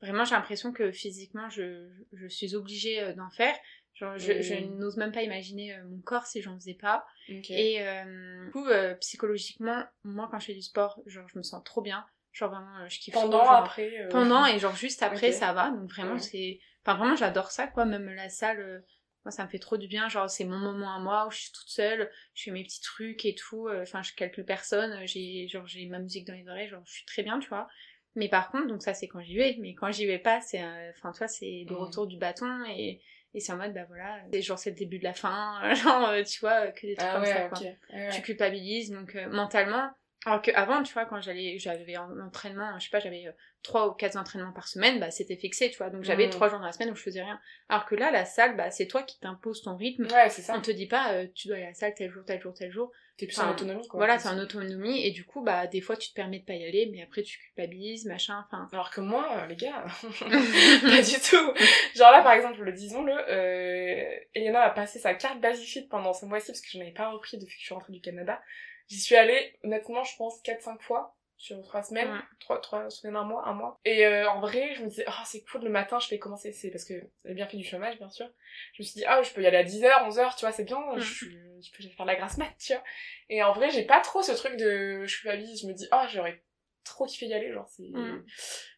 vraiment 0.00 0.24
j'ai 0.24 0.36
l'impression 0.36 0.72
que 0.72 0.92
physiquement 0.92 1.50
je, 1.50 1.90
je 2.12 2.28
suis 2.28 2.54
obligée 2.54 3.12
d'en 3.14 3.30
faire 3.30 3.56
Genre, 4.00 4.16
je, 4.16 4.40
je 4.40 4.54
n'ose 4.54 4.96
même 4.96 5.12
pas 5.12 5.22
imaginer 5.22 5.74
euh, 5.74 5.84
mon 5.84 6.00
corps 6.00 6.24
si 6.24 6.40
j'en 6.40 6.54
faisais 6.54 6.74
pas. 6.74 7.04
Et 7.28 7.82
euh, 7.82 8.46
du 8.46 8.50
coup, 8.50 8.66
euh, 8.66 8.94
psychologiquement, 8.94 9.84
moi, 10.04 10.26
quand 10.30 10.38
je 10.38 10.46
fais 10.46 10.54
du 10.54 10.62
sport, 10.62 11.02
genre, 11.04 11.28
je 11.28 11.36
me 11.36 11.42
sens 11.42 11.62
trop 11.64 11.82
bien. 11.82 12.06
Genre, 12.32 12.50
vraiment, 12.50 12.88
je 12.88 12.98
kiffe 12.98 13.12
Pendant, 13.12 13.46
après 13.46 14.08
Pendant, 14.08 14.46
et 14.46 14.58
genre, 14.58 14.74
juste 14.74 15.02
après, 15.02 15.32
ça 15.32 15.52
va. 15.52 15.70
Donc, 15.70 15.90
vraiment, 15.90 16.18
c'est... 16.18 16.60
Enfin, 16.82 16.96
vraiment, 16.96 17.14
j'adore 17.14 17.50
ça, 17.50 17.66
quoi. 17.66 17.84
Même 17.84 18.08
la 18.08 18.30
salle, 18.30 18.82
moi, 19.26 19.32
ça 19.32 19.44
me 19.44 19.50
fait 19.50 19.58
trop 19.58 19.76
du 19.76 19.86
bien. 19.86 20.08
Genre, 20.08 20.30
c'est 20.30 20.44
mon 20.44 20.58
moment 20.58 20.96
à 20.96 20.98
moi 20.98 21.26
où 21.26 21.30
je 21.30 21.36
suis 21.36 21.52
toute 21.52 21.68
seule. 21.68 22.10
Je 22.32 22.44
fais 22.44 22.52
mes 22.52 22.64
petits 22.64 22.80
trucs 22.80 23.26
et 23.26 23.34
tout. 23.34 23.68
Enfin, 23.82 24.02
je 24.02 24.14
calcule 24.14 24.46
personne. 24.46 25.06
J'ai, 25.06 25.46
genre, 25.46 25.66
j'ai 25.66 25.84
ma 25.88 25.98
musique 25.98 26.26
dans 26.26 26.32
les 26.32 26.48
oreilles. 26.48 26.70
Genre, 26.70 26.82
je 26.86 26.92
suis 26.92 27.04
très 27.04 27.22
bien, 27.22 27.38
tu 27.38 27.50
vois. 27.50 27.68
Mais 28.14 28.30
par 28.30 28.50
contre, 28.50 28.66
donc 28.66 28.82
ça, 28.82 28.94
c'est 28.94 29.08
quand 29.08 29.20
j'y 29.20 29.36
vais. 29.36 29.58
Mais 29.60 29.74
quand 29.74 29.92
j'y 29.92 30.06
vais 30.06 30.18
pas, 30.18 30.40
c'est... 30.40 30.64
Enfin, 30.96 31.12
toi, 31.12 31.28
c'est 31.28 31.66
le 31.68 31.76
retour 31.76 32.06
du 32.06 32.16
bâton 32.16 32.64
et 32.64 33.02
et 33.32 33.40
c'est 33.40 33.52
en 33.52 33.56
mode, 33.56 33.72
bah 33.72 33.84
voilà, 33.86 34.18
c'est 34.32 34.42
genre 34.42 34.58
c'est 34.58 34.70
le 34.70 34.76
début 34.76 34.98
de 34.98 35.04
la 35.04 35.14
fin, 35.14 35.72
genre, 35.74 36.08
euh, 36.08 36.22
tu 36.24 36.40
vois, 36.40 36.68
que 36.68 36.86
des 36.86 36.96
trucs 36.96 37.08
ah 37.08 37.14
comme 37.14 37.26
ça, 37.26 37.48
quoi. 37.48 38.10
Tu 38.12 38.22
culpabilises, 38.22 38.90
donc 38.90 39.14
euh, 39.14 39.28
mentalement. 39.28 39.90
Alors 40.26 40.42
qu'avant, 40.42 40.82
tu 40.82 40.92
vois, 40.92 41.06
quand 41.06 41.20
j'allais, 41.22 41.58
j'avais 41.58 41.94
un 41.94 42.20
entraînement, 42.20 42.78
je 42.78 42.84
sais 42.84 42.90
pas, 42.90 43.00
j'avais 43.00 43.26
euh, 43.26 43.32
trois 43.62 43.88
ou 43.88 43.92
quatre 43.92 44.16
entraînements 44.16 44.52
par 44.52 44.68
semaine, 44.68 45.00
bah 45.00 45.10
c'était 45.10 45.36
fixé, 45.36 45.70
tu 45.70 45.78
vois. 45.78 45.88
Donc 45.88 46.04
j'avais 46.04 46.26
mmh. 46.26 46.30
trois 46.30 46.50
jours 46.50 46.58
dans 46.58 46.66
la 46.66 46.72
semaine 46.72 46.90
où 46.90 46.94
je 46.94 47.02
faisais 47.02 47.22
rien. 47.22 47.40
Alors 47.70 47.86
que 47.86 47.94
là, 47.94 48.10
la 48.10 48.26
salle, 48.26 48.54
bah 48.54 48.70
c'est 48.70 48.86
toi 48.86 49.02
qui 49.02 49.18
t'imposes 49.18 49.62
ton 49.62 49.76
rythme. 49.76 50.06
Ouais, 50.12 50.28
c'est 50.28 50.42
ça. 50.42 50.54
On 50.58 50.60
te 50.60 50.70
dit 50.70 50.88
pas, 50.88 51.26
tu 51.34 51.48
dois 51.48 51.56
aller 51.56 51.64
à 51.64 51.68
la 51.68 51.74
salle 51.74 51.94
tel 51.94 52.10
jour, 52.10 52.22
tel 52.26 52.40
jour, 52.40 52.52
tel 52.52 52.70
jour. 52.70 52.92
T'es 53.20 53.26
plus 53.26 53.38
en 53.38 53.50
autonomie, 53.50 53.86
quoi. 53.86 53.98
Voilà, 53.98 54.18
c'est 54.18 54.30
en 54.30 54.38
autonomie, 54.38 55.04
et 55.04 55.10
du 55.10 55.26
coup, 55.26 55.42
bah, 55.42 55.66
des 55.66 55.82
fois, 55.82 55.94
tu 55.94 56.08
te 56.08 56.14
permets 56.14 56.38
de 56.38 56.44
pas 56.46 56.54
y 56.54 56.64
aller, 56.64 56.88
mais 56.90 57.02
après, 57.02 57.20
tu 57.20 57.38
culpabilises, 57.38 58.06
machin, 58.06 58.42
enfin. 58.46 58.66
Alors 58.72 58.88
que 58.90 59.02
moi, 59.02 59.46
les 59.46 59.56
gars, 59.56 59.84
pas 60.22 61.02
du 61.02 61.20
tout. 61.20 61.52
Genre 61.94 62.10
là, 62.10 62.22
par 62.22 62.32
exemple, 62.32 62.72
disons-le, 62.72 63.12
euh, 63.12 64.18
Elena 64.34 64.62
a 64.62 64.70
passé 64.70 64.98
sa 64.98 65.12
carte 65.12 65.38
Basifit 65.38 65.82
pendant 65.82 66.14
ce 66.14 66.24
mois-ci, 66.24 66.46
parce 66.46 66.62
que 66.62 66.70
je 66.70 66.78
n'avais 66.78 66.92
pas 66.92 67.10
repris 67.10 67.36
depuis 67.36 67.56
que 67.56 67.60
je 67.60 67.66
suis 67.66 67.74
rentrée 67.74 67.92
du 67.92 68.00
Canada. 68.00 68.40
J'y 68.88 68.98
suis 68.98 69.16
allée, 69.16 69.54
honnêtement, 69.64 70.02
je 70.02 70.16
pense 70.16 70.40
4-5 70.42 70.80
fois 70.80 71.14
sur 71.40 71.62
trois 71.62 71.82
semaines, 71.82 72.22
trois, 72.38 72.60
trois 72.60 72.90
semaines, 72.90 73.16
un 73.16 73.24
mois, 73.24 73.48
un 73.48 73.54
mois. 73.54 73.80
Et 73.86 74.04
euh, 74.04 74.28
en 74.28 74.40
vrai, 74.40 74.74
je 74.74 74.82
me 74.82 74.88
disais, 74.88 75.06
oh, 75.08 75.22
c'est 75.24 75.42
cool, 75.44 75.64
le 75.64 75.70
matin, 75.70 75.98
je 75.98 76.10
vais 76.10 76.18
commencer, 76.18 76.52
c'est 76.52 76.70
parce 76.70 76.84
que 76.84 76.92
j'ai 77.24 77.32
bien 77.32 77.46
fait 77.46 77.56
du 77.56 77.64
chômage, 77.64 77.96
bien 77.96 78.10
sûr. 78.10 78.28
Je 78.74 78.82
me 78.82 78.84
suis 78.86 79.00
dit, 79.00 79.06
ah, 79.06 79.18
oh, 79.18 79.24
je 79.24 79.32
peux 79.32 79.42
y 79.42 79.46
aller 79.46 79.56
à 79.56 79.64
10h, 79.64 80.10
11h, 80.10 80.36
tu 80.36 80.44
vois, 80.44 80.52
c'est 80.52 80.64
bien, 80.64 80.78
je, 80.98 81.24
je, 81.24 81.70
peux 81.72 81.88
faire 81.96 82.04
la 82.04 82.14
grasse 82.14 82.36
mat, 82.36 82.52
tu 82.58 82.74
vois. 82.74 82.84
Et 83.30 83.42
en 83.42 83.54
vrai, 83.54 83.70
j'ai 83.70 83.84
pas 83.84 84.00
trop 84.00 84.20
ce 84.20 84.32
truc 84.32 84.58
de, 84.58 85.06
je 85.06 85.16
suis 85.16 85.26
pas 85.26 85.38
je 85.38 85.66
me 85.66 85.72
dis, 85.72 85.88
oh, 85.92 86.02
j'aurais 86.10 86.44
trop 86.84 87.06
kiffé 87.06 87.24
y 87.24 87.32
aller, 87.32 87.50
genre 87.54 87.68
c'est... 87.68 87.88
Mm. 87.88 88.22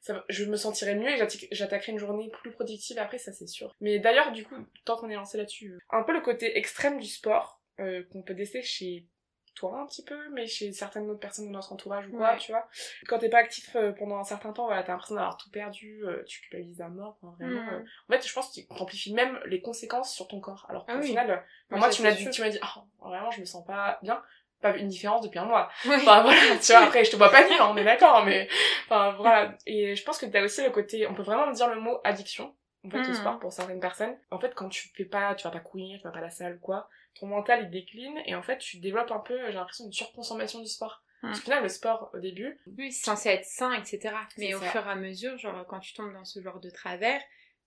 Ça, 0.00 0.24
je 0.28 0.44
me 0.44 0.56
sentirais 0.56 0.94
mieux 0.94 1.10
et 1.10 1.16
j'atta- 1.16 1.48
j'attaquerai 1.50 1.90
une 1.90 1.98
journée 1.98 2.30
plus 2.30 2.52
productive 2.52 2.98
après, 2.98 3.18
ça 3.18 3.32
c'est 3.32 3.48
sûr. 3.48 3.74
Mais 3.80 3.98
d'ailleurs, 3.98 4.30
du 4.30 4.44
coup, 4.44 4.54
tant 4.84 4.96
qu'on 4.96 5.10
est 5.10 5.16
lancé 5.16 5.36
là-dessus, 5.36 5.72
euh, 5.72 5.78
un 5.90 6.04
peu 6.04 6.12
le 6.12 6.20
côté 6.20 6.56
extrême 6.56 7.00
du 7.00 7.08
sport, 7.08 7.60
euh, 7.80 8.04
qu'on 8.12 8.22
peut 8.22 8.34
déceler 8.34 8.62
chez 8.62 9.08
toi 9.54 9.80
un 9.82 9.86
petit 9.86 10.04
peu, 10.04 10.18
mais 10.30 10.46
chez 10.46 10.72
certaines 10.72 11.08
autres 11.10 11.20
personnes 11.20 11.46
de 11.46 11.52
notre 11.52 11.72
entourage 11.72 12.06
ou 12.08 12.16
quoi, 12.16 12.32
Ouais. 12.32 12.38
tu 12.38 12.52
vois. 12.52 12.66
Quand 13.06 13.18
t'es 13.18 13.28
pas 13.28 13.38
actif 13.38 13.74
euh, 13.76 13.92
pendant 13.92 14.18
un 14.18 14.24
certain 14.24 14.52
temps, 14.52 14.66
voilà, 14.66 14.82
t'as 14.82 14.92
l'impression 14.92 15.14
d'avoir 15.14 15.36
tout 15.36 15.50
perdu, 15.50 16.02
euh, 16.06 16.22
tu 16.26 16.40
culpabilises 16.40 16.80
à 16.80 16.88
mort, 16.88 17.16
enfin, 17.22 17.34
vraiment. 17.38 17.60
Mm. 17.62 17.74
euh. 17.74 17.84
En 18.08 18.12
fait, 18.12 18.26
je 18.26 18.32
pense 18.32 18.48
que 18.48 18.60
tu 18.60 18.66
amplifies 18.70 19.12
même 19.14 19.38
les 19.46 19.60
conséquences 19.60 20.14
sur 20.14 20.28
ton 20.28 20.40
corps. 20.40 20.66
Alors 20.68 20.86
qu'au 20.86 20.92
Ah 20.94 20.98
oui. 21.00 21.08
final, 21.08 21.44
moi, 21.70 21.80
ça, 21.82 21.90
tu 21.90 22.02
m'as 22.02 22.12
dit, 22.12 22.28
tu 22.30 22.40
m'as 22.42 22.48
dit, 22.50 22.58
ah, 22.62 22.74
vraiment, 23.00 23.30
je 23.30 23.40
me 23.40 23.44
sens 23.44 23.64
pas 23.66 23.98
bien. 24.02 24.22
Pas 24.60 24.76
une 24.76 24.86
différence 24.86 25.22
depuis 25.22 25.40
un 25.40 25.44
mois. 25.44 25.68
Enfin 25.86 26.22
voilà, 26.22 26.40
tu 26.62 26.70
vois, 26.72 26.82
après 26.82 27.04
je 27.04 27.10
te 27.10 27.16
vois 27.16 27.30
pas 27.32 27.42
dire, 27.48 27.66
on 27.68 27.76
est 27.76 27.82
d'accord, 27.82 28.24
mais 28.24 28.48
enfin 28.84 29.10
voilà. 29.18 29.56
Et 29.66 29.96
je 29.96 30.04
pense 30.04 30.18
que 30.18 30.26
t'as 30.26 30.40
aussi 30.44 30.62
le 30.62 30.70
côté, 30.70 31.04
on 31.08 31.14
peut 31.14 31.22
vraiment 31.24 31.50
dire 31.50 31.68
le 31.68 31.80
mot 31.80 31.98
addiction, 32.04 32.54
en 32.84 32.90
fait, 32.90 32.98
Mhm. 32.98 33.14
sport 33.14 33.38
pour 33.38 33.52
certaines 33.52 33.80
personnes. 33.80 34.16
En 34.30 34.38
fait, 34.40 34.54
quand 34.54 34.68
tu 34.68 34.88
fais 34.94 35.04
pas, 35.04 35.34
tu 35.34 35.44
vas 35.44 35.50
pas 35.50 35.60
courir, 35.60 35.98
tu 35.98 36.04
vas 36.04 36.10
pas 36.10 36.18
à 36.18 36.22
la 36.22 36.30
salle 36.30 36.58
quoi, 36.60 36.88
ton 37.14 37.26
mental 37.26 37.64
il 37.64 37.70
décline 37.70 38.18
et 38.26 38.34
en 38.34 38.42
fait 38.42 38.58
tu 38.58 38.78
développes 38.78 39.10
un 39.12 39.20
peu, 39.20 39.38
j'ai 39.46 39.52
l'impression, 39.54 39.84
une 39.86 39.92
surconsommation 39.92 40.60
du 40.60 40.66
sport. 40.68 41.02
Parce 41.20 41.38
qu'au 41.38 41.44
final, 41.44 41.62
le 41.62 41.68
sport, 41.68 42.10
au 42.14 42.18
début, 42.18 42.58
Oui, 42.76 42.90
c'est 42.90 43.04
censé 43.04 43.28
être 43.28 43.44
sain, 43.44 43.72
etc. 43.74 44.12
Mais 44.38 44.54
au 44.54 44.58
ça. 44.58 44.66
fur 44.70 44.84
et 44.84 44.90
à 44.90 44.96
mesure, 44.96 45.38
genre, 45.38 45.64
quand 45.68 45.78
tu 45.78 45.94
tombes 45.94 46.12
dans 46.12 46.24
ce 46.24 46.42
genre 46.42 46.58
de 46.58 46.68
travers, 46.68 47.20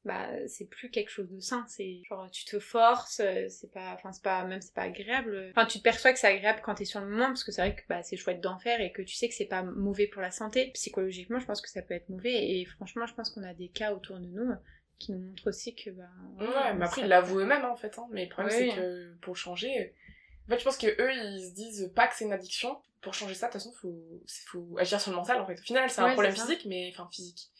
bah, 0.04 0.28
c'est 0.50 0.66
plus 0.70 0.92
quelque 0.92 1.08
chose 1.10 1.30
de 1.32 1.40
sain. 1.40 1.66
C'est 1.70 2.02
genre, 2.10 2.30
tu 2.32 2.44
te 2.44 2.60
forces, 2.60 3.22
euh, 3.22 3.48
c'est 3.48 3.72
pas, 3.72 3.94
enfin, 3.94 4.12
c'est 4.12 4.22
pas, 4.22 4.44
même 4.44 4.60
c'est 4.62 4.74
pas 4.74 4.82
agréable. 4.82 5.52
Enfin, 5.56 5.66
tu 5.66 5.78
te 5.78 5.84
perçois 5.84 6.12
que 6.12 6.20
c'est 6.20 6.28
agréable 6.28 6.60
quand 6.66 6.76
t'es 6.76 6.84
sur 6.84 7.00
le 7.00 7.08
moment, 7.08 7.28
parce 7.28 7.46
que 7.46 7.54
c'est 7.54 7.62
vrai 7.62 7.76
que, 7.76 7.82
bah, 7.88 8.04
c'est 8.04 8.18
chouette 8.18 8.42
d'en 8.42 8.60
faire 8.60 8.82
et 8.82 8.92
que 8.92 9.02
tu 9.02 9.16
sais 9.16 9.30
que 9.30 9.34
c'est 9.34 9.46
pas 9.48 9.64
mauvais 9.64 10.08
pour 10.08 10.22
la 10.22 10.32
santé. 10.32 10.72
Psychologiquement, 10.74 11.40
je 11.40 11.46
pense 11.46 11.62
que 11.62 11.70
ça 11.70 11.82
peut 11.82 11.94
être 11.94 12.10
mauvais 12.10 12.34
et 12.60 12.66
franchement, 12.66 13.06
je 13.06 13.14
pense 13.14 13.30
qu'on 13.30 13.44
a 13.44 13.54
des 13.54 13.70
cas 13.70 13.94
autour 13.94 14.20
de 14.20 14.26
nous 14.26 14.52
qui 15.00 15.12
nous 15.12 15.20
montrent 15.20 15.48
aussi 15.48 15.76
que, 15.76 15.90
bah, 15.92 16.04
ouais, 16.40 16.74
mais 16.74 16.86
après 16.86 17.02
ça- 17.02 17.06
ils 17.06 17.10
l'avouent 17.10 17.40
eux-mêmes 17.40 17.66
en 17.66 17.76
fait. 17.76 17.98
Hein. 18.00 18.08
Mais 18.12 18.24
le 18.26 18.30
problème 18.30 18.52
c'est 18.54 18.70
que 18.76 19.14
pour 19.22 19.36
changer, 19.38 19.94
en 20.48 20.52
fait 20.52 20.60
je 20.60 20.64
pense 20.64 20.78
que 20.78 20.88
eux 20.88 21.12
ils 21.14 21.50
se 21.50 21.54
disent 21.54 21.92
pas 21.96 22.08
que 22.08 22.16
c'est 22.16 22.26
une 22.26 22.34
addiction. 22.34 22.78
Pour 23.02 23.14
changer 23.14 23.36
ça, 23.36 23.48
de 23.48 23.52
toute 23.52 23.62
façon, 23.62 23.72
faut, 23.80 23.96
faut 24.48 24.78
agir 24.80 25.00
sur 25.00 25.12
le 25.12 25.18
mental 25.18 25.40
en 25.40 25.46
fait. 25.46 25.54
Au 25.60 25.62
final, 25.62 25.88
c'est 25.92 26.02
un 26.02 26.14
problème 26.14 26.36
ça. 26.36 26.44
physique, 26.44 26.66
mais 26.66 26.92
enfin 26.92 27.08
physique. 27.12 27.52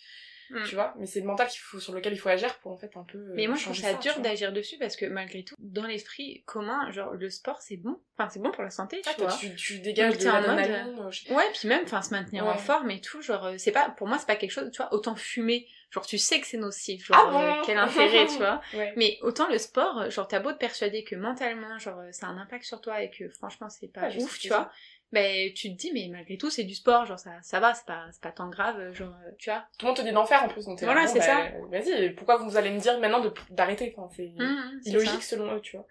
Mm. 0.52 0.64
tu 0.68 0.76
vois? 0.76 0.94
Mais 0.98 1.06
c'est 1.08 1.20
le 1.22 1.26
mental 1.26 1.48
qu'il 1.48 1.60
faut 1.60 1.80
sur 1.80 1.92
lequel 1.94 2.14
il 2.14 2.18
faut 2.18 2.30
agir 2.30 2.58
pour 2.60 2.72
en 2.72 2.78
fait 2.78 2.96
un 2.98 3.04
peu 3.04 3.18
euh, 3.18 3.34
Mais 3.36 3.48
moi, 3.48 3.56
je 3.56 3.64
trouve 3.64 3.76
ça 3.76 3.94
tu 3.96 4.10
dur 4.10 4.20
d'agir 4.22 4.54
dessus 4.54 4.78
parce 4.80 4.96
que 4.96 5.06
malgré 5.06 5.44
tout, 5.44 5.56
dans 5.60 5.86
l'esprit 5.88 6.44
commun, 6.46 6.92
genre 6.92 7.14
le 7.14 7.30
sport 7.32 7.62
c'est 7.62 7.78
bon. 7.78 8.00
Enfin, 8.18 8.30
c'est 8.30 8.40
bon 8.40 8.52
pour 8.52 8.64
la 8.64 8.70
santé, 8.72 9.02
tu 9.02 9.10
Ah, 9.12 9.16
toi, 9.16 9.28
vois. 9.28 9.38
tu, 9.38 9.56
tu 9.56 9.80
dégages 9.80 10.14
Donc, 10.14 10.22
de 10.22 10.28
en 10.30 10.34
mode, 10.42 10.46
l'adrénaline 10.58 11.00
euh, 11.00 11.34
Ouais, 11.36 11.44
puis 11.54 11.68
même, 11.68 11.84
enfin, 11.84 12.02
se 12.04 12.12
maintenir 12.12 12.46
en 12.48 12.58
forme 12.58 12.90
et 12.92 13.02
tout, 13.02 13.22
genre, 13.22 13.46
euh, 13.46 13.56
c'est 13.58 13.72
pas, 13.72 13.90
pour 13.90 14.08
moi, 14.08 14.18
c'est 14.20 14.28
pas 14.28 14.36
quelque 14.36 14.52
chose, 14.52 14.70
tu 14.72 14.78
vois, 14.78 14.94
autant 14.94 15.16
fumer, 15.16 15.68
genre, 15.96 16.06
tu 16.06 16.18
sais 16.18 16.40
que 16.42 16.46
c'est 16.48 16.58
nocif, 16.58 17.06
genre, 17.08 17.18
Ah 17.20 17.32
bon 17.32 17.40
euh, 17.42 17.62
quel 17.66 17.78
intérêt, 17.78 18.28
tu 18.28 18.38
vois. 18.38 18.62
ouais. 18.76 18.94
Mais 18.98 19.18
autant 19.22 19.48
le 19.50 19.58
sport, 19.58 20.02
euh, 20.02 20.10
genre, 20.10 20.28
t'as 20.28 20.40
beau 20.40 20.52
te 20.52 20.58
persuader 20.58 21.04
que 21.06 21.16
mentalement, 21.16 21.80
genre, 21.80 22.00
euh, 22.00 22.12
ça 22.12 22.28
a 22.28 22.30
un 22.30 22.38
impact 22.38 22.66
sur 22.66 22.82
toi 22.82 23.02
et 23.02 23.10
que 23.10 23.30
franchement, 23.30 23.70
c'est 23.70 23.88
pas 23.88 24.02
Ouais, 24.10 24.22
ouf, 24.22 24.38
tu 24.38 24.50
vois. 24.50 24.70
Ben, 25.12 25.54
tu 25.54 25.70
te 25.72 25.78
dis, 25.78 25.92
mais 25.94 26.10
malgré 26.12 26.38
tout, 26.38 26.50
c'est 26.50 26.66
du 26.66 26.76
sport, 26.76 27.06
genre, 27.06 27.18
ça, 27.20 27.32
ça 27.42 27.60
va, 27.62 27.74
c'est 27.74 27.86
pas, 27.86 28.08
pas 28.22 28.32
tant 28.34 28.50
grave, 28.50 28.92
genre, 28.94 29.16
tu 29.38 29.50
vois. 29.50 29.64
tout 29.80 29.86
le 29.86 29.92
monde 29.92 29.98
te 29.98 30.02
dit 30.02 30.12
d'en 30.12 30.26
faire 30.26 30.44
en 30.44 30.50
plus 30.50 30.66
donc 30.66 30.78
t'es 30.80 30.86
Voilà, 30.86 31.02
là, 31.02 31.08
bon, 31.08 31.14
c'est 31.14 31.20
bah, 31.20 31.52
vas-y 31.80 32.10
pourquoi 32.16 32.38
vous 32.38 32.58
allez 32.58 32.72
me 32.72 32.80
dire 32.80 33.00
maintenant 33.00 33.24
d'arrêter 33.52 33.94
enfin, 33.96 34.14
c'est 34.16 34.24
Mmh, 34.36 34.80
c'est 34.84 34.90
illogique 34.90 35.24
ça. 35.24 35.38
selon 35.38 35.54
eux 35.56 35.62
tu 35.62 35.78
vois 35.78 35.86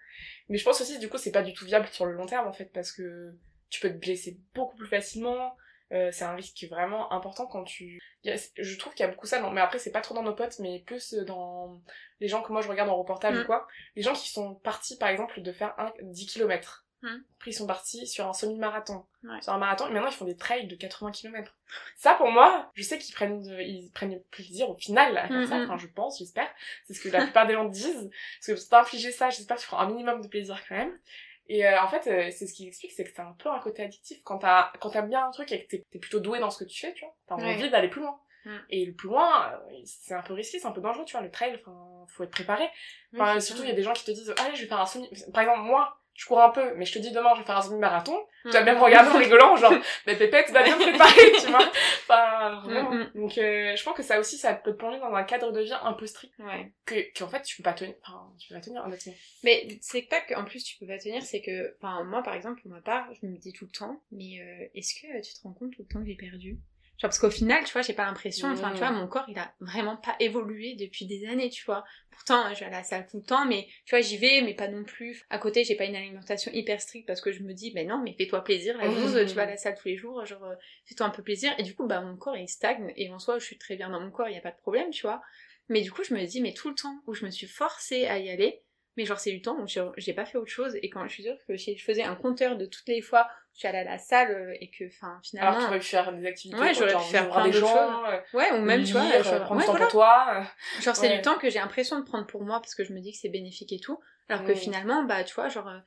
mais 0.49 0.57
je 0.59 0.63
pense 0.65 0.79
aussi 0.81 0.99
du 0.99 1.09
coup 1.09 1.17
c'est 1.17 1.31
pas 1.31 1.41
du 1.41 1.53
tout 1.53 1.65
viable 1.65 1.87
sur 1.91 2.05
le 2.05 2.11
long 2.13 2.25
terme 2.27 2.47
en 2.47 2.53
fait 2.53 2.65
parce 2.73 2.91
que 2.91 3.33
tu 3.71 3.79
peux 3.79 3.89
te 3.89 3.95
blesser 3.97 4.37
beaucoup 4.53 4.75
plus 4.77 4.87
facilement 4.87 5.55
euh, 5.91 6.09
c'est 6.11 6.23
un 6.25 6.33
risque 6.35 6.65
vraiment 6.69 7.11
important 7.13 7.45
quand 7.45 7.63
tu 7.63 7.99
je 8.23 8.77
trouve 8.77 8.93
qu'il 8.93 9.05
y 9.05 9.07
a 9.07 9.11
beaucoup 9.11 9.27
ça 9.27 9.39
non 9.39 9.51
mais 9.51 9.61
après 9.61 9.77
c'est 9.77 9.91
pas 9.91 10.01
trop 10.01 10.15
dans 10.15 10.23
nos 10.23 10.33
potes 10.33 10.57
mais 10.59 10.79
plus 10.85 11.13
dans 11.13 11.79
les 12.19 12.27
gens 12.27 12.41
que 12.41 12.51
moi 12.51 12.61
je 12.61 12.67
regarde 12.67 12.89
en 12.89 12.95
reportage 12.97 13.35
Mm. 13.37 13.41
ou 13.41 13.45
quoi 13.45 13.67
les 13.95 14.01
gens 14.01 14.13
qui 14.13 14.29
sont 14.29 14.55
partis 14.55 14.97
par 14.97 15.09
exemple 15.09 15.41
de 15.41 15.51
faire 15.51 15.73
un 15.79 15.93
10 16.01 16.25
km 16.27 16.81
Mm. 17.01 17.07
après 17.37 17.51
ils 17.51 17.53
sont 17.53 17.67
partis 17.67 18.07
sur 18.07 18.25
un 18.27 18.33
semi-marathon 18.33 19.05
Ouais. 19.23 19.41
sur 19.41 19.53
un 19.53 19.57
marathon 19.59 19.87
et 19.87 19.91
maintenant 19.91 20.09
ils 20.09 20.13
font 20.15 20.25
des 20.25 20.37
trails 20.37 20.65
de 20.67 20.75
80 20.75 21.11
km 21.11 21.55
ça 21.95 22.13
pour 22.15 22.29
moi 22.31 22.71
je 22.73 22.81
sais 22.83 22.97
qu'ils 22.97 23.13
prennent 23.13 23.41
de- 23.43 23.59
ils 23.59 23.91
prennent 23.91 24.19
plaisir 24.31 24.69
au 24.69 24.75
final 24.75 25.15
à 25.17 25.27
faire 25.27 25.47
ça 25.47 25.55
Mm, 25.57 25.59
mm. 25.59 25.63
enfin 25.65 25.77
je 25.77 25.87
pense 25.87 26.17
j'espère 26.19 26.49
c'est 26.87 26.93
ce 26.95 27.01
que 27.01 27.09
la 27.09 27.23
plupart 27.23 27.45
des 27.45 27.53
gens 27.53 27.65
disent 27.65 28.09
parce 28.39 28.47
que 28.47 28.55
si 28.55 28.69
t'as 28.69 28.81
infligé 28.81 29.11
ça 29.11 29.29
j'espère 29.29 29.57
que 29.57 29.61
tu 29.61 29.67
prends 29.67 29.79
un 29.79 29.87
minimum 29.89 30.21
de 30.21 30.27
plaisir 30.27 30.59
quand 30.67 30.75
même 30.75 30.97
et 31.47 31.65
euh, 31.65 31.81
en 31.81 31.87
fait 31.87 32.07
euh, 32.07 32.31
c'est 32.35 32.47
ce 32.47 32.53
qui 32.53 32.67
explique 32.67 32.91
c'est 32.91 33.03
que 33.03 33.11
c'est 33.15 33.21
un 33.21 33.35
peu 33.37 33.49
un 33.49 33.59
côté 33.59 33.83
addictif 33.83 34.17
quand 34.23 34.39
t'as 34.39 34.71
quand 34.79 34.89
t'aimes 34.89 35.09
bien 35.09 35.27
un 35.27 35.31
truc 35.31 35.51
et 35.51 35.63
que 35.63 35.67
t'es 35.69 35.85
t'es 35.91 35.99
plutôt 35.99 36.19
doué 36.19 36.39
dans 36.39 36.49
ce 36.49 36.63
que 36.63 36.69
tu 36.69 36.79
fais 36.79 36.93
tu 36.93 37.05
vois 37.05 37.15
t'as 37.27 37.35
Ouais. 37.35 37.53
envie 37.55 37.69
d'aller 37.69 37.89
plus 37.89 38.01
loin 38.01 38.19
Mm. 38.47 38.57
et 38.69 38.85
le 38.85 38.93
plus 38.93 39.07
loin 39.09 39.51
euh, 39.53 39.57
c'est 39.85 40.13
un 40.13 40.21
peu 40.21 40.33
risqué 40.33 40.59
c'est 40.59 40.67
un 40.67 40.71
peu 40.71 40.79
dangereux 40.81 41.03
tu 41.05 41.13
vois 41.13 41.21
le 41.25 41.31
trail 41.31 41.55
enfin 41.59 42.05
faut 42.09 42.23
être 42.23 42.29
préparé 42.29 42.69
Enfin, 43.15 43.39
surtout, 43.39 43.63
il 43.63 43.69
y 43.69 43.71
a 43.71 43.75
des 43.75 43.81
gens 43.81 43.93
qui 43.93 44.03
te 44.05 44.11
disent, 44.11 44.35
allez, 44.37 44.55
je 44.55 44.61
vais 44.63 44.67
faire 44.67 44.79
un 44.81 44.85
semi... 44.85 45.09
Par 45.33 45.41
exemple, 45.43 45.61
moi, 45.61 45.97
je 46.15 46.25
cours 46.25 46.41
un 46.41 46.49
peu, 46.49 46.73
mais 46.75 46.85
je 46.85 46.93
te 46.93 46.99
dis 46.99 47.11
demain, 47.11 47.33
je 47.35 47.41
vais 47.41 47.45
faire 47.45 47.57
un 47.57 47.61
semi-marathon. 47.61 48.17
Tu 48.43 48.51
vas 48.51 48.61
Mm. 48.61 48.65
même 48.65 48.77
regarder 48.77 49.11
en 49.11 49.17
rigolant, 49.17 49.55
genre, 49.57 49.73
mais 50.07 50.15
Pépette 50.15 50.49
va 50.51 50.63
bien 50.63 50.77
me 50.77 50.81
préparer, 50.81 51.31
tu 51.39 51.47
vois. 51.47 51.69
Enfin, 52.07 52.61
vraiment. 52.63 52.91
Mm, 52.93 53.11
Donc, 53.15 53.37
euh, 53.37 53.75
je 53.75 53.83
pense 53.83 53.95
que 53.97 54.03
ça 54.03 54.19
aussi, 54.19 54.37
ça 54.37 54.53
peut 54.53 54.71
te 54.71 54.77
plonger 54.77 54.99
dans 54.99 55.13
un 55.13 55.23
cadre 55.23 55.51
de 55.51 55.61
vie 55.61 55.73
un 55.83 55.93
peu 55.93 56.05
strict. 56.05 56.33
Ouais. 56.39 56.71
Que, 56.85 56.95
qu'en 57.17 57.27
fait, 57.27 57.41
tu 57.41 57.57
peux 57.57 57.63
pas 57.63 57.73
tenir. 57.73 57.95
Enfin, 58.03 58.31
tu 58.39 58.47
peux 58.47 58.55
pas 58.55 58.61
tenir, 58.61 58.83
honnêtement. 58.85 59.13
Mais 59.43 59.67
c'est 59.81 60.03
pas 60.03 60.21
qu'en 60.21 60.45
plus 60.45 60.63
tu 60.63 60.77
peux 60.77 60.87
pas 60.87 60.97
tenir, 60.99 61.21
c'est 61.23 61.41
que, 61.41 61.75
enfin 61.81 62.03
moi 62.03 62.23
par 62.23 62.33
exemple 62.33 62.61
pour 62.61 62.71
ma 62.71 62.81
part, 62.81 63.07
je 63.21 63.27
me 63.27 63.37
dis 63.37 63.51
tout 63.53 63.65
le 63.65 63.71
temps, 63.77 64.01
mais 64.11 64.39
euh, 64.41 64.67
est-ce 64.75 64.93
que 64.95 65.21
tu 65.21 65.33
te 65.33 65.41
rends 65.43 65.53
compte 65.53 65.71
tout 65.71 65.81
le 65.81 65.87
temps 65.93 65.99
que 65.99 66.07
j'ai 66.07 66.15
perdu? 66.15 66.57
Genre 66.97 67.09
parce 67.09 67.19
qu'au 67.19 67.29
final, 67.29 67.63
tu 67.65 67.73
vois, 67.73 67.81
j'ai 67.81 67.93
pas 67.93 68.05
l'impression, 68.05 68.49
enfin 68.49 68.71
tu 68.71 68.79
vois, 68.79 68.91
mon 68.91 69.07
corps 69.07 69.25
il 69.27 69.37
a 69.37 69.53
vraiment 69.59 69.97
pas 69.97 70.15
évolué 70.21 70.75
depuis 70.75 71.05
des 71.05 71.25
années, 71.27 71.49
tu 71.49 71.65
vois. 71.65 71.83
Pourtant, 72.09 72.53
je 72.53 72.61
vais 72.61 72.67
à 72.67 72.69
la 72.69 72.83
salle 72.83 73.05
tout 73.11 73.17
le 73.17 73.23
temps, 73.23 73.45
mais 73.45 73.67
tu 73.85 73.91
vois, 73.95 73.99
j'y 74.01 74.17
vais, 74.17 74.41
mais 74.41 74.53
pas 74.53 74.69
non 74.69 74.85
plus. 74.85 75.25
À 75.29 75.37
côté, 75.37 75.65
j'ai 75.65 75.75
pas 75.75 75.83
une 75.83 75.95
alimentation 75.97 76.51
hyper 76.53 76.79
stricte 76.79 77.05
parce 77.05 77.19
que 77.19 77.33
je 77.33 77.43
me 77.43 77.53
dis, 77.53 77.71
ben 77.71 77.85
non, 77.85 78.01
mais 78.01 78.13
fais-toi 78.17 78.43
plaisir, 78.45 78.77
la 78.77 78.87
Mm. 78.87 78.93
blouse, 78.93 79.25
tu 79.27 79.35
vas 79.35 79.43
à 79.43 79.45
la 79.47 79.57
salle 79.57 79.75
tous 79.77 79.89
les 79.89 79.97
jours, 79.97 80.25
genre 80.25 80.45
fais-toi 80.85 81.05
un 81.05 81.09
peu 81.09 81.21
plaisir. 81.21 81.53
Et 81.57 81.63
du 81.63 81.75
coup, 81.75 81.85
bah 81.85 81.99
mon 81.99 82.15
corps 82.15 82.37
il 82.37 82.47
stagne 82.47 82.93
et 82.95 83.11
en 83.11 83.19
soi, 83.19 83.39
je 83.39 83.45
suis 83.45 83.57
très 83.57 83.75
bien 83.75 83.89
dans 83.89 83.99
mon 83.99 84.09
corps, 84.11 84.29
il 84.29 84.35
y 84.35 84.37
a 84.37 84.41
pas 84.41 84.51
de 84.51 84.57
problème, 84.57 84.89
tu 84.91 85.01
vois. 85.01 85.21
Mais 85.67 85.81
du 85.81 85.91
coup, 85.91 86.03
je 86.03 86.13
me 86.13 86.23
dis, 86.25 86.39
mais 86.41 86.53
tout 86.53 86.69
le 86.69 86.75
temps 86.75 87.01
où 87.07 87.13
je 87.13 87.25
me 87.25 87.29
suis 87.31 87.47
forcée 87.47 88.05
à 88.05 88.19
y 88.19 88.29
aller, 88.29 88.61
mais 88.97 89.05
genre 89.05 89.19
c'est 89.19 89.31
du 89.31 89.41
temps 89.41 89.57
où 89.59 89.65
j'ai 89.97 90.13
pas 90.13 90.25
fait 90.25 90.37
autre 90.37 90.51
chose 90.51 90.75
et 90.81 90.89
quand 90.89 91.03
je 91.07 91.13
suis 91.13 91.23
sûre 91.23 91.37
que 91.47 91.57
si 91.57 91.77
je 91.77 91.83
faisais 91.83 92.03
un 92.03 92.15
compteur 92.15 92.57
de 92.57 92.65
toutes 92.65 92.87
les 92.87 93.01
fois 93.01 93.23
où 93.23 93.53
je 93.53 93.59
suis 93.59 93.67
allée 93.67 93.77
à 93.79 93.83
la 93.83 93.97
salle 93.97 94.31
euh, 94.31 94.53
et 94.59 94.69
que 94.69 94.85
enfin 94.87 95.19
finalement 95.23 95.51
Alors, 95.51 95.61
tu 95.63 95.67
aurais 95.69 95.79
pu 95.79 95.85
faire 95.85 96.13
des 96.13 96.25
activités. 96.25 96.59
Ouais, 96.59 96.73
j'aurais 96.73 96.93
pu 96.95 97.03
faire 97.11 97.29
plein 97.29 97.45
des 97.45 97.53
gens, 97.53 98.05
euh, 98.05 98.19
ouais 98.33 98.51
ou 98.53 98.59
même 98.61 98.83
tu 98.83 98.91
vois 98.93 99.03
lire, 99.03 99.23
genre, 99.23 99.33
euh, 99.33 99.39
prendre 99.41 99.59
ouais, 99.61 99.65
temps 99.65 99.71
voilà. 99.71 99.85
pour 99.85 99.91
toi. 99.93 100.25
euh. 100.79 100.81
genre 100.81 100.95
c'est 100.95 101.09
Ouais. 101.09 101.15
du 101.17 101.21
temps 101.21 101.37
que 101.37 101.49
j'ai 101.49 101.59
l'impression 101.59 101.99
de 101.99 102.05
prendre 102.05 102.25
pour 102.27 102.43
moi 102.43 102.59
parce 102.59 102.75
que 102.75 102.83
je 102.83 102.93
me 102.93 102.99
dis 102.99 103.11
que 103.11 103.17
c'est 103.17 103.29
bénéfique 103.29 103.71
et 103.73 103.79
tout 103.79 103.99
alors 104.29 104.43
que 104.43 104.55
finalement 104.55 105.03
bah 105.03 105.23
tu 105.23 105.35
vois 105.35 105.49
genre 105.49 105.67
euh, 105.69 105.79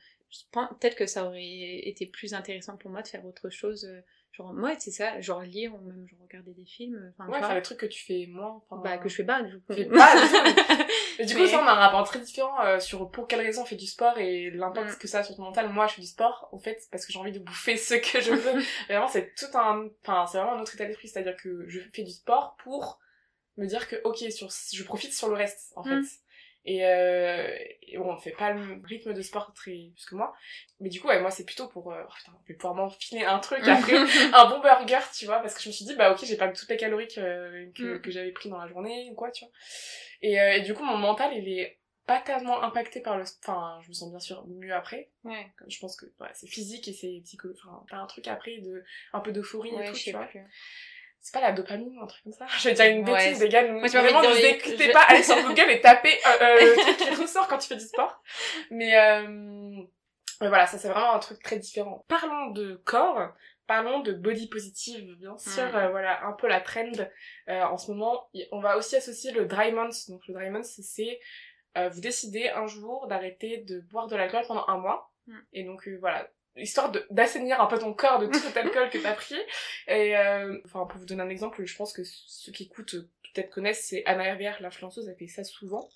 peut-être 0.53 0.97
que 0.97 1.07
ça 1.07 1.25
aurait 1.25 1.42
été 1.88 2.07
plus 2.07 2.35
intéressant 2.35 2.77
pour 2.77 2.90
moi 2.90 3.03
de 3.03 3.09
faire 3.09 3.25
autre 3.25 3.51
chose 3.51 3.85
euh, 3.85 4.01
genre 4.38 4.55
moi 4.55 4.72
c'est 4.79 4.90
ça 4.92 5.20
genre 5.20 5.42
lire 5.42 5.74
ou 5.74 5.79
même 5.87 6.07
genre 6.09 6.20
regarder 6.22 6.55
des 6.55 6.64
films 6.64 7.12
enfin 7.18 7.29
Ouais, 7.29 7.38
faire 7.40 7.48
vois 7.48 7.57
les 7.57 7.62
trucs 7.62 7.79
que 7.81 7.87
tu 7.87 8.03
fais 8.05 8.27
moins. 8.29 8.62
enfin, 8.70 8.81
bah 8.83 8.96
que 8.96 9.09
je 9.11 9.16
fais 9.16 9.24
pas 9.24 9.42
du 9.42 9.59
coup 9.61 9.74
fais 9.74 9.85
pas 9.85 10.14
du 11.24 11.35
coup, 11.35 11.40
Mais- 11.42 11.48
ça, 11.48 11.61
on 11.61 11.66
a 11.66 11.72
un 11.72 11.74
rapport 11.74 12.05
très 12.05 12.20
différent 12.20 12.61
euh, 12.64 12.79
sur 12.79 13.11
pour 13.11 13.27
quelle 13.27 13.40
raison 13.40 13.62
on 13.62 13.64
fait 13.64 13.74
du 13.77 13.87
sport 13.88 14.16
et 14.18 14.51
l'impact 14.51 14.92
Mm. 14.94 14.98
que 14.98 15.09
ça 15.09 15.18
a 15.18 15.22
sur 15.24 15.35
ton 15.35 15.42
mental. 15.42 15.68
Moi, 15.68 15.87
je 15.88 15.94
fais 15.94 16.01
du 16.01 16.07
sport, 16.07 16.48
en 16.53 16.59
fait, 16.61 16.81
parce 16.92 17.05
que 17.05 17.12
j'ai 17.12 17.18
envie 17.18 17.33
de 17.33 17.40
bouffer 17.40 17.77
ce 17.77 17.94
que 17.94 18.20
je 18.20 18.31
veux. 18.33 18.61
Vraiment, 18.88 19.09
c'est 19.09 19.35
tout 19.35 19.46
un, 19.59 19.88
enfin, 20.07 20.27
c'est 20.31 20.38
vraiment 20.38 20.53
un 20.55 20.61
autre 20.61 20.74
état 20.77 20.85
d'esprit. 20.87 21.09
C'est-à-dire 21.09 21.37
que 21.37 21.68
je 21.68 21.81
fais 21.92 22.05
du 22.05 22.12
sport 22.12 22.57
pour 22.62 23.01
me 23.57 23.66
dire 23.66 23.88
que, 23.88 23.96
ok, 24.05 24.18
sur, 24.31 24.48
je 24.72 24.83
profite 24.85 25.12
sur 25.12 25.29
le 25.29 25.35
reste, 25.35 25.72
en 25.74 25.83
Mm. 25.85 26.05
fait. 26.05 26.09
Et, 26.70 26.85
euh, 26.85 27.48
et 27.81 27.96
bon, 27.96 28.12
on 28.12 28.18
fait 28.18 28.33
pas 28.33 28.52
le 28.52 28.78
rythme 28.85 29.14
de 29.14 29.22
sport 29.22 29.54
très 29.54 29.70
plus 29.94 30.04
que 30.04 30.14
moi. 30.14 30.35
Mais 30.81 30.90
du 30.90 31.00
coup, 31.00 31.09
ouais, 31.09 31.18
moi, 31.18 31.31
c'est 31.31 31.46
plutôt 31.46 31.66
pour, 31.66 31.90
euh, 31.90 32.02
oh, 32.07 32.12
putain, 32.14 32.33
je 32.44 32.52
vais 32.52 32.59
pouvoir 32.59 32.74
m'enfiler 32.74 33.24
un 33.24 33.38
truc 33.38 33.66
après, 33.66 33.96
un 34.35 34.50
bon 34.50 34.61
burger, 34.61 34.98
tu 35.16 35.24
vois, 35.24 35.38
parce 35.40 35.54
que 35.54 35.62
je 35.62 35.68
me 35.68 35.72
suis 35.72 35.87
dit, 35.87 35.94
bah 35.96 36.12
ok, 36.12 36.18
j'ai 36.24 36.37
pas 36.37 36.48
toutes 36.48 36.68
les 36.68 36.76
calories 36.76 37.09
que, 37.09 37.70
que, 37.72 37.94
Mm. 37.96 38.02
que 38.02 38.11
j'avais 38.11 38.33
pris 38.33 38.50
dans 38.50 38.59
la 38.59 38.68
journée 38.68 39.09
ou 39.11 39.14
quoi, 39.14 39.31
tu 39.31 39.46
vois. 39.46 39.52
Et, 40.20 40.38
euh, 40.38 40.57
et 40.57 40.61
du 40.61 40.74
coup, 40.74 40.85
mon 40.85 40.98
mental, 40.98 41.33
il 41.35 41.48
est 41.48 41.78
pas 42.07 42.20
tellement 42.20 42.62
impacté 42.62 43.00
par 43.00 43.16
le... 43.16 43.24
Enfin, 43.42 43.78
je 43.83 43.88
me 43.88 43.94
sens 43.94 44.11
bien 44.11 44.20
sûr 44.20 44.46
mieux 44.46 44.74
après. 44.74 45.09
ouais 45.24 45.46
Je 45.68 45.78
pense 45.78 45.96
que 45.96 46.04
ouais, 46.20 46.28
c'est 46.35 46.48
physique 46.48 46.87
et 46.88 46.92
c'est 46.92 47.22
psychologique. 47.24 47.62
Enfin, 47.66 47.83
t'as 47.88 47.96
un 47.96 48.07
truc 48.07 48.28
après 48.28 48.59
de... 48.59 48.85
Un 49.14 49.20
peu 49.20 49.33
d'euphorie 49.33 49.70
et 49.70 49.85
tout, 49.88 49.94
je 49.94 49.98
tu 49.98 50.04
sais 50.04 50.12
vois. 50.12 50.28
C'est 51.20 51.33
pas 51.33 51.40
la 51.40 51.52
dopamine 51.52 51.98
ou 51.98 52.02
un 52.02 52.07
truc 52.07 52.22
comme 52.24 52.33
ça 52.33 52.46
Je 52.59 52.68
vais 52.68 52.74
dire 52.74 52.87
une 52.87 53.09
Ouais, 53.09 53.26
bêtise, 53.26 53.42
les 53.42 53.48
gars. 53.48 53.66
Moi, 53.66 53.87
vraiment, 53.87 54.22
ne 54.22 54.28
vous 54.28 54.44
écoutez 54.44 54.87
je- 54.87 54.92
pas, 54.92 55.02
allez 55.02 55.22
sur 55.22 55.37
Google 55.42 55.70
et 55.70 55.81
tapez 55.81 56.14
euh, 56.26 56.42
euh, 56.42 56.61
le 56.61 56.76
truc 56.83 56.96
qui 56.96 57.14
ressort 57.14 57.48
quand 57.48 57.59
tu 57.59 57.68
fais 57.68 57.76
du 57.76 57.85
sport. 57.85 58.22
Mais, 58.70 58.96
euh... 58.96 59.26
mais 60.40 60.48
voilà, 60.48 60.66
ça 60.66 60.78
c'est 60.78 60.88
vraiment 60.88 61.14
un 61.14 61.18
truc 61.18 61.42
très 61.42 61.59
différent. 61.59 62.04
Parlons 62.09 62.50
de 62.50 62.81
corps, 62.85 63.33
parlons 63.66 64.00
de 64.00 64.12
body 64.12 64.48
positive, 64.48 65.14
bien 65.18 65.37
sûr. 65.37 65.74
Euh, 65.76 65.90
voilà, 65.90 66.24
un 66.24 66.33
peu 66.33 66.48
la 66.48 66.61
trend 66.61 66.90
euh, 67.48 67.62
en 67.62 67.76
ce 67.76 67.90
moment. 67.90 68.31
On 68.52 68.61
va 68.61 68.76
aussi 68.76 68.96
associer 68.96 69.33
le 69.33 69.44
dry 69.44 69.72
month. 69.72 70.09
Donc 70.09 70.26
le 70.28 70.35
dry 70.35 70.50
month, 70.50 70.64
c'est 70.64 71.20
euh, 71.76 71.88
vous 71.90 72.00
décidez 72.00 72.48
un 72.48 72.66
jour 72.66 73.07
d'arrêter 73.09 73.59
de 73.59 73.81
boire 73.81 74.07
de 74.09 74.16
l'alcool 74.16 74.44
pendant 74.48 74.64
un 74.68 74.78
mois. 74.78 75.12
Mm. 75.26 75.38
Et 75.52 75.64
donc 75.64 75.87
euh, 75.87 75.96
voilà, 76.00 76.26
histoire 76.59 76.92
d'assainir 77.11 77.61
un 77.61 77.66
peu 77.66 77.79
ton 77.79 77.94
corps 77.94 78.18
de 78.18 78.27
tout 78.27 78.38
cet 78.38 78.57
alcool 78.57 78.90
que 78.90 78.99
t'as 78.99 79.14
pris. 79.14 79.38
Et 79.87 80.16
euh, 80.16 80.59
enfin, 80.64 80.87
pour 80.87 80.99
vous 80.99 81.07
donner 81.07 81.23
un 81.23 81.29
exemple, 81.29 81.64
je 81.64 81.77
pense 81.77 81.92
que 81.92 82.03
ceux 82.05 82.53
qui 82.53 82.64
écoutent 82.64 82.97
peut-être 83.35 83.51
connaissent, 83.51 83.87
c'est 83.88 84.03
Anna 84.07 84.25
Herbière, 84.25 84.57
l'influenceuse, 84.61 85.09
elle 85.09 85.16
fait 85.16 85.27
ça 85.27 85.44
souvent. 85.44 85.88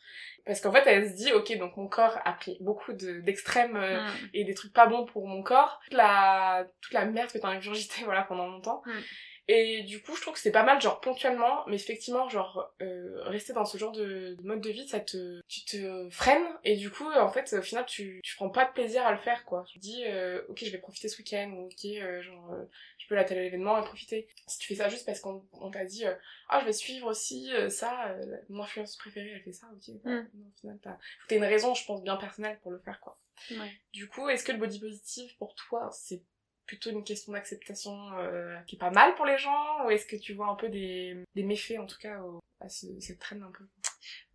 Parce 0.44 0.60
qu'en 0.60 0.72
fait, 0.72 0.82
elle 0.86 1.08
se 1.08 1.14
dit, 1.14 1.32
ok, 1.32 1.56
donc 1.58 1.76
mon 1.76 1.88
corps 1.88 2.18
a 2.24 2.32
pris 2.32 2.56
beaucoup 2.60 2.92
d'extrêmes 2.92 3.76
euh, 3.76 4.02
mm. 4.02 4.30
et 4.34 4.44
des 4.44 4.54
trucs 4.54 4.72
pas 4.72 4.86
bons 4.86 5.04
pour 5.04 5.26
mon 5.26 5.42
corps. 5.42 5.80
Toute 5.84 5.94
la, 5.94 6.66
toute 6.80 6.92
la 6.92 7.04
merde 7.04 7.30
que 7.30 7.38
t'as 7.38 7.48
ingurgité, 7.48 8.00
voilà, 8.04 8.22
pendant 8.22 8.46
longtemps. 8.48 8.82
Mm. 8.86 9.00
Et 9.48 9.82
du 9.82 10.00
coup, 10.00 10.14
je 10.14 10.20
trouve 10.20 10.34
que 10.34 10.40
c'est 10.40 10.52
pas 10.52 10.62
mal, 10.62 10.80
genre 10.80 11.00
ponctuellement, 11.00 11.64
mais 11.66 11.74
effectivement, 11.74 12.28
genre 12.28 12.72
euh, 12.80 13.22
rester 13.24 13.52
dans 13.52 13.64
ce 13.64 13.76
genre 13.76 13.90
de, 13.90 14.36
mode 14.44 14.60
de 14.60 14.70
vie, 14.70 14.86
ça 14.86 15.00
te, 15.00 15.40
tu 15.48 15.64
te 15.64 16.08
freines 16.10 16.46
et 16.62 16.76
du 16.76 16.90
coup, 16.90 17.10
en 17.10 17.28
fait, 17.28 17.52
au 17.52 17.62
final, 17.62 17.84
tu, 17.86 18.20
tu 18.22 18.36
prends 18.36 18.50
pas 18.50 18.64
de 18.64 18.72
plaisir 18.72 19.04
à 19.04 19.10
le 19.10 19.18
faire, 19.18 19.44
quoi. 19.44 19.64
Tu 19.68 19.80
dis, 19.80 20.04
euh, 20.06 20.42
ok, 20.48 20.62
je 20.64 20.70
vais 20.70 20.78
profiter 20.78 21.08
ce 21.08 21.18
week-end, 21.18 21.50
ou 21.50 21.66
ok, 21.66 21.84
euh, 21.84 22.22
genre, 22.22 22.52
euh, 22.52 22.64
je 22.98 23.06
peux 23.08 23.16
la 23.16 23.24
télé 23.24 23.42
l'événement 23.42 23.76
et 23.80 23.84
profiter. 23.84 24.28
Si 24.46 24.58
tu 24.58 24.68
fais 24.68 24.76
ça 24.76 24.88
juste 24.88 25.06
parce 25.06 25.18
qu'on 25.18 25.42
t'a 25.72 25.84
dit, 25.84 26.06
euh, 26.06 26.14
ah, 26.48 26.60
je 26.60 26.66
vais 26.66 26.72
suivre 26.72 27.08
aussi 27.08 27.50
ça, 27.68 28.14
mon 28.48 28.62
influence 28.62 28.96
préférée, 28.96 29.32
elle 29.34 29.42
fait 29.42 29.52
ça, 29.52 29.66
ok. 29.74 29.94
Bah, 30.04 30.10
mm. 30.10 30.28
au 30.46 30.60
final, 30.60 30.78
t'as 30.82 31.36
une 31.36 31.44
raison, 31.44 31.74
je 31.74 31.84
pense, 31.84 32.02
bien 32.02 32.16
personnelle 32.16 32.60
pour 32.62 32.70
le 32.70 32.78
faire, 32.78 33.00
quoi. 33.00 33.16
Ouais. 33.50 33.72
Du 33.92 34.08
coup, 34.08 34.28
est-ce 34.28 34.44
que 34.44 34.52
le 34.52 34.58
body 34.58 34.78
positive 34.78 35.36
pour 35.38 35.54
toi, 35.56 35.90
c'est 35.92 36.22
plutôt 36.66 36.90
une 36.90 37.04
question 37.04 37.32
d'acceptation 37.32 37.96
euh, 38.18 38.56
qui 38.66 38.76
est 38.76 38.78
pas 38.78 38.90
mal 38.90 39.14
pour 39.14 39.26
les 39.26 39.38
gens 39.38 39.84
ou 39.84 39.90
est-ce 39.90 40.06
que 40.06 40.16
tu 40.16 40.34
vois 40.34 40.48
un 40.48 40.54
peu 40.54 40.68
des, 40.68 41.16
des 41.34 41.42
méfaits 41.42 41.78
en 41.78 41.86
tout 41.86 41.98
cas 41.98 42.20
à 42.60 42.68
cette 42.68 43.18
traîne 43.18 43.42
un 43.42 43.50
peu? 43.50 43.64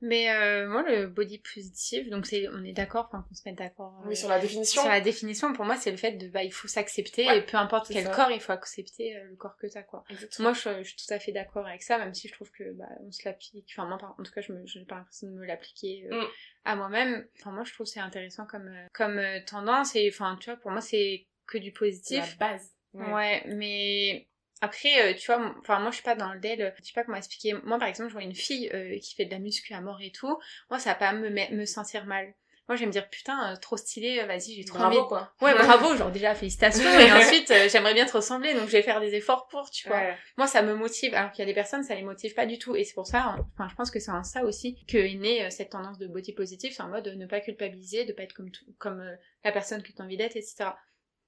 Mais 0.01 0.29
euh, 0.31 0.67
moi 0.69 0.83
le 0.83 1.07
body 1.07 1.39
positive 1.39 2.09
donc 2.09 2.25
c'est 2.25 2.47
on 2.49 2.63
est 2.63 2.73
d'accord 2.73 3.07
enfin 3.07 3.25
qu'on 3.27 3.35
se 3.35 3.41
mette 3.45 3.57
d'accord 3.57 4.01
oui 4.05 4.15
sur 4.15 4.29
la 4.29 4.39
définition. 4.39 4.81
sur 4.81 4.89
la 4.89 5.01
définition 5.01 5.53
pour 5.53 5.65
moi 5.65 5.75
c'est 5.75 5.91
le 5.91 5.97
fait 5.97 6.13
de 6.13 6.27
bah 6.27 6.43
il 6.43 6.53
faut 6.53 6.67
s'accepter 6.67 7.25
et 7.25 7.41
peu 7.41 7.57
importe 7.57 7.87
quel 7.89 8.09
corps 8.11 8.31
il 8.31 8.39
faut 8.39 8.51
accepter 8.51 9.17
euh, 9.17 9.23
le 9.29 9.35
corps 9.35 9.57
que 9.57 9.67
t'as 9.67 9.83
quoi. 9.83 10.03
Moi 10.39 10.53
je, 10.53 10.83
suis 10.83 10.95
tout 10.95 11.13
à 11.13 11.19
fait 11.19 11.31
d'accord 11.31 11.65
avec 11.65 11.81
ça 11.81 11.97
même 11.97 12.13
si 12.13 12.27
je 12.27 12.33
trouve 12.33 12.51
que 12.51 12.71
bah 12.73 12.85
on 13.01 13.11
se 13.11 13.23
l'applique 13.25 13.73
enfin 13.73 13.87
moi 13.87 14.15
en 14.17 14.23
tout 14.23 14.31
cas 14.31 14.41
je 14.41 14.53
me 14.53 14.59
n'ai 14.59 14.85
pas 14.85 14.95
l'impression 14.95 15.27
de 15.27 15.33
me 15.33 15.45
l'appliquer 15.45 16.07
mm. 16.09 16.25
à 16.65 16.75
moi-même. 16.75 17.27
Enfin 17.39 17.51
moi 17.51 17.63
je 17.63 17.73
trouve 17.73 17.87
c'est 17.87 17.99
intéressant 17.99 18.45
comme 18.45 18.71
comme 18.93 19.21
tendance 19.47 19.95
et 19.95 20.09
enfin 20.13 20.37
tu 20.39 20.49
vois 20.49 20.59
pour 20.59 20.71
moi 20.71 20.81
c'est 20.81 21.25
que 21.47 21.57
du 21.57 21.71
positif. 21.71 22.37
La 22.39 22.51
base. 22.51 22.71
Ouais, 22.93 23.43
mais 23.47 24.27
après, 24.61 25.01
euh, 25.03 25.13
tu 25.13 25.27
vois, 25.27 25.55
enfin 25.59 25.79
moi 25.79 25.91
je 25.91 25.95
suis 25.95 26.03
pas 26.03 26.15
dans 26.15 26.33
le 26.33 26.39
DEL, 26.39 26.73
je 26.79 26.83
sais 26.83 26.93
pas 26.93 27.03
comment 27.03 27.17
expliquer. 27.17 27.53
Moi 27.63 27.77
par 27.77 27.87
exemple, 27.87 28.09
je 28.09 28.13
vois 28.13 28.23
une 28.23 28.35
fille 28.35 28.69
euh, 28.73 28.97
qui 28.99 29.15
fait 29.15 29.25
de 29.25 29.31
la 29.31 29.39
muscu 29.39 29.73
à 29.73 29.81
mort 29.81 29.99
et 30.01 30.11
tout, 30.11 30.39
moi 30.69 30.79
ça 30.79 30.91
va 30.91 30.95
pas 30.95 31.13
me, 31.13 31.29
me 31.29 31.65
sentir 31.65 32.05
mal. 32.05 32.33
Moi 32.67 32.75
je 32.75 32.81
vais 32.81 32.87
me 32.87 32.91
dire 32.91 33.07
putain, 33.09 33.53
euh, 33.53 33.55
trop 33.55 33.77
stylé, 33.77 34.23
vas-y, 34.25 34.55
j'ai 34.55 34.65
trop 34.65 34.79
bravo, 34.79 35.05
quoi. 35.05 35.31
Ouais, 35.41 35.53
bravo, 35.57 35.95
genre 35.95 36.11
déjà 36.11 36.33
félicitations 36.33 36.89
et 36.99 37.11
ensuite 37.13 37.53
j'aimerais 37.69 37.93
bien 37.93 38.05
te 38.05 38.13
ressembler 38.13 38.55
donc 38.55 38.65
je 38.65 38.71
vais 38.71 38.81
faire 38.81 38.99
des 38.99 39.13
efforts 39.13 39.47
pour, 39.47 39.69
tu 39.69 39.87
vois. 39.87 40.01
Moi 40.37 40.47
ça 40.47 40.63
me 40.63 40.73
motive 40.73 41.13
alors 41.13 41.31
qu'il 41.31 41.39
y 41.39 41.43
a 41.43 41.45
des 41.45 41.53
personnes 41.53 41.83
ça 41.83 41.93
les 41.93 42.01
motive 42.01 42.33
pas 42.33 42.47
du 42.47 42.57
tout 42.57 42.75
et 42.75 42.83
c'est 42.83 42.95
pour 42.95 43.07
ça 43.07 43.37
enfin 43.53 43.69
je 43.69 43.75
pense 43.75 43.91
que 43.91 43.99
c'est 43.99 44.11
en 44.11 44.23
ça 44.23 44.43
aussi 44.43 44.83
que 44.87 44.97
est 44.97 45.15
née 45.15 45.49
cette 45.51 45.69
tendance 45.69 45.99
de 45.99 46.07
body 46.07 46.33
positive, 46.33 46.73
c'est 46.75 46.83
en 46.83 46.89
mode 46.89 47.05
de 47.05 47.11
ne 47.11 47.27
pas 47.27 47.39
culpabiliser, 47.39 48.05
de 48.05 48.11
pas 48.11 48.23
être 48.23 48.33
comme 48.33 48.51
tout, 48.51 48.65
comme 48.79 49.01
la 49.45 49.51
personne 49.51 49.83
que 49.83 49.91
tu 49.91 50.01
as 50.01 50.03
envie 50.03 50.17
d'être 50.17 50.35
etc. 50.35 50.71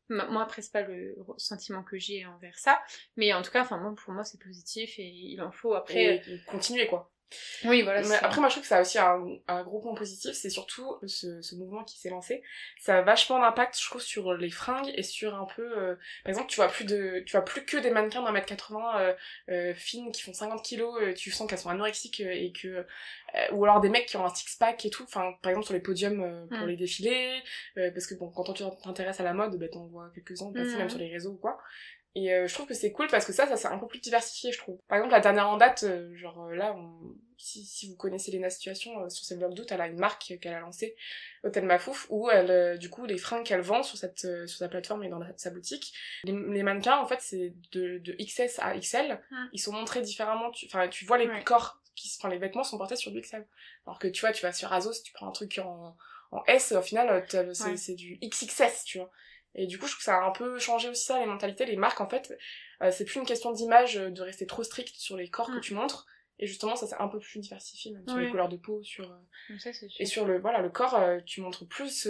Moi, 0.09 0.41
après, 0.41 0.61
c'est 0.61 0.71
pas 0.71 0.81
le 0.81 1.15
sentiment 1.37 1.83
que 1.83 1.97
j'ai 1.97 2.25
envers 2.25 2.57
ça, 2.57 2.81
mais 3.15 3.31
en 3.33 3.41
tout 3.41 3.51
cas, 3.51 3.61
enfin, 3.61 3.77
moi, 3.77 3.93
pour 3.95 4.13
moi, 4.13 4.23
c'est 4.23 4.41
positif 4.41 4.97
et 4.97 5.07
il 5.07 5.41
en 5.41 5.51
faut 5.51 5.73
après. 5.73 6.21
continuer, 6.47 6.87
quoi. 6.87 7.11
Oui, 7.65 7.83
voilà. 7.83 8.01
Mais 8.01 8.15
après, 8.15 8.39
moi, 8.39 8.49
je 8.49 8.55
trouve 8.55 8.63
que 8.63 8.69
ça 8.69 8.77
a 8.77 8.81
aussi 8.81 8.97
un, 8.97 9.23
un 9.47 9.63
gros 9.63 9.79
point 9.79 9.93
positif, 9.93 10.33
c'est 10.33 10.49
surtout 10.49 10.97
ce, 11.05 11.41
ce, 11.41 11.55
mouvement 11.55 11.83
qui 11.83 11.99
s'est 11.99 12.09
lancé. 12.09 12.41
Ça 12.79 12.99
a 12.99 13.01
vachement 13.01 13.39
d'impact, 13.39 13.79
je 13.79 13.85
trouve, 13.87 14.01
sur 14.01 14.33
les 14.33 14.49
fringues 14.49 14.91
et 14.95 15.03
sur 15.03 15.35
un 15.35 15.45
peu. 15.55 15.77
Euh, 15.77 15.95
par 16.23 16.31
exemple, 16.31 16.49
tu 16.49 16.55
vois 16.55 16.67
plus 16.67 16.85
de, 16.85 17.23
tu 17.25 17.33
vois 17.33 17.45
plus 17.45 17.65
que 17.65 17.77
des 17.77 17.91
mannequins 17.91 18.23
d'un 18.23 18.31
mètre 18.31 18.47
80 18.47 18.99
euh, 18.99 19.13
euh, 19.49 19.73
fines 19.75 20.11
qui 20.11 20.21
font 20.21 20.33
50 20.33 20.63
kilos. 20.63 20.95
Euh, 21.01 21.13
tu 21.13 21.31
sens 21.31 21.47
qu'elles 21.47 21.59
sont 21.59 21.69
anorexiques 21.69 22.19
et 22.21 22.51
que, 22.51 22.85
ou 23.51 23.63
alors 23.63 23.79
des 23.79 23.89
mecs 23.89 24.07
qui 24.07 24.17
ont 24.17 24.25
un 24.25 24.33
six 24.33 24.55
pack 24.55 24.85
et 24.85 24.89
tout. 24.89 25.03
Enfin, 25.03 25.33
par 25.41 25.51
exemple 25.51 25.65
sur 25.65 25.73
les 25.73 25.81
podiums 25.81 26.47
pour 26.49 26.59
mm. 26.59 26.67
les 26.67 26.77
défilés, 26.77 27.43
parce 27.75 28.07
que 28.07 28.15
bon, 28.15 28.29
quand 28.29 28.53
tu 28.53 28.63
t'intéresses 28.83 29.19
à 29.19 29.23
la 29.23 29.33
mode, 29.33 29.57
ben 29.57 29.69
t'en 29.69 29.85
vois 29.85 30.11
quelques-uns 30.15 30.51
passer 30.51 30.75
même 30.77 30.87
mm. 30.87 30.89
sur 30.89 30.99
les 30.99 31.11
réseaux 31.11 31.31
ou 31.31 31.37
quoi. 31.37 31.59
Et 32.15 32.33
euh, 32.33 32.47
je 32.47 32.53
trouve 32.53 32.65
que 32.65 32.73
c'est 32.73 32.91
cool 32.91 33.07
parce 33.07 33.25
que 33.25 33.33
ça, 33.33 33.45
ça 33.47 33.55
c'est 33.55 33.67
un 33.67 33.77
peu 33.77 33.87
plus 33.87 33.99
diversifié, 33.99 34.51
je 34.51 34.57
trouve. 34.57 34.79
Par 34.87 34.97
exemple, 34.97 35.13
la 35.13 35.19
dernière 35.19 35.47
en 35.47 35.57
date, 35.57 35.83
euh, 35.83 36.15
genre 36.15 36.47
euh, 36.47 36.55
là, 36.55 36.73
on... 36.75 37.15
si, 37.37 37.63
si 37.63 37.87
vous 37.87 37.95
connaissez 37.95 38.31
Lena 38.31 38.49
Situation, 38.49 39.07
sur 39.09 39.23
ses 39.23 39.35
blogs 39.35 39.53
d'août, 39.53 39.67
elle 39.71 39.81
a 39.81 39.87
une 39.87 39.99
marque 39.99 40.33
qu'elle 40.41 40.53
a 40.53 40.59
lancée, 40.59 40.95
Hôtel 41.43 41.65
Mafouf, 41.65 42.07
où 42.09 42.29
elle, 42.31 42.79
du 42.79 42.89
coup, 42.89 43.05
les 43.05 43.19
fringues 43.19 43.45
qu'elle 43.45 43.61
vend 43.61 43.83
sur 43.83 43.97
cette 43.97 44.27
sur 44.47 44.57
sa 44.57 44.67
plateforme 44.67 45.03
et 45.03 45.09
dans 45.09 45.21
sa 45.37 45.51
boutique, 45.51 45.93
les, 46.23 46.63
mannequins, 46.63 46.97
en 46.97 47.05
fait, 47.05 47.19
c'est 47.21 47.53
de, 47.73 47.99
de 47.99 48.15
XS 48.19 48.57
à 48.59 48.77
XL. 48.77 49.21
Ah. 49.31 49.47
Ils 49.53 49.59
sont 49.59 49.71
montrés 49.71 50.01
différemment. 50.01 50.51
Enfin, 50.65 50.87
tu, 50.87 51.05
vois 51.05 51.19
les 51.19 51.29
corps, 51.43 51.79
qui, 51.95 52.11
enfin, 52.19 52.29
les 52.29 52.39
vêtements 52.39 52.63
sont 52.63 52.79
portés 52.79 52.95
sur 52.95 53.11
du 53.11 53.21
XL. 53.21 53.45
Alors 53.85 53.99
que 53.99 54.07
tu 54.07 54.21
vois, 54.21 54.31
tu 54.31 54.41
vas 54.41 54.51
sur 54.51 54.73
Azos, 54.73 55.03
tu 55.03 55.13
prends 55.13 55.27
un 55.27 55.31
truc 55.31 55.59
en, 55.63 55.95
en 56.31 56.43
S, 56.47 56.71
au 56.71 56.81
final, 56.81 57.25
c'est 57.75 57.95
du 57.95 58.19
XXS, 58.23 58.83
tu 58.85 58.97
vois. 58.97 59.11
Et 59.55 59.67
du 59.67 59.77
coup, 59.77 59.87
je 59.87 59.91
trouve 59.91 59.99
que 59.99 60.03
ça 60.03 60.17
a 60.17 60.25
un 60.25 60.31
peu 60.31 60.59
changé 60.59 60.89
aussi 60.89 61.05
ça, 61.05 61.19
les 61.19 61.25
mentalités, 61.25 61.65
les 61.65 61.75
marques, 61.75 62.01
en 62.01 62.09
fait. 62.09 62.37
Euh, 62.81 62.91
c'est 62.91 63.05
plus 63.05 63.19
une 63.19 63.25
question 63.25 63.51
d'image, 63.51 63.97
euh, 63.97 64.09
de 64.09 64.21
rester 64.21 64.45
trop 64.45 64.63
strict 64.63 64.95
sur 64.95 65.17
les 65.17 65.29
corps 65.29 65.47
que 65.47 65.57
mm. 65.57 65.61
tu 65.61 65.73
montres. 65.73 66.05
Et 66.41 66.47
justement, 66.47 66.77
ça 66.77 66.87
c'est 66.87 66.95
un 66.95 67.09
peu 67.09 67.19
plus 67.19 67.39
diversifié, 67.39 67.91
même 67.91 68.07
sur 68.07 68.17
les 68.17 68.29
couleurs 68.29 68.47
de 68.47 68.55
peau, 68.55 68.81
sur... 68.81 69.11
Euh, 69.11 69.55
et 69.99 70.05
sur 70.05 70.25
le, 70.25 70.39
voilà, 70.39 70.61
le 70.61 70.69
corps, 70.69 70.97
tu 71.25 71.41
montres 71.41 71.67
plus, 71.67 72.07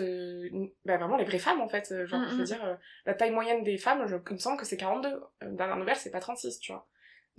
bah, 0.86 0.97
vraiment 0.97 1.17
les 1.17 1.23
vraies 1.23 1.39
femmes, 1.39 1.62
en 1.62 1.67
fait. 1.67 2.06
Genre, 2.06 2.19
mm, 2.19 2.28
je 2.30 2.36
veux 2.36 2.41
mm. 2.43 2.45
dire, 2.45 2.78
la 3.08 3.15
taille 3.15 3.32
moyenne 3.32 3.63
des 3.63 3.80
femmes, 3.80 4.06
je, 4.06 4.17
il 4.30 4.34
me 4.34 4.38
semble 4.38 4.60
que 4.60 4.65
c'est 4.67 4.78
42. 4.78 5.19
Dernière 5.41 5.78
nouvelle, 5.78 5.95
c'est 5.95 6.12
pas 6.12 6.19
36, 6.19 6.60
tu 6.60 6.71
vois. 6.71 6.88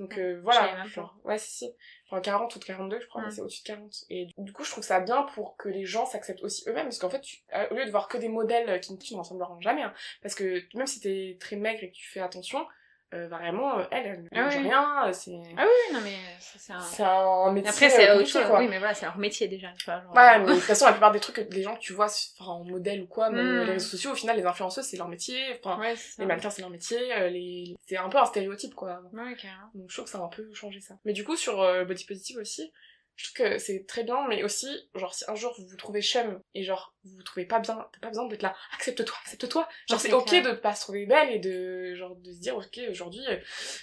Donc 0.00 0.16
euh, 0.16 0.40
voilà, 0.42 0.82
genre, 0.86 1.14
ouais, 1.24 1.36
si, 1.36 1.50
si. 1.50 1.74
Enfin, 2.06 2.22
40 2.22 2.56
ou 2.56 2.58
42, 2.58 3.00
je 3.00 3.06
crois, 3.06 3.22
mais 3.22 3.30
c'est 3.30 3.42
au-dessus 3.42 3.62
de 3.62 3.66
40. 3.66 3.92
Et 4.08 4.28
du 4.38 4.50
coup, 4.50 4.64
je 4.64 4.70
trouve 4.70 4.82
ça 4.82 4.98
bien 4.98 5.24
pour 5.34 5.58
que 5.58 5.68
les 5.68 5.84
gens 5.84 6.06
s'acceptent 6.06 6.42
aussi 6.42 6.66
eux-mêmes, 6.68 6.86
parce 6.86 6.98
qu'en 6.98 7.10
fait, 7.10 7.20
tu, 7.20 7.42
au 7.70 7.74
lieu 7.74 7.84
de 7.84 7.90
voir 7.90 8.08
que 8.08 8.16
des 8.16 8.28
modèles 8.28 8.80
qui 8.80 8.94
ne 8.94 9.18
ressembleront 9.18 9.60
jamais, 9.60 9.82
hein, 9.82 9.92
parce 10.22 10.34
que 10.34 10.62
même 10.74 10.86
si 10.86 11.00
t'es 11.00 11.36
très 11.38 11.56
maigre 11.56 11.84
et 11.84 11.90
que 11.90 11.94
tu 11.94 12.08
fais 12.08 12.20
attention, 12.20 12.66
euh, 13.12 13.26
vraiment 13.26 13.76
euh, 13.78 13.84
elle 13.90 14.06
elle 14.06 14.22
ne 14.22 14.28
ah 14.32 14.44
mange 14.44 14.56
rien 14.56 15.08
euh, 15.08 15.12
c'est 15.12 15.42
ah 15.56 15.64
oui 15.64 15.94
non 15.94 16.00
mais 16.00 16.14
c'est 16.38 16.72
un 16.72 16.78
c'est 16.78 17.02
un 17.02 17.50
métier 17.50 17.68
après 17.68 17.90
c'est 17.90 18.12
autre 18.12 18.28
chose. 18.28 18.44
oui 18.56 18.68
mais 18.68 18.78
voilà 18.78 18.94
c'est 18.94 19.04
leur 19.04 19.18
métier 19.18 19.48
déjà 19.48 19.66
vois, 19.84 20.00
genre... 20.00 20.14
ouais 20.14 20.38
mais 20.38 20.46
de 20.46 20.52
toute 20.52 20.62
façon 20.62 20.86
la 20.86 20.92
plupart 20.92 21.10
des 21.10 21.18
trucs 21.18 21.40
des 21.48 21.62
gens 21.62 21.74
que 21.74 21.80
tu 21.80 21.92
vois 21.92 22.06
en 22.38 22.62
modèle 22.62 23.02
ou 23.02 23.06
quoi 23.06 23.30
même 23.30 23.44
hmm. 23.44 23.58
les 23.64 23.72
réseaux 23.72 23.88
sociaux 23.88 24.12
au 24.12 24.14
final 24.14 24.36
les 24.36 24.46
influenceuses 24.46 24.84
c'est 24.84 24.96
leur 24.96 25.08
métier 25.08 25.40
enfin 25.60 25.80
les 26.18 26.24
mannequins 26.24 26.50
c'est 26.50 26.62
leur 26.62 26.70
métier 26.70 27.00
les 27.30 27.76
c'est 27.84 27.96
un 27.96 28.08
peu 28.08 28.18
un 28.18 28.26
stéréotype 28.26 28.76
quoi. 28.76 29.02
Ouais 29.12 29.36
donc 29.74 29.90
je 29.90 29.94
trouve 29.96 30.04
que 30.04 30.10
ça 30.10 30.18
a 30.18 30.22
un 30.22 30.28
peu 30.28 30.48
changé 30.54 30.80
ça. 30.80 30.94
Mais 31.04 31.12
du 31.12 31.24
coup 31.24 31.34
sur 31.34 31.56
body 31.84 32.04
positive 32.04 32.38
aussi 32.38 32.72
je 33.16 33.32
trouve 33.32 33.46
que 33.46 33.58
c'est 33.58 33.86
très 33.86 34.02
bien, 34.04 34.26
mais 34.28 34.42
aussi, 34.42 34.68
genre, 34.94 35.14
si 35.14 35.24
un 35.28 35.34
jour 35.34 35.54
vous 35.58 35.66
vous 35.66 35.76
trouvez 35.76 36.00
chum 36.00 36.40
et 36.54 36.62
genre, 36.64 36.94
vous 37.04 37.16
vous 37.16 37.22
trouvez 37.22 37.44
pas 37.44 37.58
bien, 37.58 37.86
t'as 37.92 38.00
pas 38.00 38.08
besoin 38.08 38.26
d'être 38.28 38.42
là, 38.42 38.54
accepte-toi, 38.74 39.16
accepte-toi. 39.22 39.68
Genre, 39.88 40.00
c'est 40.00 40.12
ok 40.12 40.30
de 40.42 40.52
pas 40.52 40.74
se 40.74 40.82
trouver 40.82 41.06
belle 41.06 41.30
et 41.30 41.38
de, 41.38 41.94
genre, 41.94 42.16
de 42.16 42.32
se 42.32 42.38
dire, 42.40 42.56
ok, 42.56 42.80
aujourd'hui, 42.90 43.24
euh, 43.28 43.38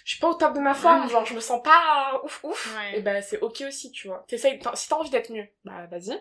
je 0.06 0.12
suis 0.12 0.20
pas 0.20 0.30
au 0.30 0.34
top 0.34 0.54
de 0.54 0.60
ma 0.60 0.74
forme, 0.74 1.10
genre, 1.10 1.26
je 1.26 1.34
me 1.34 1.40
sens 1.40 1.62
pas 1.62 2.20
ouf 2.24 2.44
ouf. 2.44 2.78
Et 2.94 3.02
bah, 3.02 3.22
c'est 3.22 3.40
ok 3.40 3.64
aussi, 3.68 3.92
tu 3.92 4.08
vois. 4.08 4.26
T'essayes, 4.28 4.60
si 4.74 4.90
t'as 4.90 4.96
envie 4.96 5.10
d'être 5.10 5.32
mieux, 5.32 5.48
bah, 5.64 5.86
vas-y. 5.88 6.20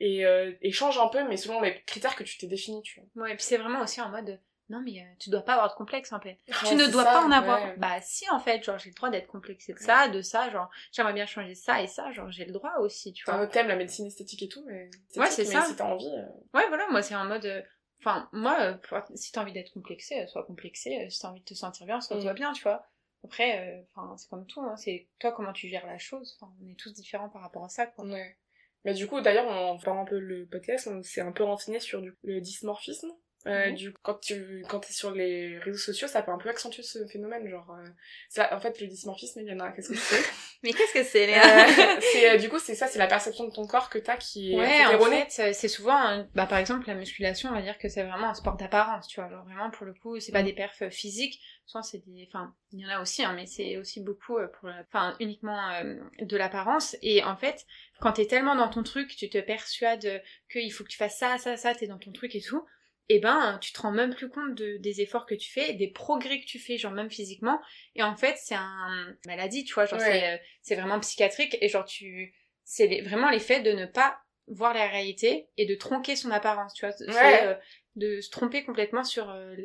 Et, 0.00 0.24
euh, 0.26 0.52
et 0.60 0.70
change 0.70 0.98
un 0.98 1.08
peu, 1.08 1.26
mais 1.26 1.36
selon 1.36 1.60
les 1.60 1.82
critères 1.84 2.16
que 2.16 2.22
tu 2.24 2.38
t'es 2.38 2.46
défini, 2.46 2.82
tu 2.82 3.00
vois. 3.00 3.24
Ouais, 3.24 3.32
et 3.32 3.36
puis 3.36 3.44
c'est 3.44 3.56
vraiment 3.56 3.82
aussi 3.82 4.00
en 4.00 4.10
mode, 4.10 4.40
non 4.70 4.82
mais 4.82 5.00
euh, 5.00 5.14
tu 5.18 5.30
dois 5.30 5.40
pas 5.40 5.54
avoir 5.54 5.70
de 5.70 5.74
complexe 5.74 6.12
en 6.12 6.20
fait. 6.20 6.38
tu 6.66 6.74
ne 6.74 6.86
dois 6.86 7.04
pas 7.04 7.24
en 7.24 7.30
avoir. 7.30 7.60
Bah 7.78 8.00
si 8.02 8.28
en 8.30 8.38
fait, 8.38 8.62
genre 8.62 8.78
j'ai 8.78 8.90
le 8.90 8.94
droit 8.94 9.08
d'être 9.08 9.26
complexé 9.26 9.72
de 9.72 9.78
ça, 9.78 10.08
de 10.08 10.20
ça, 10.20 10.50
genre 10.50 10.70
j'aimerais 10.92 11.14
bien 11.14 11.26
changer 11.26 11.54
ça 11.54 11.82
et 11.82 11.86
ça, 11.86 12.12
genre 12.12 12.30
j'ai 12.30 12.44
le 12.44 12.52
droit 12.52 12.74
aussi, 12.80 13.12
tu 13.12 13.24
vois. 13.24 13.34
Un 13.34 13.46
thème 13.46 13.68
la 13.68 13.76
médecine 13.76 14.06
esthétique 14.06 14.42
et 14.42 14.48
tout, 14.48 14.62
mais 14.66 14.90
ouais 15.16 15.30
c'est 15.30 15.46
ça. 15.46 15.64
Si 15.64 15.76
t'as 15.76 15.84
envie. 15.84 16.06
Euh. 16.06 16.26
Ouais 16.52 16.68
voilà, 16.68 16.86
moi 16.90 17.00
c'est 17.02 17.14
en 17.14 17.24
mode, 17.24 17.46
euh, 17.46 17.62
enfin 18.00 18.28
moi 18.32 18.78
si 19.14 19.32
t'as 19.32 19.40
envie 19.40 19.54
d'être 19.54 19.72
complexé, 19.72 20.26
sois 20.26 20.44
complexé. 20.44 21.08
Si 21.08 21.18
t'as 21.18 21.28
envie 21.28 21.40
de 21.40 21.46
te 21.46 21.54
sentir 21.54 21.86
bien, 21.86 22.00
sois 22.02 22.16
mm. 22.18 22.34
bien, 22.34 22.52
tu 22.52 22.62
vois. 22.62 22.84
Après, 23.24 23.86
enfin 23.94 24.16
c'est 24.18 24.28
comme 24.28 24.46
tout, 24.46 24.60
hein, 24.60 24.76
c'est 24.76 25.08
toi 25.18 25.32
comment 25.32 25.54
tu 25.54 25.68
gères 25.68 25.86
la 25.86 25.98
chose. 25.98 26.38
On 26.42 26.68
est 26.68 26.78
tous 26.78 26.92
différents 26.92 27.30
par 27.30 27.40
rapport 27.40 27.64
à 27.64 27.70
ça 27.70 27.86
quoi. 27.86 28.04
Ouais. 28.04 28.36
Mais 28.84 28.92
du 28.92 29.06
coup 29.06 29.22
d'ailleurs 29.22 29.46
on 29.48 29.78
parle 29.78 29.98
un 29.98 30.04
peu 30.04 30.18
le 30.18 30.46
podcast, 30.46 30.88
on 30.92 31.02
s'est 31.02 31.22
un 31.22 31.32
peu 31.32 31.44
renseigné 31.44 31.80
sur 31.80 32.02
le 32.22 32.40
dysmorphisme. 32.42 33.10
Euh, 33.46 33.70
du 33.70 33.92
quand 34.02 34.20
tu 34.20 34.64
quand 34.68 34.80
t'es 34.80 34.92
sur 34.92 35.12
les 35.12 35.60
réseaux 35.60 35.78
sociaux 35.78 36.08
ça 36.08 36.22
peut 36.22 36.32
un 36.32 36.38
peu 36.38 36.48
accentuer 36.48 36.82
ce 36.82 37.06
phénomène 37.06 37.48
genre 37.48 37.70
euh, 37.70 37.88
ça 38.28 38.52
en 38.52 38.58
fait 38.58 38.80
le 38.80 38.88
dysmorphisme 38.88 39.38
il 39.40 39.46
y 39.46 39.52
en 39.52 39.60
a 39.60 39.70
qu'est-ce 39.70 39.90
que 39.90 39.94
c'est 39.94 40.24
mais 40.64 40.72
qu'est-ce 40.72 40.92
que 40.92 41.04
c'est 41.04 41.38
euh, 41.38 42.00
c'est 42.12 42.30
euh, 42.30 42.36
du 42.36 42.48
coup 42.48 42.58
c'est 42.58 42.74
ça 42.74 42.88
c'est 42.88 42.98
la 42.98 43.06
perception 43.06 43.46
de 43.46 43.52
ton 43.52 43.64
corps 43.64 43.90
que 43.90 43.98
t'as 43.98 44.16
qui 44.16 44.54
est 44.54 44.58
ouais 44.58 44.84
en 44.86 45.04
fait 45.04 45.54
c'est 45.54 45.68
souvent 45.68 46.26
bah 46.34 46.46
par 46.46 46.58
exemple 46.58 46.88
la 46.88 46.96
musculation 46.96 47.50
on 47.50 47.52
va 47.52 47.62
dire 47.62 47.78
que 47.78 47.88
c'est 47.88 48.02
vraiment 48.02 48.30
un 48.30 48.34
sport 48.34 48.56
d'apparence 48.56 49.06
tu 49.06 49.20
vois. 49.20 49.30
Genre 49.30 49.44
vraiment 49.44 49.70
pour 49.70 49.86
le 49.86 49.94
coup 49.94 50.18
c'est 50.18 50.32
pas 50.32 50.42
mm. 50.42 50.46
des 50.46 50.52
perfs 50.54 50.88
physiques. 50.90 51.40
Souvent 51.64 51.82
c'est 51.84 52.04
des 52.04 52.28
enfin 52.28 52.52
il 52.72 52.80
y 52.80 52.86
en 52.86 52.88
a 52.88 53.00
aussi 53.00 53.24
hein, 53.24 53.34
mais 53.36 53.46
c'est 53.46 53.76
aussi 53.76 54.00
beaucoup 54.02 54.36
pour 54.58 54.68
enfin 54.90 55.14
uniquement 55.20 55.80
de 56.20 56.36
l'apparence. 56.36 56.96
Et 57.02 57.22
en 57.22 57.36
fait 57.36 57.66
quand 58.00 58.14
t'es 58.14 58.26
tellement 58.26 58.56
dans 58.56 58.68
ton 58.68 58.82
truc 58.82 59.14
tu 59.16 59.30
te 59.30 59.38
persuades 59.38 60.22
qu'il 60.50 60.72
faut 60.72 60.82
que 60.82 60.88
tu 60.88 60.98
fasses 60.98 61.18
ça 61.18 61.38
ça 61.38 61.56
ça 61.56 61.72
t'es 61.72 61.86
dans 61.86 61.98
ton 61.98 62.10
truc 62.10 62.34
et 62.34 62.40
tout 62.40 62.66
et 63.08 63.20
ben 63.20 63.58
tu 63.60 63.72
te 63.72 63.80
rends 63.80 63.90
même 63.90 64.14
plus 64.14 64.28
compte 64.28 64.54
de, 64.54 64.76
des 64.78 65.00
efforts 65.00 65.26
que 65.26 65.34
tu 65.34 65.50
fais, 65.50 65.72
des 65.74 65.88
progrès 65.88 66.40
que 66.40 66.46
tu 66.46 66.58
fais, 66.58 66.76
genre 66.76 66.92
même 66.92 67.10
physiquement. 67.10 67.60
Et 67.94 68.02
en 68.02 68.16
fait, 68.16 68.36
c'est 68.38 68.54
un 68.54 69.16
maladie, 69.26 69.64
tu 69.64 69.74
vois, 69.74 69.86
genre 69.86 70.00
c'est, 70.00 70.34
euh, 70.34 70.36
c'est 70.62 70.76
vraiment 70.76 71.00
psychiatrique 71.00 71.56
et 71.60 71.68
genre 71.68 71.84
tu, 71.84 72.34
c'est 72.64 73.00
vraiment 73.00 73.30
l'effet 73.30 73.60
de 73.60 73.72
ne 73.72 73.86
pas 73.86 74.18
voir 74.46 74.74
la 74.74 74.86
réalité 74.86 75.48
et 75.56 75.66
de 75.66 75.74
tronquer 75.74 76.16
son 76.16 76.30
apparence, 76.30 76.74
tu 76.74 76.86
vois. 76.86 76.94
Euh, 77.08 77.54
de 77.96 78.20
se 78.20 78.30
tromper 78.30 78.62
complètement 78.62 79.02
sur 79.02 79.28
euh, 79.28 79.56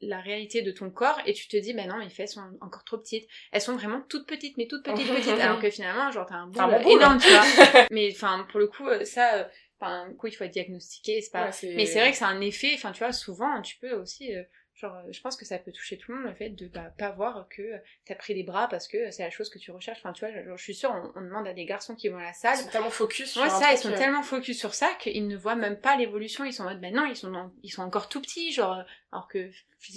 la 0.00 0.20
réalité 0.20 0.62
de 0.62 0.72
ton 0.72 0.90
corps 0.90 1.20
et 1.26 1.32
tu 1.32 1.46
te 1.46 1.56
dis 1.56 1.74
bah 1.74 1.86
non 1.86 1.96
mes 1.98 2.08
fesses 2.08 2.34
sont 2.34 2.42
encore 2.60 2.82
trop 2.82 2.98
petites. 2.98 3.28
Elles 3.52 3.60
sont 3.60 3.76
vraiment 3.76 4.00
toutes 4.08 4.26
petites 4.26 4.56
mais 4.56 4.66
toutes 4.66 4.84
petites 4.84 5.06
petites 5.06 5.28
alors 5.40 5.60
que 5.60 5.70
finalement 5.70 6.10
genre 6.10 6.26
t'as 6.26 6.34
un 6.34 6.48
boule, 6.48 6.90
énorme 6.90 7.18
tu 7.18 7.28
vois. 7.28 7.86
Mais 7.92 8.10
enfin 8.10 8.44
pour 8.50 8.58
le 8.58 8.66
coup 8.66 8.88
ça 9.04 9.48
Enfin, 9.80 10.12
coup, 10.14 10.26
il 10.26 10.32
faut 10.32 10.44
être 10.44 10.52
diagnostiqué, 10.52 11.20
c'est 11.20 11.30
pas. 11.30 11.50
mais 11.62 11.86
c'est 11.86 12.00
vrai 12.00 12.10
que 12.10 12.16
c'est 12.16 12.24
un 12.24 12.40
effet. 12.40 12.72
Enfin, 12.74 12.92
tu 12.92 12.98
vois, 12.98 13.12
souvent, 13.12 13.62
tu 13.62 13.76
peux 13.76 13.92
aussi. 13.92 14.34
Euh, 14.34 14.42
genre, 14.74 14.94
euh, 14.96 15.12
je 15.12 15.20
pense 15.20 15.36
que 15.36 15.44
ça 15.44 15.58
peut 15.58 15.72
toucher 15.72 15.98
tout 15.98 16.12
le 16.12 16.18
monde 16.18 16.28
le 16.28 16.34
fait 16.34 16.50
de 16.50 16.66
bah, 16.68 16.92
pas 16.98 17.10
voir 17.10 17.46
que 17.48 17.62
t'as 18.04 18.14
pris 18.14 18.34
les 18.34 18.42
bras 18.42 18.68
parce 18.68 18.88
que 18.88 19.10
c'est 19.10 19.22
la 19.22 19.30
chose 19.30 19.50
que 19.50 19.58
tu 19.58 19.70
recherches. 19.70 19.98
Enfin, 19.98 20.12
tu 20.12 20.24
vois, 20.24 20.56
je 20.56 20.62
suis 20.62 20.74
sûre, 20.74 20.92
on, 21.14 21.20
demande 21.20 21.46
à 21.46 21.52
des 21.52 21.64
garçons 21.64 21.94
qui 21.94 22.08
vont 22.08 22.18
à 22.18 22.24
la 22.24 22.32
salle. 22.32 22.56
Ils 22.58 22.64
sont 22.64 22.70
tellement 22.70 22.90
focus 22.90 23.30
sur. 23.30 23.42
Ouais, 23.42 23.50
ça, 23.50 23.72
ils 23.72 23.78
sont 23.78 23.92
euh. 23.92 23.96
tellement 23.96 24.22
focus 24.22 24.58
sur 24.58 24.74
ça 24.74 24.90
qu'ils 24.98 25.26
ne 25.26 25.36
voient 25.36 25.56
même 25.56 25.80
pas 25.80 25.96
l'évolution. 25.96 26.44
Ils 26.44 26.52
sont 26.52 26.64
en 26.64 26.70
mode, 26.70 26.80
ben 26.80 26.94
non, 26.94 27.04
ils 27.06 27.16
sont, 27.16 27.52
ils 27.62 27.70
sont 27.70 27.82
encore 27.82 28.08
tout 28.08 28.20
petits, 28.20 28.52
genre, 28.52 28.82
alors 29.12 29.28
que, 29.28 29.50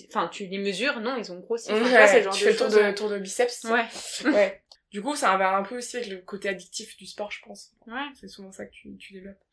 enfin, 0.09 0.27
tu 0.27 0.45
les 0.45 0.57
mesures, 0.57 0.99
non, 0.99 1.17
ils 1.17 1.31
ont 1.31 1.39
grossi. 1.39 1.71
Enfin, 1.71 2.21
genre 2.21 2.33
tu 2.33 2.43
fais 2.43 2.51
le 2.51 2.57
tour 2.57 2.69
de, 2.69 2.91
tour 2.91 3.09
de 3.09 3.17
biceps. 3.17 3.63
Ouais. 3.63 3.85
ouais. 4.25 4.60
Du 4.91 5.01
coup, 5.01 5.15
ça 5.15 5.37
va 5.37 5.55
un 5.55 5.63
peu 5.63 5.77
aussi 5.77 5.97
avec 5.97 6.09
le 6.09 6.17
côté 6.17 6.49
addictif 6.49 6.97
du 6.97 7.05
sport, 7.05 7.31
je 7.31 7.41
pense. 7.43 7.71
Ouais. 7.87 8.09
C'est 8.13 8.27
souvent 8.27 8.51
ça 8.51 8.65
que 8.65 8.71
tu, 8.71 8.97
tu 8.97 9.13
développes. 9.13 9.43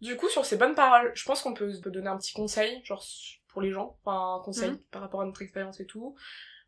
Du 0.00 0.16
coup, 0.16 0.28
sur 0.28 0.44
ces 0.44 0.56
bonnes 0.56 0.74
paroles, 0.74 1.12
je 1.14 1.24
pense 1.24 1.40
qu'on 1.40 1.54
peut 1.54 1.72
donner 1.86 2.08
un 2.08 2.18
petit 2.18 2.34
conseil, 2.34 2.84
genre 2.84 3.02
pour 3.48 3.62
les 3.62 3.70
gens, 3.70 3.96
enfin 4.04 4.40
un 4.40 4.44
conseil 4.44 4.70
mhm. 4.72 4.78
par 4.90 5.00
rapport 5.00 5.22
à 5.22 5.24
notre 5.24 5.40
expérience 5.40 5.80
et 5.80 5.86
tout. 5.86 6.14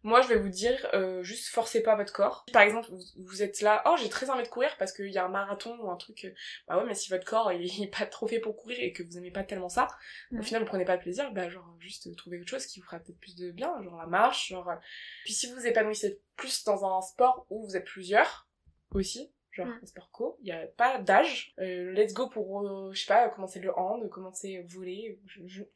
Moi, 0.07 0.21
je 0.21 0.29
vais 0.29 0.39
vous 0.39 0.49
dire, 0.49 0.89
euh, 0.95 1.21
juste 1.25 1.49
forcez 1.49 1.83
pas 1.83 1.97
votre 1.97 2.13
corps. 2.13 2.47
Par 2.53 2.63
exemple, 2.63 2.89
vous, 3.17 3.43
êtes 3.43 3.61
là, 3.61 3.83
oh, 3.87 3.97
j'ai 4.01 4.09
très 4.09 4.31
envie 4.31 4.45
de 4.45 4.49
courir 4.49 4.71
parce 4.79 4.93
qu'il 4.93 5.11
y 5.11 5.19
a 5.19 5.25
un 5.25 5.29
marathon 5.29 5.77
ou 5.81 5.91
un 5.91 5.97
truc. 5.97 6.27
Euh, 6.27 6.35
bah 6.69 6.79
ouais, 6.79 6.85
mais 6.87 6.95
si 6.95 7.11
votre 7.11 7.25
corps 7.25 7.51
il 7.51 7.83
est 7.83 7.89
pas 7.99 8.07
trop 8.07 8.29
fait 8.29 8.39
pour 8.39 8.57
courir 8.57 8.79
et 8.79 8.93
que 8.93 9.03
vous 9.03 9.19
aimez 9.19 9.33
pas 9.33 9.43
tellement 9.43 9.69
ça, 9.69 9.89
au 10.31 10.43
final 10.43 10.63
vous 10.63 10.69
prenez 10.69 10.85
pas 10.85 10.97
de 10.97 11.03
plaisir, 11.03 11.33
bah 11.33 11.49
genre 11.49 11.77
juste 11.81 12.15
trouver 12.15 12.39
autre 12.39 12.49
chose 12.49 12.67
qui 12.67 12.79
vous 12.79 12.87
fera 12.87 13.01
peut-être 13.01 13.19
plus 13.19 13.35
de 13.35 13.51
bien, 13.51 13.83
genre 13.83 13.97
la 13.97 14.07
marche, 14.07 14.51
genre. 14.51 14.69
Euh. 14.71 14.77
Puis 15.25 15.35
si 15.35 15.49
vous 15.49 15.57
vous 15.57 15.67
épanouissez 15.67 16.21
plus 16.37 16.63
dans 16.63 16.85
un 16.85 17.01
sport 17.03 17.45
où 17.51 17.67
vous 17.67 17.77
êtes 17.77 17.87
plusieurs 17.87 18.47
aussi, 18.93 19.33
genre 19.57 19.67
mm. 19.67 19.87
sport 19.87 20.11
co, 20.13 20.39
il 20.43 20.49
y 20.49 20.53
a 20.53 20.67
pas 20.77 20.99
d'âge. 20.99 21.55
Euh, 21.59 21.93
let's 21.93 22.13
go 22.13 22.29
pour, 22.29 22.61
euh, 22.61 22.91
je 22.93 23.01
sais 23.01 23.07
pas, 23.07 23.29
commencer 23.29 23.61
le 23.61 23.77
hand, 23.77 24.09
commencer 24.11 24.65
voler, 24.69 25.19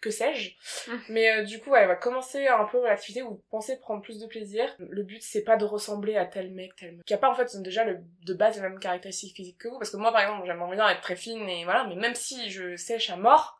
que 0.01 0.11
sais-je. 0.11 0.91
Mm. 0.91 0.99
Mais 1.09 1.31
euh, 1.31 1.45
du 1.45 1.61
coup, 1.61 1.71
ouais, 1.71 1.87
va 1.87 1.97
commencer 1.97 2.47
un 2.47 2.65
peu 2.65 2.83
l'activité 2.85 3.23
où 3.23 3.31
vous 3.31 3.43
pensez 3.51 3.79
prendre 3.79 4.03
plus 4.03 4.19
de 4.19 4.27
plaisir. 4.27 4.75
Le 4.79 5.03
but, 5.03 5.23
c'est 5.23 5.45
pas 5.45 5.57
de 5.57 5.65
ressembler 5.65 6.17
à 6.17 6.27
tel 6.27 6.53
mec, 6.53 6.77
tel 6.77 6.97
mec. 6.97 7.05
Qui 7.05 7.15
a 7.15 7.19
pas 7.19 7.31
en 7.31 7.35
fait 7.35 7.57
déjà 7.63 7.85
le, 7.85 7.99
de 8.27 8.35
base 8.35 8.57
les 8.57 8.63
mêmes 8.63 8.79
caractéristiques 8.79 9.37
physiques 9.37 9.59
que 9.59 9.69
vous. 9.69 9.79
Parce 9.79 9.91
que 9.91 9.97
moi, 9.97 10.13
par 10.13 10.21
exemple, 10.21 10.47
j'aimerais 10.47 10.77
bien 10.77 10.89
être 10.89 11.01
très 11.01 11.17
fine 11.17 11.49
et 11.49 11.65
voilà, 11.65 11.85
mais 11.85 11.97
même 11.97 12.15
si 12.15 12.51
je 12.51 12.77
sèche 12.77 13.11
à 13.11 13.17
mort, 13.17 13.57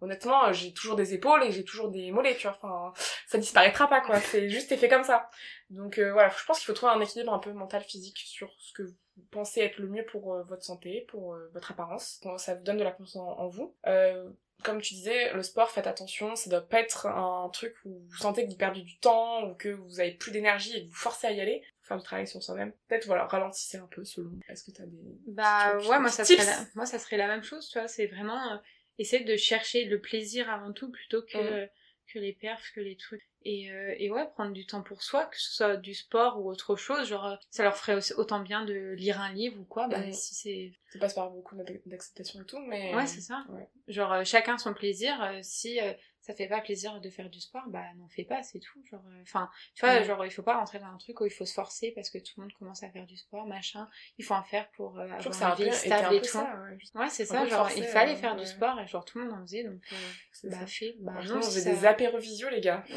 Honnêtement, 0.00 0.52
j'ai 0.52 0.74
toujours 0.74 0.96
des 0.96 1.14
épaules 1.14 1.44
et 1.44 1.52
j'ai 1.52 1.64
toujours 1.64 1.88
des 1.88 2.10
mollets, 2.10 2.34
tu 2.34 2.48
vois. 2.48 2.58
Enfin, 2.60 2.92
ça 3.28 3.38
disparaîtra 3.38 3.88
pas, 3.88 4.00
quoi. 4.00 4.18
C'est 4.20 4.48
juste 4.48 4.74
fait 4.74 4.88
comme 4.88 5.04
ça. 5.04 5.30
Donc 5.70 6.00
voilà, 6.00 6.28
je 6.36 6.44
pense 6.44 6.58
qu'il 6.58 6.66
faut 6.66 6.72
trouver 6.72 6.92
un 6.92 7.00
équilibre 7.00 7.32
un 7.32 7.38
peu 7.38 7.52
mental, 7.52 7.82
physique 7.82 8.18
sur 8.18 8.52
ce 8.58 8.72
que 8.72 8.82
vous 8.82 8.96
pensez 9.30 9.60
être 9.60 9.78
le 9.78 9.88
mieux 9.88 10.04
pour 10.04 10.34
euh, 10.34 10.42
votre 10.44 10.62
santé, 10.62 11.06
pour 11.08 11.34
euh, 11.34 11.50
votre 11.52 11.70
apparence. 11.72 12.20
ça 12.38 12.54
vous 12.54 12.62
donne 12.62 12.78
de 12.78 12.84
la 12.84 12.92
confiance 12.92 13.16
en, 13.16 13.48
vous. 13.48 13.74
Euh, 13.86 14.28
comme 14.62 14.80
tu 14.80 14.94
disais, 14.94 15.32
le 15.32 15.42
sport, 15.42 15.70
faites 15.70 15.86
attention, 15.86 16.36
ça 16.36 16.48
doit 16.48 16.60
pas 16.60 16.80
être 16.80 17.06
un 17.06 17.48
truc 17.52 17.74
où 17.84 17.98
vous 18.06 18.16
sentez 18.16 18.44
que 18.44 18.50
vous 18.50 18.56
perdez 18.56 18.82
du 18.82 18.98
temps 18.98 19.44
ou 19.48 19.54
que 19.54 19.70
vous 19.70 19.98
avez 19.98 20.12
plus 20.12 20.30
d'énergie 20.30 20.76
et 20.76 20.84
que 20.84 20.88
vous 20.88 20.94
forcez 20.94 21.26
à 21.26 21.32
y 21.32 21.40
aller. 21.40 21.64
Faire 21.82 21.96
du 21.96 22.04
travail 22.04 22.28
sur 22.28 22.42
soi-même. 22.42 22.72
Peut-être, 22.86 23.06
voilà, 23.06 23.26
ralentissez 23.26 23.78
un 23.78 23.88
peu 23.88 24.04
selon. 24.04 24.30
Est-ce 24.48 24.62
que 24.62 24.70
t'as 24.70 24.86
des. 24.86 25.18
Bah, 25.26 25.78
ouais, 25.78 25.98
moi 25.98 26.10
ça, 26.10 26.24
serait 26.24 26.44
la... 26.44 26.64
moi, 26.76 26.86
ça 26.86 27.00
serait 27.00 27.16
la 27.16 27.26
même 27.26 27.42
chose, 27.42 27.68
tu 27.68 27.78
vois, 27.78 27.88
c'est 27.88 28.06
vraiment 28.06 28.60
essayer 28.98 29.24
de 29.24 29.36
chercher 29.36 29.84
le 29.86 30.00
plaisir 30.00 30.48
avant 30.48 30.72
tout 30.72 30.92
plutôt 30.92 31.22
que, 31.22 31.64
mmh. 31.64 31.68
Que 32.12 32.18
les 32.18 32.32
perfs, 32.32 32.72
que 32.74 32.80
les 32.80 32.96
trucs. 32.96 33.28
Et, 33.44 33.72
euh, 33.72 33.94
et, 33.98 34.10
ouais, 34.10 34.28
prendre 34.34 34.52
du 34.52 34.66
temps 34.66 34.82
pour 34.82 35.02
soi, 35.02 35.26
que 35.26 35.38
ce 35.38 35.52
soit 35.52 35.76
du 35.76 35.94
sport 35.94 36.40
ou 36.40 36.48
autre 36.48 36.76
chose, 36.76 37.08
genre 37.08 37.26
euh, 37.26 37.36
ça 37.50 37.64
leur 37.64 37.76
ferait 37.76 37.98
autant 38.16 38.40
bien 38.40 38.64
de 38.64 38.92
lire 38.92 39.20
un 39.20 39.32
livre 39.32 39.60
ou 39.60 39.64
quoi, 39.64 39.88
bah 39.88 40.12
si 40.12 40.34
c'est... 40.34 40.72
Ça 40.92 40.98
passe 40.98 41.14
par 41.14 41.30
beaucoup 41.30 41.56
d'acceptation 41.86 42.42
et 42.42 42.44
tout, 42.44 42.60
mais... 42.60 42.94
Ouais, 42.94 43.06
c'est 43.06 43.20
ça. 43.20 43.44
Genre 43.88 44.12
euh, 44.12 44.24
chacun 44.24 44.58
son 44.58 44.74
plaisir, 44.74 45.38
si 45.42 45.80
ça 46.22 46.34
fait 46.34 46.46
pas 46.46 46.60
plaisir 46.60 47.00
de 47.00 47.10
faire 47.10 47.28
du 47.28 47.40
sport, 47.40 47.64
bah 47.66 47.82
n'en 47.98 48.08
fais 48.08 48.22
pas, 48.24 48.44
c'est 48.44 48.60
tout. 48.60 48.80
Genre, 48.84 49.02
euh, 49.08 49.22
enfin, 49.22 49.50
tu 49.74 49.84
vois, 49.84 50.02
genre 50.02 50.24
il 50.24 50.30
faut 50.30 50.44
pas 50.44 50.56
rentrer 50.56 50.78
dans 50.78 50.86
un 50.86 50.96
truc 50.96 51.20
où 51.20 51.26
il 51.26 51.32
faut 51.32 51.44
se 51.44 51.52
forcer 51.52 51.90
parce 51.96 52.10
que 52.10 52.18
tout 52.18 52.34
le 52.36 52.44
monde 52.44 52.52
commence 52.52 52.84
à 52.84 52.90
faire 52.90 53.06
du 53.06 53.16
sport, 53.16 53.44
machin. 53.44 53.88
Il 54.18 54.24
faut 54.24 54.34
en 54.34 54.44
faire 54.44 54.70
pour 54.70 54.98
euh, 54.98 55.08
avoir 55.10 55.60
une 55.60 55.66
vie 55.66 55.74
stable 55.74 56.14
et 56.14 56.20
tout. 56.20 56.38
ouais, 56.38 57.08
c'est 57.08 57.26
ça. 57.26 57.44
Genre, 57.46 57.68
il 57.76 57.84
fallait 57.84 58.14
faire 58.14 58.36
du 58.36 58.46
sport 58.46 58.78
et 58.80 58.86
genre 58.86 59.04
tout 59.04 59.18
le 59.18 59.24
monde 59.24 59.40
en 59.40 59.42
faisait, 59.42 59.64
donc 59.64 59.82
euh, 59.92 60.50
bah 60.50 60.66
fait. 60.66 60.94
Bah 61.00 61.14
non, 61.26 61.38
on 61.38 61.42
faisait 61.42 61.72
des 61.72 61.84
apérovisio 61.84 62.48
les 62.50 62.60
gars. 62.60 62.84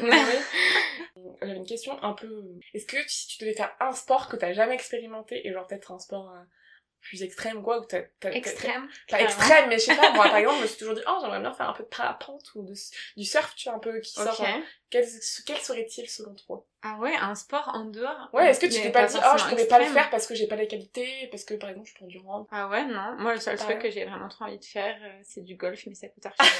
J'avais 1.42 1.56
une 1.56 1.66
question 1.66 2.00
un 2.04 2.12
peu. 2.12 2.44
Est-ce 2.74 2.86
que 2.86 2.96
si 3.08 3.26
tu 3.26 3.44
devais 3.44 3.54
faire 3.54 3.74
un 3.80 3.92
sport 3.92 4.28
que 4.28 4.36
t'as 4.36 4.52
jamais 4.52 4.74
expérimenté 4.74 5.46
et 5.46 5.52
genre 5.52 5.66
peut-être 5.66 5.90
un 5.90 5.98
sport 5.98 6.32
plus 7.08 7.22
extrême 7.22 7.62
quoi 7.62 7.80
ou 7.80 7.84
t'as, 7.84 8.02
extrême. 8.30 8.88
pas 9.08 9.20
extrême 9.20 9.68
mais 9.68 9.78
je 9.78 9.84
sais 9.84 9.96
pas 9.96 10.12
moi 10.12 10.24
par 10.24 10.36
exemple 10.38 10.58
je 10.58 10.62
me 10.62 10.66
suis 10.66 10.78
toujours 10.78 10.94
dit 10.94 11.02
oh 11.06 11.18
j'aimerais 11.20 11.40
bien 11.40 11.52
faire 11.52 11.68
un 11.68 11.72
peu 11.72 11.84
de 11.84 11.88
parapente 11.88 12.52
ou 12.54 12.62
de, 12.62 12.74
du 13.16 13.24
surf 13.24 13.54
tu 13.54 13.68
vois 13.68 13.76
un 13.76 13.80
peu 13.80 14.00
qui 14.00 14.12
sort 14.12 14.46
quel, 14.90 15.04
quel 15.46 15.56
serait-il 15.58 16.08
selon 16.08 16.34
toi? 16.34 16.64
Ah 16.82 16.96
ouais, 17.00 17.16
un 17.16 17.34
sport 17.34 17.68
en 17.74 17.86
dehors 17.86 18.30
Ouais, 18.32 18.48
est-ce 18.48 18.60
que 18.60 18.66
tu 18.66 18.80
t'es 18.80 18.90
pas 18.90 19.06
dit, 19.06 19.16
oh, 19.18 19.36
je 19.36 19.48
pourrais 19.48 19.66
pas 19.66 19.80
le 19.80 19.86
faire 19.86 20.08
parce 20.08 20.26
que 20.26 20.36
j'ai 20.36 20.46
pas 20.46 20.54
les 20.54 20.68
qualités, 20.68 21.26
parce 21.32 21.42
que 21.42 21.54
par 21.54 21.70
exemple, 21.70 21.88
je 21.88 21.94
prends 21.96 22.06
du 22.06 22.18
rang 22.18 22.46
Ah 22.52 22.68
ouais, 22.68 22.84
non. 22.84 23.16
Moi, 23.18 23.34
le 23.34 23.40
seul 23.40 23.56
truc 23.58 23.80
que 23.80 23.90
j'ai 23.90 24.04
vraiment 24.04 24.28
trop 24.28 24.44
envie 24.44 24.58
de 24.58 24.64
faire, 24.64 24.96
euh, 25.02 25.20
c'est 25.24 25.42
du 25.42 25.56
golf, 25.56 25.80
mais 25.86 25.94
ça 25.94 26.06
coûte 26.08 26.26
archi 26.38 26.52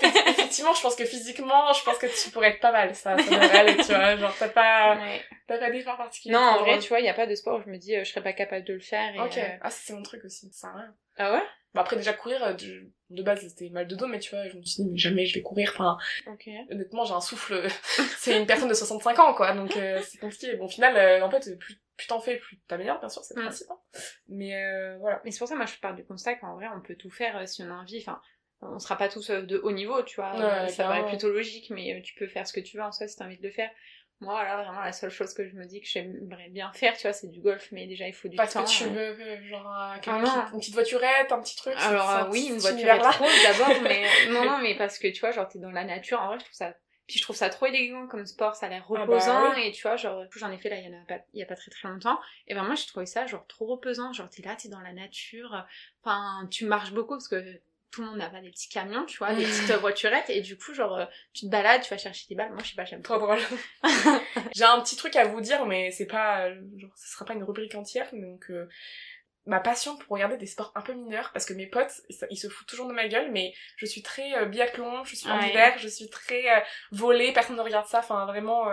Effectivement, 0.28 0.74
je 0.74 0.82
pense 0.82 0.94
que 0.94 1.04
physiquement, 1.04 1.72
je 1.72 1.82
pense 1.82 1.98
que 1.98 2.06
tu 2.06 2.30
pourrais 2.30 2.50
être 2.50 2.60
pas 2.60 2.70
mal, 2.70 2.94
ça, 2.94 3.16
ça 3.18 3.24
devrait 3.24 3.58
aller, 3.58 3.76
tu 3.76 3.82
vois. 3.82 4.16
Genre, 4.16 4.34
t'as 4.38 4.48
pas, 4.48 4.96
ouais. 4.96 5.24
t'as 5.48 5.58
pas 5.58 5.70
d'effort 5.70 5.96
particulier. 5.96 6.34
Non, 6.34 6.40
en 6.40 6.58
vrai, 6.60 6.78
tu 6.78 6.88
vois, 6.88 7.00
il 7.00 7.06
y 7.06 7.10
a 7.10 7.14
pas 7.14 7.26
de 7.26 7.34
sport 7.34 7.58
où 7.58 7.62
je 7.62 7.70
me 7.70 7.78
dis, 7.78 7.96
euh, 7.96 8.04
je 8.04 8.10
serais 8.10 8.22
pas 8.22 8.32
capable 8.32 8.64
de 8.64 8.74
le 8.74 8.80
faire. 8.80 9.12
Et, 9.14 9.20
ok. 9.20 9.38
Euh, 9.38 9.56
ah, 9.60 9.70
c'est 9.70 9.92
mon 9.92 10.02
truc 10.02 10.24
aussi, 10.24 10.48
ça 10.52 10.72
rien. 10.72 10.94
Ah 11.18 11.32
ouais? 11.32 11.42
Bah 11.74 11.82
après 11.82 11.96
déjà 11.96 12.14
courir, 12.14 12.42
euh, 12.42 12.54
de, 13.10 13.22
base 13.22 13.46
c'était 13.46 13.68
mal 13.68 13.86
de 13.86 13.94
dos, 13.94 14.06
mais 14.06 14.18
tu 14.18 14.34
vois, 14.34 14.48
je 14.48 14.56
me 14.56 14.62
suis 14.62 14.84
dit 14.84 14.96
jamais 14.96 15.26
je 15.26 15.34
vais 15.34 15.42
courir. 15.42 15.70
Enfin, 15.74 15.98
honnêtement 16.70 17.04
j'ai 17.04 17.12
un 17.12 17.20
souffle, 17.20 17.68
c'est 18.18 18.38
une 18.38 18.46
personne 18.46 18.70
de 18.70 18.74
65 18.74 19.18
ans 19.18 19.34
quoi, 19.34 19.52
donc 19.52 19.76
euh, 19.76 20.00
c'est 20.02 20.18
compliqué. 20.18 20.56
Bon 20.56 20.64
au 20.64 20.68
final, 20.68 20.96
euh, 20.96 21.24
en 21.24 21.30
fait 21.30 21.58
plus, 21.58 21.78
plus 21.96 22.06
t'en 22.06 22.20
fais, 22.20 22.36
plus 22.36 22.58
t'améliores 22.68 23.00
bien 23.00 23.10
sûr, 23.10 23.22
c'est 23.22 23.34
le 23.34 23.42
mm. 23.42 23.44
principe. 23.44 23.70
Hein. 23.70 23.78
Mais 24.28 24.96
voilà. 24.98 25.20
Mais 25.24 25.30
c'est 25.30 25.38
pour 25.38 25.48
ça 25.48 25.56
moi 25.56 25.66
je 25.66 25.78
pars 25.78 25.94
du 25.94 26.04
constat 26.04 26.36
qu'en 26.36 26.54
vrai 26.54 26.68
on 26.74 26.80
peut 26.80 26.96
tout 26.96 27.10
faire 27.10 27.46
si 27.46 27.62
on 27.62 27.70
a 27.70 27.74
envie. 27.74 27.98
Enfin, 27.98 28.20
on 28.62 28.78
sera 28.78 28.96
pas 28.96 29.08
tous 29.08 29.30
de 29.30 29.58
haut 29.58 29.72
niveau, 29.72 30.02
tu 30.02 30.16
vois. 30.16 30.68
ça 30.68 30.84
paraît 30.84 31.06
plutôt 31.06 31.30
logique, 31.30 31.70
mais 31.70 32.00
tu 32.02 32.14
peux 32.14 32.28
faire 32.28 32.46
ce 32.46 32.54
que 32.54 32.60
tu 32.60 32.78
veux 32.78 32.82
en 32.82 32.92
soi 32.92 33.08
si 33.08 33.16
t'as 33.16 33.26
envie 33.26 33.38
de 33.38 33.46
le 33.46 33.52
faire. 33.52 33.70
Moi, 34.20 34.42
là, 34.42 34.62
vraiment, 34.62 34.80
la 34.80 34.92
seule 34.92 35.10
chose 35.10 35.32
que 35.32 35.48
je 35.48 35.54
me 35.54 35.64
dis 35.64 35.80
que 35.80 35.86
j'aimerais 35.86 36.48
bien 36.48 36.72
faire, 36.72 36.96
tu 36.96 37.02
vois, 37.02 37.12
c'est 37.12 37.28
du 37.28 37.40
golf, 37.40 37.68
mais 37.70 37.86
déjà, 37.86 38.08
il 38.08 38.12
faut 38.12 38.26
du 38.26 38.36
Parce 38.36 38.52
temps. 38.52 38.60
Parce 38.60 38.76
que 38.76 38.84
tu 38.84 38.90
veux, 38.90 39.20
euh, 39.20 39.48
genre, 39.48 39.66
ah, 39.68 40.00
une 40.52 40.58
petite 40.58 40.74
voiturette, 40.74 41.30
un 41.30 41.40
petit 41.40 41.54
truc. 41.56 41.74
Alors, 41.78 42.10
euh, 42.10 42.24
oui, 42.30 42.48
une 42.50 42.58
voiturette 42.58 43.04
rose 43.04 43.30
d'abord, 43.44 43.80
mais 43.82 44.06
non, 44.30 44.44
non, 44.44 44.58
mais 44.58 44.76
parce 44.76 44.98
que, 44.98 45.06
tu 45.08 45.20
vois, 45.20 45.30
genre, 45.30 45.48
t'es 45.48 45.60
dans 45.60 45.70
la 45.70 45.84
nature, 45.84 46.20
en 46.20 46.28
vrai, 46.28 46.38
je 46.40 46.44
trouve 46.44 46.56
ça 46.56 46.74
puis 47.08 47.18
je 47.18 47.22
trouve 47.22 47.36
ça 47.36 47.48
trop 47.48 47.64
élégant 47.64 48.06
comme 48.06 48.26
sport, 48.26 48.54
ça 48.54 48.66
a 48.66 48.68
l'air 48.68 48.84
ah 48.90 48.92
bah 48.92 49.00
reposant 49.00 49.54
et 49.54 49.72
tu 49.72 49.82
vois, 49.82 49.96
genre 49.96 50.26
j'en 50.36 50.52
ai 50.52 50.58
fait 50.58 50.68
là 50.68 50.76
il 50.76 50.84
y 50.84 50.94
en 50.94 51.00
a 51.00 51.04
pas 51.06 51.24
il 51.32 51.40
y 51.40 51.42
a 51.42 51.46
pas 51.46 51.56
très 51.56 51.70
très 51.70 51.88
longtemps 51.88 52.20
et 52.46 52.54
vraiment 52.54 52.74
j'ai 52.74 52.86
trouvé 52.86 53.06
ça 53.06 53.26
genre 53.26 53.46
trop 53.46 53.66
reposant, 53.66 54.12
genre 54.12 54.28
t'es 54.28 54.42
là, 54.42 54.54
t'es 54.56 54.68
dans 54.68 54.80
la 54.80 54.92
nature, 54.92 55.66
enfin 56.02 56.46
tu 56.50 56.66
marches 56.66 56.92
beaucoup 56.92 57.14
parce 57.14 57.28
que 57.28 57.60
tout 57.90 58.02
le 58.02 58.08
monde 58.08 58.18
n'a 58.18 58.28
pas 58.28 58.40
des 58.40 58.50
petits 58.50 58.68
camions, 58.68 59.04
tu 59.06 59.18
vois, 59.18 59.34
des 59.34 59.44
petites 59.44 59.72
voiturettes, 59.80 60.30
et 60.30 60.40
du 60.40 60.56
coup, 60.58 60.74
genre, 60.74 60.96
euh, 60.96 61.04
tu 61.32 61.46
te 61.46 61.50
balades, 61.50 61.82
tu 61.82 61.90
vas 61.90 61.98
chercher 61.98 62.26
tes 62.26 62.34
balles. 62.34 62.52
Moi, 62.52 62.62
je 62.62 62.70
sais 62.70 62.74
pas, 62.74 62.84
j'aime 62.84 63.02
trop. 63.02 63.18
drôle. 63.18 63.38
J'ai 64.54 64.64
un 64.64 64.80
petit 64.80 64.96
truc 64.96 65.16
à 65.16 65.24
vous 65.24 65.40
dire, 65.40 65.64
mais 65.66 65.90
c'est 65.90 66.06
pas, 66.06 66.50
genre, 66.50 66.90
ce 66.96 67.08
sera 67.12 67.24
pas 67.24 67.34
une 67.34 67.44
rubrique 67.44 67.74
entière, 67.74 68.08
donc, 68.12 68.50
euh, 68.50 68.68
ma 69.48 69.60
passion 69.60 69.96
pour 69.96 70.14
regarder 70.14 70.36
des 70.36 70.46
sports 70.46 70.72
un 70.74 70.80
peu 70.80 70.92
mineurs, 70.92 71.30
parce 71.32 71.46
que 71.46 71.54
mes 71.54 71.66
potes, 71.66 72.02
ils 72.30 72.36
se 72.36 72.48
foutent 72.48 72.68
toujours 72.68 72.86
de 72.86 72.92
ma 72.92 73.08
gueule, 73.08 73.30
mais 73.32 73.52
je 73.76 73.86
suis 73.86 74.02
très 74.02 74.34
euh, 74.34 74.44
biathlon, 74.44 75.04
je 75.04 75.16
suis 75.16 75.28
en 75.28 75.40
hiver, 75.40 75.76
je 75.78 75.88
suis 75.88 76.08
très 76.08 76.44
volée, 76.92 77.32
personne 77.32 77.56
ne 77.56 77.62
regarde 77.62 77.86
ça, 77.86 77.98
enfin, 77.98 78.26
vraiment, 78.26 78.66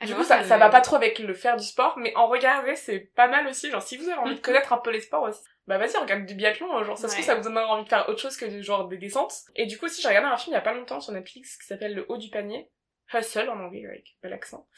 ah, 0.00 0.06
du 0.06 0.14
coup, 0.14 0.24
ça, 0.24 0.44
ça 0.44 0.56
va 0.56 0.70
pas 0.70 0.80
trop 0.80 0.96
avec 0.96 1.18
le 1.18 1.34
faire 1.34 1.56
du 1.56 1.64
sport, 1.64 1.98
mais 1.98 2.14
en 2.16 2.28
regarder, 2.28 2.76
c'est 2.76 3.00
pas 3.14 3.28
mal 3.28 3.46
aussi, 3.46 3.70
genre, 3.70 3.82
si 3.82 3.96
vous 3.96 4.08
avez 4.08 4.18
envie 4.18 4.34
de 4.36 4.40
connaître 4.40 4.72
un 4.72 4.78
peu 4.78 4.90
les 4.90 5.00
sports 5.00 5.22
aussi, 5.22 5.40
bah 5.70 5.78
vas-y 5.78 5.96
regarde 5.96 6.26
du 6.26 6.34
biathlon 6.34 6.82
genre 6.82 6.98
ça 6.98 7.06
se 7.06 7.14
trouve 7.14 7.24
ça 7.24 7.36
vous 7.36 7.44
donne 7.44 7.56
envie 7.56 7.84
de 7.84 7.88
faire 7.88 8.08
autre 8.08 8.18
chose 8.18 8.36
que 8.36 8.60
genre 8.60 8.88
des 8.88 8.98
descentes. 8.98 9.32
Et 9.54 9.66
du 9.66 9.78
coup 9.78 9.88
si 9.88 10.02
j'ai 10.02 10.08
regardé 10.08 10.28
un 10.28 10.36
film 10.36 10.52
il 10.52 10.56
y 10.56 10.58
a 10.58 10.62
pas 10.62 10.74
longtemps 10.74 11.00
sur 11.00 11.12
Netflix 11.12 11.56
qui 11.58 11.66
s'appelle 11.66 11.94
Le 11.94 12.06
haut 12.08 12.16
du 12.16 12.28
panier. 12.28 12.68
Hustle 13.12 13.48
en 13.48 13.58
anglais 13.58 13.84
avec 13.86 14.16
bel 14.22 14.32
accent 14.32 14.68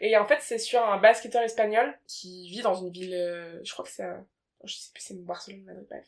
et 0.00 0.16
en 0.16 0.24
fait 0.24 0.38
c'est 0.40 0.58
sur 0.58 0.80
un 0.80 0.98
basketteur 0.98 1.42
espagnol 1.42 1.98
qui 2.06 2.48
vit 2.48 2.62
dans 2.62 2.74
une 2.74 2.92
ville 2.92 3.14
euh, 3.14 3.58
je 3.64 3.72
crois 3.72 3.84
que 3.84 3.90
c'est 3.90 4.04
je 4.64 4.74
sais 4.74 4.90
plus 4.92 5.02
c'est 5.02 5.24
Barcelone 5.24 5.62
Madrid 5.62 5.86
bref. 5.88 6.06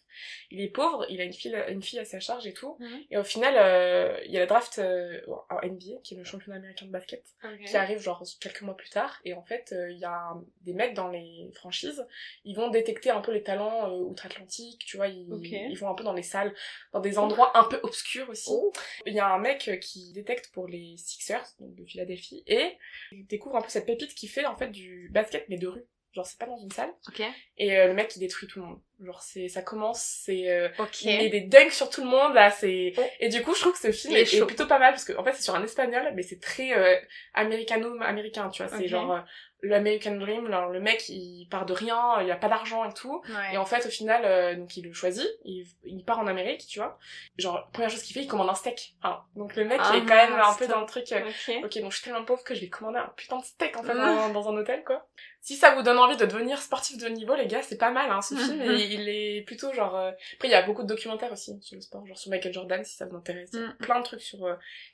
Il 0.51 0.61
est 0.61 0.69
pauvre 0.69 1.07
il 1.09 1.21
a 1.21 1.25
une 1.25 1.33
fille 1.33 1.57
une 1.69 1.83
fille 1.83 1.99
à 1.99 2.05
sa 2.05 2.21
charge 2.21 2.47
et 2.47 2.53
tout. 2.53 2.77
Mhm. 2.79 3.01
et 3.11 3.17
au 3.17 3.25
final 3.25 3.55
euh, 3.57 4.21
il 4.25 4.33
y 4.33 4.37
a 4.37 4.41
la 4.41 4.47
draft 4.47 4.79
euh, 4.79 5.21
en 5.27 5.67
NBA 5.67 6.01
qui 6.03 6.15
est 6.15 6.17
le 6.17 6.25
championnat 6.25 6.59
américain 6.59 6.87
de 6.87 6.91
basket 6.91 7.25
qui 7.67 7.77
arrive 7.77 8.01
genre 8.01 8.23
quelques 8.41 8.63
mois 8.63 8.77
plus 8.77 8.91
tard. 8.91 9.21
Et 9.25 9.35
en 9.35 9.43
fait 9.43 9.73
euh, 9.73 9.91
il 9.91 9.99
y 9.99 10.05
a 10.05 10.35
des 10.63 10.75
mecs 10.75 10.95
dans 10.95 11.09
les 11.09 11.51
franchises 11.55 12.07
ils 12.45 12.57
vont 12.57 12.69
détecter 12.69 13.11
un 13.11 13.21
peu 13.21 13.33
les 13.33 13.43
talents 13.43 13.91
outre-Atlantique 13.91 14.85
tu 14.85 14.97
vois 14.97 15.09
ils, 15.09 15.29
ils 15.43 15.79
vont 15.79 15.89
un 15.89 15.95
peu 15.95 16.05
dans 16.05 16.13
les 16.13 16.23
salles 16.23 16.55
dans 16.93 17.01
des 17.01 17.19
endroits 17.19 17.57
un 17.59 17.65
peu 17.65 17.81
obscurs 17.83 18.29
aussi. 18.29 18.51
Oh. 18.53 18.73
il 19.07 19.15
y 19.15 19.21
a 19.21 19.33
un 19.33 19.39
mec 19.39 19.79
qui 19.81 20.13
détecte 20.13 20.53
pour 20.53 20.69
les 20.69 20.97
Sixers 20.97 21.47
donc 21.61 21.75
de 21.75 21.85
Philadelphie 21.85 22.43
et 22.47 22.77
il 23.13 23.27
découvre 23.27 23.57
un 23.57 23.63
peu 23.63 23.69
cette 23.69 23.87
pépite 23.87 24.15
qui 24.15 24.29
fait 24.29 24.47
en 24.47 24.57
fait 24.57 24.69
du 24.69 25.09
basket 25.13 25.49
mais 25.49 25.59
de 25.59 25.67
rue 25.69 25.85
Genre, 26.13 26.27
c'est 26.27 26.39
pas 26.39 26.47
dans 26.47 26.59
une 26.59 26.71
salle. 26.71 26.93
Ok. 27.09 27.23
Et 27.57 27.77
euh, 27.77 27.89
le 27.89 27.95
mec, 27.95 28.15
il 28.17 28.21
détruit 28.21 28.49
tout 28.49 28.61
le 28.61 28.67
monde. 28.67 28.81
Genre, 29.05 29.21
c'est, 29.21 29.49
ça 29.49 29.63
commence, 29.63 30.01
c'est, 30.25 30.49
euh, 30.49 30.69
il 31.03 31.17
met 31.17 31.29
des 31.29 31.41
dunks 31.41 31.73
sur 31.73 31.91
tout 31.91 32.03
le 32.03 32.09
monde, 32.09 32.35
là, 32.35 32.51
c'est, 32.51 32.93
oh. 32.97 33.03
et 33.19 33.29
du 33.29 33.43
coup, 33.43 33.53
je 33.55 33.61
trouve 33.61 33.73
que 33.73 33.81
ce 33.81 33.91
film 33.91 34.15
est, 34.15 34.47
plutôt 34.47 34.67
pas 34.67 34.79
mal, 34.79 34.93
parce 34.93 35.05
que, 35.05 35.13
en 35.19 35.25
fait, 35.25 35.33
c'est 35.33 35.43
sur 35.43 35.57
un 35.57 35.65
espagnol, 35.65 36.13
mais 36.15 36.23
c'est 36.23 36.41
très, 36.41 36.73
euh, 36.73 36.97
américano-américain, 37.35 38.49
tu 38.51 38.63
vois, 38.63 38.77
c'est 38.77 38.87
genre, 38.87 39.13
euh, 39.13 39.21
l'American 39.63 40.17
Dream, 40.17 40.47
alors 40.47 40.71
le 40.71 40.81
mec 40.81 41.09
il 41.09 41.47
part 41.49 41.67
de 41.67 41.73
rien, 41.73 42.21
il 42.21 42.31
a 42.31 42.37
pas 42.37 42.49
d'argent 42.49 42.85
et 42.85 42.93
tout, 42.93 43.23
et 43.53 43.57
en 43.57 43.65
fait 43.65 43.87
au 43.87 43.91
final 43.91 44.23
euh, 44.25 44.57
donc 44.57 44.77
il 44.77 44.85
le 44.85 44.93
choisit, 44.93 45.29
il, 45.45 45.65
il, 45.85 46.05
part 46.05 46.19
en 46.19 46.27
Amérique, 46.27 46.67
tu 46.67 46.81
vois. 46.81 46.99
Genre 47.39 47.69
première 47.73 47.89
chose 47.89 48.03
qu'il 48.03 48.15
fait, 48.15 48.23
il 48.23 48.27
commande 48.27 48.51
un 48.51 48.55
steak. 48.55 48.97
Enfin, 49.03 49.23
donc 49.37 49.55
le 49.55 49.65
mec 49.65 49.81
ah, 49.81 49.97
est 49.97 50.01
quand 50.01 50.17
même 50.17 50.33
un 50.33 50.55
peu 50.55 50.67
dans 50.67 50.81
le 50.81 50.87
truc. 50.87 51.13
Euh, 51.13 51.21
ok, 51.65 51.81
donc 51.81 51.93
je 51.93 51.97
suis 51.97 52.05
tellement 52.05 52.25
pauvre 52.25 52.43
que 52.43 52.55
je 52.55 52.61
vais 52.61 52.69
commander 52.69 52.99
un 52.99 53.13
putain 53.17 53.39
de 53.39 53.45
steak 53.45 53.77
en 53.77 53.85
fait 53.85 53.95
dans, 54.33 54.49
un 54.49 54.57
hôtel 54.57 54.83
quoi. 54.85 55.07
Si 55.41 55.57
ça 55.57 55.75
vous 55.75 55.83
donne 55.83 55.99
envie 55.99 56.17
de 56.17 56.25
devenir 56.25 56.61
sportif 56.61 56.99
de 56.99 57.07
haut 57.07 57.11
niveau, 57.11 57.35
les 57.37 57.47
gars, 57.47 57.63
c'est 57.63 57.79
pas 57.79 57.91
mal 57.91 58.11
hein 58.11 58.21
ce 58.21 58.35
film. 58.37 58.63
et 58.63 58.92
il 58.95 59.09
est 59.09 59.43
plutôt 59.43 59.73
genre. 59.73 59.97
Euh, 59.97 60.11
après 60.35 60.49
il 60.49 60.51
y 60.51 60.55
a 60.55 60.63
beaucoup 60.63 60.83
de 60.83 60.89
documentaires 60.89 61.33
aussi 61.33 61.59
sur 61.61 61.77
le 61.77 61.81
sport, 61.81 62.07
genre 62.07 62.19
sur 62.19 62.31
Michael 62.31 62.53
Jordan 62.53 62.85
si 62.85 62.97
ça 62.97 63.07
vous 63.07 63.17
intéresse. 63.17 63.53
Mm. 63.53 63.77
Plein 63.81 63.99
de 64.01 64.05
trucs 64.05 64.23
sur 64.23 64.39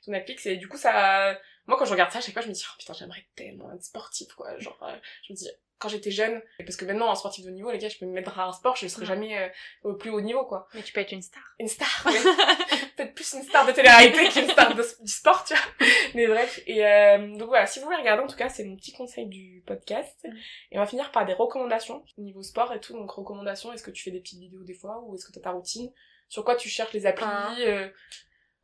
sur 0.01 0.11
Netflix 0.11 0.45
et 0.45 0.57
du 0.57 0.67
coup 0.67 0.77
ça 0.77 1.37
moi, 1.69 1.77
quand 1.77 1.85
je 1.85 1.91
regarde 1.91 2.11
ça, 2.11 2.17
à 2.17 2.21
chaque 2.21 2.33
fois, 2.33 2.41
je 2.41 2.47
me 2.47 2.53
dis, 2.53 2.65
oh 2.67 2.75
putain, 2.79 2.93
j'aimerais 2.93 3.27
tellement 3.35 3.71
être 3.71 3.83
sportif, 3.83 4.33
quoi. 4.33 4.57
Genre, 4.57 4.79
euh, 4.81 4.95
je 5.27 5.33
me 5.33 5.37
dis, 5.37 5.47
quand 5.79 5.89
j'étais 5.89 6.11
jeune, 6.11 6.41
parce 6.59 6.75
que 6.75 6.85
maintenant, 6.85 7.07
en 7.07 7.15
sportif 7.15 7.45
de 7.45 7.49
haut 7.49 7.53
niveau, 7.53 7.71
les 7.71 7.77
gars, 7.77 7.89
je 7.89 7.97
peux 7.97 8.05
me 8.05 8.11
mettre 8.11 8.37
à 8.37 8.45
un 8.45 8.51
sport, 8.51 8.75
je 8.75 8.85
ne 8.85 8.89
serai 8.89 9.05
jamais 9.05 9.37
euh, 9.37 9.47
au 9.83 9.93
plus 9.93 10.09
haut 10.09 10.19
niveau, 10.19 10.45
quoi. 10.45 10.67
Mais 10.73 10.83
tu 10.83 10.91
peux 10.91 10.99
être 10.99 11.13
une 11.13 11.21
star. 11.21 11.41
Une 11.57 11.69
star, 11.69 12.03
oui. 12.05 12.13
Peut-être 12.97 13.15
plus 13.15 13.33
une 13.33 13.43
star 13.43 13.65
de 13.65 13.71
télé-réalité 13.71 14.27
qu'une 14.29 14.49
star 14.49 14.75
du 14.75 14.83
sport, 15.05 15.45
tu 15.45 15.53
vois. 15.53 15.87
Mais 16.15 16.27
bref. 16.27 16.59
Et 16.67 16.85
euh, 16.85 17.37
donc 17.37 17.47
voilà, 17.47 17.65
si 17.65 17.79
vous 17.79 17.85
voulez 17.85 17.97
regarder, 17.97 18.21
en 18.21 18.27
tout 18.27 18.35
cas, 18.35 18.49
c'est 18.49 18.65
mon 18.65 18.75
petit 18.75 18.91
conseil 18.91 19.27
du 19.27 19.63
podcast. 19.65 20.17
Mm. 20.25 20.35
Et 20.71 20.77
on 20.77 20.81
va 20.81 20.85
finir 20.85 21.11
par 21.11 21.25
des 21.25 21.33
recommandations, 21.33 22.03
niveau 22.17 22.43
sport 22.43 22.73
et 22.73 22.81
tout. 22.81 22.93
Donc, 22.93 23.09
recommandations, 23.11 23.71
est-ce 23.71 23.83
que 23.83 23.91
tu 23.91 24.03
fais 24.03 24.11
des 24.11 24.19
petites 24.19 24.39
vidéos 24.39 24.63
des 24.63 24.73
fois, 24.73 25.01
ou 25.05 25.15
est-ce 25.15 25.25
que 25.25 25.31
tu 25.31 25.39
as 25.39 25.43
ta 25.43 25.51
routine? 25.51 25.91
Sur 26.27 26.43
quoi 26.43 26.55
tu 26.55 26.69
cherches 26.69 26.93
les 26.93 27.05
applis 27.05 27.25
ah. 27.25 27.55
Euh, 27.59 27.87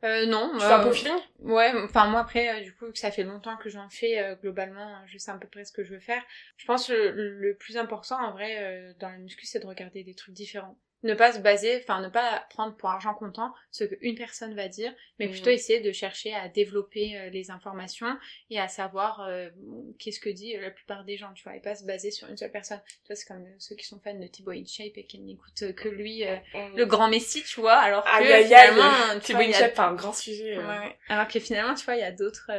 non. 0.02 0.52
Tu 0.54 0.60
fais 0.60 0.72
un 0.72 0.82
peu 0.82 0.92
feeling 0.92 1.18
Ouais, 1.40 1.72
enfin 1.84 2.06
moi 2.06 2.20
après, 2.20 2.60
euh, 2.60 2.62
du 2.62 2.74
coup, 2.74 2.90
que 2.90 2.98
ça 2.98 3.10
fait 3.10 3.22
longtemps 3.22 3.56
que 3.56 3.68
j'en 3.68 3.88
fais, 3.88 4.18
euh, 4.18 4.34
globalement, 4.36 5.00
je 5.06 5.18
sais 5.18 5.30
à 5.30 5.38
peu 5.38 5.48
près 5.48 5.64
ce 5.64 5.72
que 5.72 5.84
je 5.84 5.94
veux 5.94 6.00
faire. 6.00 6.22
Je 6.56 6.66
pense 6.66 6.88
que 6.88 6.92
le, 6.92 7.38
le 7.38 7.56
plus 7.56 7.76
important, 7.76 8.16
en 8.22 8.32
vrai, 8.32 8.56
euh, 8.58 8.92
dans 8.98 9.08
la 9.08 9.18
muscu, 9.18 9.46
c'est 9.46 9.60
de 9.60 9.66
regarder 9.66 10.04
des 10.04 10.14
trucs 10.14 10.34
différents 10.34 10.78
ne 11.02 11.14
pas 11.14 11.32
se 11.32 11.38
baser, 11.38 11.82
enfin 11.82 12.00
ne 12.00 12.08
pas 12.08 12.46
prendre 12.50 12.74
pour 12.76 12.88
argent 12.88 13.14
comptant 13.14 13.52
ce 13.70 13.84
qu'une 13.84 14.14
personne 14.14 14.54
va 14.54 14.68
dire, 14.68 14.92
mais 15.18 15.28
plutôt 15.28 15.50
mm. 15.50 15.54
essayer 15.54 15.80
de 15.80 15.92
chercher 15.92 16.34
à 16.34 16.48
développer 16.48 17.16
euh, 17.16 17.30
les 17.30 17.50
informations 17.50 18.16
et 18.50 18.58
à 18.58 18.68
savoir 18.68 19.20
euh, 19.22 19.48
qu'est-ce 19.98 20.20
que 20.20 20.30
dit 20.30 20.56
la 20.56 20.70
plupart 20.70 21.04
des 21.04 21.16
gens, 21.16 21.32
tu 21.34 21.44
vois, 21.44 21.54
et 21.56 21.60
pas 21.60 21.74
se 21.74 21.84
baser 21.84 22.10
sur 22.10 22.28
une 22.28 22.36
seule 22.36 22.50
personne. 22.50 22.80
Tu 22.86 23.08
vois, 23.08 23.16
c'est 23.16 23.26
comme 23.26 23.46
ceux 23.58 23.76
qui 23.76 23.86
sont 23.86 24.00
fans 24.02 24.18
de 24.18 24.26
Thibaut 24.26 24.52
InShape 24.52 24.96
et 24.96 25.04
qui 25.04 25.20
n'écoutent 25.20 25.74
que 25.74 25.88
lui, 25.88 26.24
euh, 26.24 26.36
mm. 26.54 26.76
le 26.76 26.86
grand 26.86 27.08
Messi, 27.08 27.42
tu 27.42 27.60
vois, 27.60 27.76
alors 27.76 28.04
que 28.04 28.42
finalement... 28.44 29.18
Thibaut 29.20 29.40
InShape, 29.40 29.72
c'est 29.74 29.80
un 29.80 29.94
grand 29.94 30.12
sujet. 30.12 30.58
Ouais, 30.58 30.96
Alors 31.08 31.28
que 31.28 31.38
finalement, 31.40 31.74
tu 31.74 31.84
vois, 31.84 31.96
il 31.96 32.00
y 32.00 32.04
a 32.04 32.12
d'autres... 32.12 32.50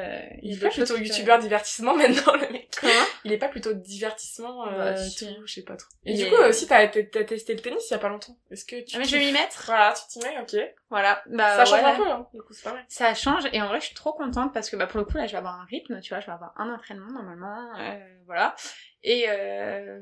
il, 0.44 0.54
est 0.54 0.60
pas 0.60 0.70
plutôt 0.70 0.98
youtubeur 0.98 1.40
divertissement 1.40 1.96
maintenant, 1.98 2.36
le 2.36 2.52
mec. 2.52 2.70
Comment? 2.80 2.94
Il 3.24 3.34
est 3.34 3.38
pas 3.38 3.50
plutôt 3.50 3.74
divertissement, 3.74 4.66
bah, 4.68 4.94
tout, 4.94 5.26
je 5.46 5.54
sais 5.54 5.64
pas 5.64 5.76
trop. 5.76 5.90
Et 6.06 6.14
du 6.14 6.26
coup, 6.30 6.36
aussi, 6.36 6.68
t'as 6.68 6.88
testé 6.88 7.54
le 7.54 7.60
tennis 7.60 7.88
il 7.90 7.94
y 7.94 7.96
a 7.96 8.00
pas 8.00 8.10
longtemps 8.10 8.27
est-ce 8.52 8.66
que 8.66 8.84
tu... 8.84 8.96
Ah, 8.96 9.00
mais 9.00 9.06
je 9.06 9.18
vais 9.18 9.26
m'y 9.26 9.32
mettre. 9.32 9.64
Voilà, 9.66 9.94
tu 9.94 10.08
t'y 10.08 10.26
mets, 10.26 10.38
ok. 10.40 10.56
Voilà. 10.90 11.22
Bah, 11.28 11.58
ça 11.58 11.66
change 11.66 11.84
un 11.84 11.96
peu, 11.96 12.10
hein. 12.10 12.28
Du 12.34 12.42
coup, 12.42 12.54
c'est 12.54 12.64
pas 12.64 12.72
vrai. 12.72 12.86
Ça 12.88 13.14
change, 13.14 13.44
et 13.52 13.62
en 13.62 13.68
vrai, 13.68 13.80
je 13.80 13.86
suis 13.86 13.96
trop 13.96 14.14
contente 14.14 14.54
parce 14.54 14.70
que, 14.70 14.76
bah, 14.76 14.88
pour 14.88 15.00
le 15.00 15.06
coup, 15.06 15.18
là, 15.18 15.28
je 15.28 15.32
vais 15.32 15.38
avoir 15.38 15.60
un 15.60 15.66
rythme, 15.66 16.00
tu 16.02 16.10
vois, 16.14 16.20
je 16.20 16.26
vais 16.26 16.32
avoir 16.32 16.54
un 16.58 16.74
entraînement, 16.74 17.12
normalement, 17.12 17.72
euh, 17.80 18.00
voilà. 18.26 18.56
Et, 19.04 19.26
euh... 19.30 20.00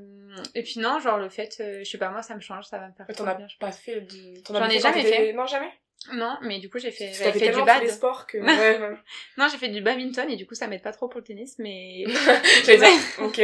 et 0.53 0.63
puis 0.63 0.79
non, 0.79 0.99
genre, 0.99 1.17
le 1.17 1.29
fait, 1.29 1.57
euh, 1.59 1.79
je 1.83 1.89
sais 1.89 1.97
pas, 1.97 2.09
moi, 2.09 2.21
ça 2.21 2.35
me 2.35 2.39
change, 2.39 2.65
ça 2.65 2.79
va 2.79 2.87
me 2.87 2.93
faire. 2.93 3.05
T'en 3.15 3.27
as 3.27 3.35
bien 3.35 3.47
pas 3.59 3.71
fait 3.71 4.01
du... 4.01 4.41
J'en 4.47 4.69
ai 4.69 4.79
jamais 4.79 5.03
fait. 5.03 5.33
Non, 5.33 5.45
jamais? 5.45 5.71
Non, 6.13 6.37
mais 6.41 6.59
du 6.59 6.69
coup 6.69 6.79
j'ai 6.79 6.91
fait, 6.91 7.11
j'ai 7.13 7.31
fait 7.31 7.51
du 7.51 7.63
bad. 7.63 7.81
Des 7.81 7.89
sports 7.89 8.27
que... 8.27 8.37
non, 9.37 9.47
j'ai 9.49 9.57
fait 9.57 9.69
du 9.69 9.81
badminton 9.81 10.29
et 10.29 10.35
du 10.35 10.45
coup 10.45 10.55
ça 10.55 10.67
m'aide 10.67 10.81
pas 10.81 10.91
trop 10.91 11.07
pour 11.07 11.19
le 11.19 11.25
tennis, 11.25 11.57
mais. 11.59 12.03
J'allais 12.65 12.77
dire, 12.77 12.89
ok. 13.19 13.41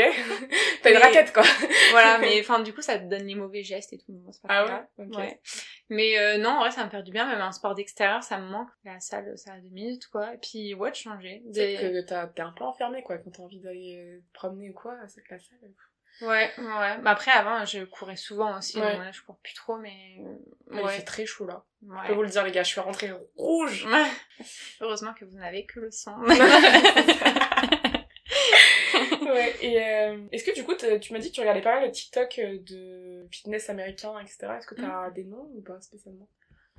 T'as 0.81 0.91
une 0.91 0.97
raquette 0.97 1.33
quoi. 1.33 1.43
voilà, 1.91 2.17
mais 2.21 2.39
enfin 2.39 2.59
du 2.59 2.73
coup 2.73 2.81
ça 2.81 2.99
te 2.99 3.05
donne 3.05 3.25
les 3.25 3.35
mauvais 3.35 3.63
gestes 3.63 3.93
et 3.93 3.97
tout. 3.97 4.13
pas 4.43 4.49
ah 4.49 4.85
ouais, 4.97 5.05
ouais. 5.05 5.39
Mais 5.89 6.17
euh, 6.17 6.37
non, 6.37 6.51
en 6.51 6.59
vrai 6.59 6.71
ça 6.71 6.85
me 6.85 6.89
fait 6.89 7.03
du 7.03 7.11
bien, 7.11 7.27
même 7.27 7.41
un 7.41 7.51
sport 7.51 7.75
d'extérieur 7.75 8.23
ça 8.23 8.37
me 8.37 8.47
manque. 8.49 8.69
La 8.83 8.99
salle, 8.99 9.37
ça 9.37 9.53
a 9.53 9.59
deux 9.59 9.69
minutes 9.69 10.07
quoi. 10.07 10.33
Et 10.33 10.37
puis 10.37 10.73
ouais, 10.73 10.91
de 10.91 10.95
changer. 10.95 11.41
Des... 11.45 11.75
que 11.75 12.01
t'es 12.01 12.41
un 12.41 12.51
peu 12.51 12.63
enfermé 12.63 13.03
quoi, 13.03 13.17
quand 13.17 13.31
t'as 13.31 13.43
envie 13.43 13.59
d'aller 13.59 14.21
promener 14.33 14.69
ou 14.69 14.73
quoi, 14.73 14.95
c'est 15.07 15.21
que 15.21 15.33
la 15.33 15.39
salle. 15.39 15.59
Ouais, 16.21 16.51
ouais. 16.57 16.97
Bah 16.99 17.11
après, 17.11 17.31
avant, 17.31 17.65
je 17.65 17.83
courais 17.83 18.15
souvent 18.15 18.57
aussi. 18.57 18.79
Ouais. 18.79 18.97
là, 18.97 19.11
je 19.11 19.21
cours 19.21 19.37
plus 19.37 19.53
trop, 19.53 19.77
mais. 19.77 20.17
Ouais. 20.69 20.81
Il 20.83 20.89
fait 20.89 21.03
très 21.03 21.25
chaud 21.25 21.47
là. 21.47 21.63
Ouais. 21.83 21.97
Je 22.03 22.07
peux 22.09 22.13
vous 22.13 22.23
le 22.23 22.29
dire, 22.29 22.43
les 22.43 22.51
gars, 22.51 22.63
je 22.63 22.69
suis 22.69 22.79
rentrée 22.79 23.11
rouge. 23.35 23.87
Heureusement 24.81 25.13
que 25.13 25.25
vous 25.25 25.37
n'avez 25.37 25.65
que 25.65 25.79
le 25.79 25.91
sang. 25.91 26.19
ouais, 26.21 26.37
et 29.61 29.83
euh, 29.83 30.17
est-ce 30.31 30.43
que 30.43 30.53
du 30.53 30.63
coup, 30.63 30.73
tu 30.75 31.13
m'as 31.13 31.19
dit 31.19 31.29
que 31.29 31.35
tu 31.35 31.41
regardais 31.41 31.61
pas 31.61 31.75
mal 31.75 31.85
le 31.85 31.91
TikTok 31.91 32.39
euh, 32.39 32.57
de 32.59 33.27
fitness 33.31 33.69
américain, 33.69 34.13
etc. 34.19 34.47
Est-ce 34.57 34.67
que 34.67 34.75
t'as 34.75 35.05
as 35.05 35.11
des 35.11 35.23
noms 35.23 35.49
ou 35.55 35.61
pas 35.61 35.79
spécialement? 35.81 36.27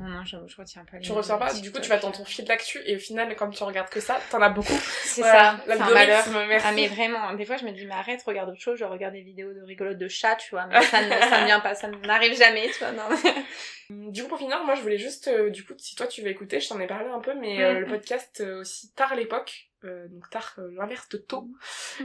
Non, 0.03 0.09
non, 0.09 0.25
je, 0.25 0.37
je 0.47 0.57
retiens 0.57 0.85
pas. 0.85 0.99
Tu 0.99 1.13
retiens 1.13 1.39
pas, 1.39 1.53
du 1.55 1.71
coup, 1.71 1.79
tu 1.81 1.89
vas 1.89 1.99
dans 1.99 2.11
ton 2.11 2.25
fil 2.25 2.45
d'actu 2.45 2.81
et 2.87 2.97
au 2.97 2.99
final, 2.99 3.35
comme 3.37 3.53
tu 3.55 3.63
regardes 3.63 3.89
que 3.89 4.01
ça, 4.01 4.19
t'en 4.31 4.43
as 4.43 4.49
beaucoup. 4.49 4.73
C'est 5.05 5.23
ça. 5.23 5.61
malheur. 5.67 6.25
Merci. 6.29 6.67
Ah, 6.69 6.73
mais 6.73 6.89
vraiment, 6.89 7.33
des 7.35 7.45
fois, 7.45 7.57
je 7.57 7.65
me 7.65 7.71
dis, 7.71 7.87
mais 7.87 7.95
arrête, 7.95 8.21
regarde 8.25 8.51
autre 8.51 8.61
chose, 8.61 8.79
je 8.79 8.85
regarde 8.85 9.15
des 9.15 9.21
vidéos 9.21 9.53
de 9.53 9.63
rigolotes 9.63 9.99
de 9.99 10.09
chat, 10.09 10.35
tu 10.37 10.51
vois, 10.51 10.67
mais 10.67 10.83
ça 10.83 11.03
ne, 11.03 11.11
ça 11.11 11.41
ne 11.41 11.47
vient 11.47 11.61
pas, 11.61 11.75
ça 11.77 11.89
n'arrive 11.89 12.37
jamais, 12.37 12.69
tu 12.71 12.79
vois, 12.81 12.93
non. 12.93 13.05
Du 13.91 14.23
coup, 14.23 14.31
pour 14.31 14.39
finir, 14.39 14.65
moi, 14.65 14.75
je 14.75 14.81
voulais 14.81 14.97
juste, 14.97 15.29
euh, 15.29 15.51
du 15.51 15.65
coup, 15.65 15.75
si 15.77 15.95
toi 15.95 16.07
tu 16.07 16.23
veux 16.23 16.29
écouter, 16.29 16.61
je 16.61 16.69
t'en 16.69 16.81
ai 16.81 16.87
parlé 16.87 17.11
un 17.11 17.21
peu, 17.21 17.35
mais 17.35 17.63
euh, 17.63 17.81
le 17.81 17.87
podcast 17.87 18.41
euh, 18.41 18.61
aussi 18.61 18.91
Tard 18.95 19.15
l'époque, 19.15 19.69
donc 19.83 20.31
tard 20.31 20.55
l'inverse 20.77 21.09
de 21.09 21.19
tôt 21.19 21.49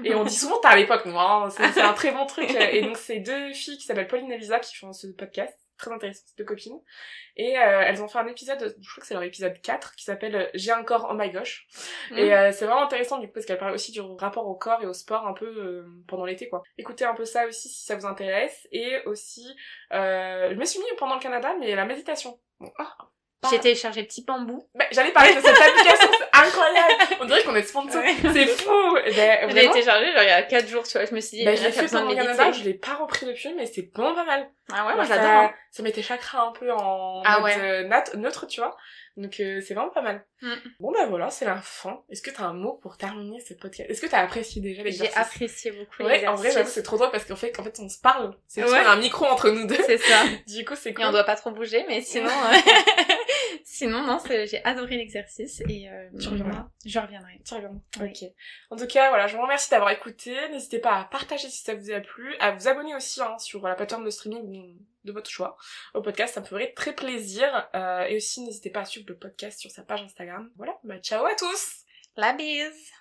et 0.03 0.15
on 0.15 0.23
dit 0.25 0.33
souvent 0.33 0.59
tard 0.59 0.75
l'époque 0.75 1.05
moi 1.05 1.45
hein, 1.45 1.49
c'est 1.51 1.79
un 1.79 1.93
très 1.93 2.11
bon 2.11 2.25
truc 2.25 2.49
et 2.49 2.81
donc 2.81 2.97
c'est 2.97 3.19
deux 3.19 3.53
filles 3.53 3.77
qui 3.77 3.85
s'appellent 3.85 4.07
Pauline 4.07 4.31
et 4.31 4.37
Lisa 4.39 4.59
qui 4.59 4.75
font 4.75 4.93
ce 4.93 5.05
podcast 5.05 5.55
très 5.78 5.91
intéressant, 5.91 6.23
deux 6.38 6.43
copines. 6.43 6.80
Et 7.36 7.57
euh, 7.57 7.82
elles 7.86 8.01
ont 8.01 8.07
fait 8.07 8.19
un 8.19 8.28
épisode, 8.28 8.75
je 8.80 8.89
crois 8.89 9.01
que 9.01 9.07
c'est 9.07 9.13
leur 9.13 9.23
épisode 9.23 9.59
4, 9.61 9.95
qui 9.95 10.03
s'appelle 10.03 10.36
euh, 10.36 10.47
J'ai 10.53 10.71
un 10.71 10.84
corps 10.84 11.07
oh 11.09 11.13
my 11.13 11.30
gosh. 11.32 11.67
Mm. 12.11 12.17
Et 12.17 12.34
euh, 12.34 12.51
c'est 12.51 12.65
vraiment 12.65 12.84
intéressant 12.84 13.19
du 13.19 13.28
coup 13.28 13.34
parce 13.34 13.45
qu'elles 13.45 13.57
parlent 13.57 13.73
aussi 13.73 13.91
du 13.91 14.01
rapport 14.01 14.47
au 14.47 14.55
corps 14.55 14.82
et 14.82 14.86
au 14.86 14.93
sport 14.93 15.28
un 15.28 15.34
peu 15.34 15.86
pendant 16.07 16.25
l'été 16.25 16.49
quoi. 16.49 16.63
Écoutez 16.78 17.05
un 17.05 17.13
peu 17.13 17.25
ça 17.25 17.47
aussi 17.47 17.69
si 17.69 17.86
ça 17.86 17.95
vous 17.95 18.05
intéresse. 18.05 18.67
Et 18.71 19.01
aussi, 19.05 19.47
je 19.91 20.55
me 20.55 20.65
suis 20.65 20.80
mis 20.80 20.86
pendant 20.97 21.15
le 21.15 21.21
Canada, 21.21 21.55
mais 21.59 21.75
la 21.75 21.86
méditation. 21.86 22.39
Bon, 22.59 22.71
oh, 22.80 23.03
j'ai 23.51 23.59
téléchargé 23.59 24.03
Petit 24.03 24.23
Bambou. 24.25 24.67
Bah, 24.75 24.85
J'allais 24.91 25.11
parler 25.11 25.35
de 25.35 25.41
cette 25.41 25.57
application, 25.61 26.09
c'est 26.17 26.39
incroyable. 26.39 27.17
On 27.21 27.25
dirait 27.25 27.43
qu'on 27.43 27.55
est 27.55 27.63
sponsor. 27.63 28.01
C'est 28.33 28.47
fou. 28.47 28.93
Ben, 28.93 29.49
je 29.49 29.55
l'ai 29.55 29.69
téléchargé 29.69 30.11
genre 30.11 30.23
il 30.23 30.27
y 30.27 30.31
a 30.31 30.41
4 30.41 30.67
jours, 30.67 30.83
tu 30.83 30.97
vois. 30.97 31.05
Je 31.05 31.13
me 31.13 31.19
suis 31.19 31.38
dit, 31.38 31.45
bah, 31.45 31.55
je 31.55 31.63
l'ai 31.63 31.71
fait 31.71 31.88
pendant 31.88 32.15
Canada, 32.15 32.51
je 32.51 32.63
l'ai 32.63 32.73
pas 32.73 32.95
repris 32.95 33.25
depuis, 33.25 33.53
mais 33.53 33.65
c'est 33.65 33.91
bon 33.93 34.13
pas 34.15 34.25
mal. 34.25 34.49
Ah 34.71 34.85
ouais, 34.85 34.95
moi 34.95 35.05
j'adore. 35.05 35.23
Ça, 35.23 35.43
hein. 35.45 35.53
ça 35.71 35.83
met 35.83 35.91
tes 35.91 36.01
chakras 36.01 36.47
un 36.47 36.51
peu 36.51 36.71
en 36.73 37.21
ah 37.23 37.39
mode, 37.39 37.51
euh, 37.57 38.17
neutre, 38.17 38.47
tu 38.47 38.59
vois. 38.59 38.75
Donc 39.15 39.39
euh, 39.39 39.61
c'est 39.65 39.73
vraiment 39.73 39.89
pas 39.89 40.01
mal. 40.01 40.23
Mm. 40.41 40.53
Bon 40.79 40.91
bah 40.91 41.05
voilà, 41.07 41.29
c'est 41.29 41.45
la 41.45 41.55
fin. 41.55 42.03
Est-ce 42.09 42.21
que 42.21 42.29
t'as 42.29 42.43
un 42.43 42.53
mot 42.53 42.73
pour 42.83 42.97
terminer 42.97 43.39
ce 43.39 43.55
podcast? 43.55 43.89
Est-ce 43.89 44.01
que 44.01 44.07
t'as 44.07 44.19
apprécié 44.19 44.61
déjà 44.61 44.83
l'exercice? 44.83 45.13
J'ai 45.13 45.19
apprécié 45.19 45.71
beaucoup 45.71 46.03
Ouais, 46.03 46.27
en 46.27 46.35
vrai 46.35 46.51
j'avoue 46.51 46.69
c'est 46.69 46.83
trop 46.83 46.97
drôle 46.97 47.09
parce 47.11 47.25
qu'en 47.25 47.35
fait, 47.35 47.51
qu'en 47.51 47.63
fait 47.63 47.79
on 47.79 47.89
se 47.89 47.99
parle. 47.99 48.35
C'est 48.47 48.63
ouais. 48.63 48.77
un 48.77 48.97
micro 48.97 49.25
entre 49.25 49.49
nous 49.49 49.65
deux. 49.65 49.79
C'est 49.85 49.97
ça. 49.97 50.23
du 50.47 50.65
coup 50.65 50.75
c'est 50.75 50.93
cool. 50.93 51.05
Et 51.05 51.07
on 51.07 51.11
doit 51.11 51.23
pas 51.23 51.35
trop 51.35 51.51
bouger, 51.51 51.83
mais 51.88 52.01
sinon... 52.01 52.29
Sinon, 53.78 54.01
non, 54.01 54.17
j'ai 54.28 54.65
adoré 54.65 54.97
l'exercice 54.97 55.61
et 55.69 55.88
euh, 55.88 56.09
tu 56.19 56.30
reviendras. 56.30 56.67
Je 56.84 56.97
reviendrai. 56.97 57.39
Tu 57.45 57.53
reviendras. 57.53 57.80
Ok. 58.01 58.28
En 58.71 58.75
tout 58.75 58.88
cas, 58.88 59.09
voilà, 59.09 59.28
je 59.28 59.36
vous 59.36 59.41
remercie 59.43 59.69
d'avoir 59.69 59.91
écouté. 59.91 60.36
N'hésitez 60.49 60.80
pas 60.80 61.01
à 61.01 61.03
partager 61.03 61.47
si 61.47 61.61
ça 61.61 61.75
vous 61.75 61.91
a 61.91 61.99
plu, 61.99 62.36
à 62.39 62.53
vous 62.53 62.67
abonner 62.67 62.95
aussi 62.95 63.21
hein, 63.21 63.38
sur 63.38 63.61
la 63.67 63.75
plateforme 63.75 64.05
de 64.05 64.09
streaming 64.09 64.80
de 65.03 65.11
votre 65.11 65.30
choix 65.30 65.57
au 65.93 66.01
podcast, 66.01 66.34
ça 66.34 66.41
me 66.41 66.47
ferait 66.47 66.73
très 66.73 66.95
plaisir. 66.95 67.69
Euh, 67.75 68.05
et 68.05 68.15
aussi, 68.15 68.41
n'hésitez 68.41 68.71
pas 68.71 68.80
à 68.80 68.86
suivre 68.86 69.05
le 69.09 69.15
podcast 69.15 69.59
sur 69.59 69.69
sa 69.69 69.84
page 69.84 70.01
Instagram. 70.01 70.49
Voilà, 70.57 70.73
bah 70.84 70.97
ciao 70.97 71.23
à 71.23 71.36
tous 71.36 71.84
La 72.15 72.34
bise 72.34 72.91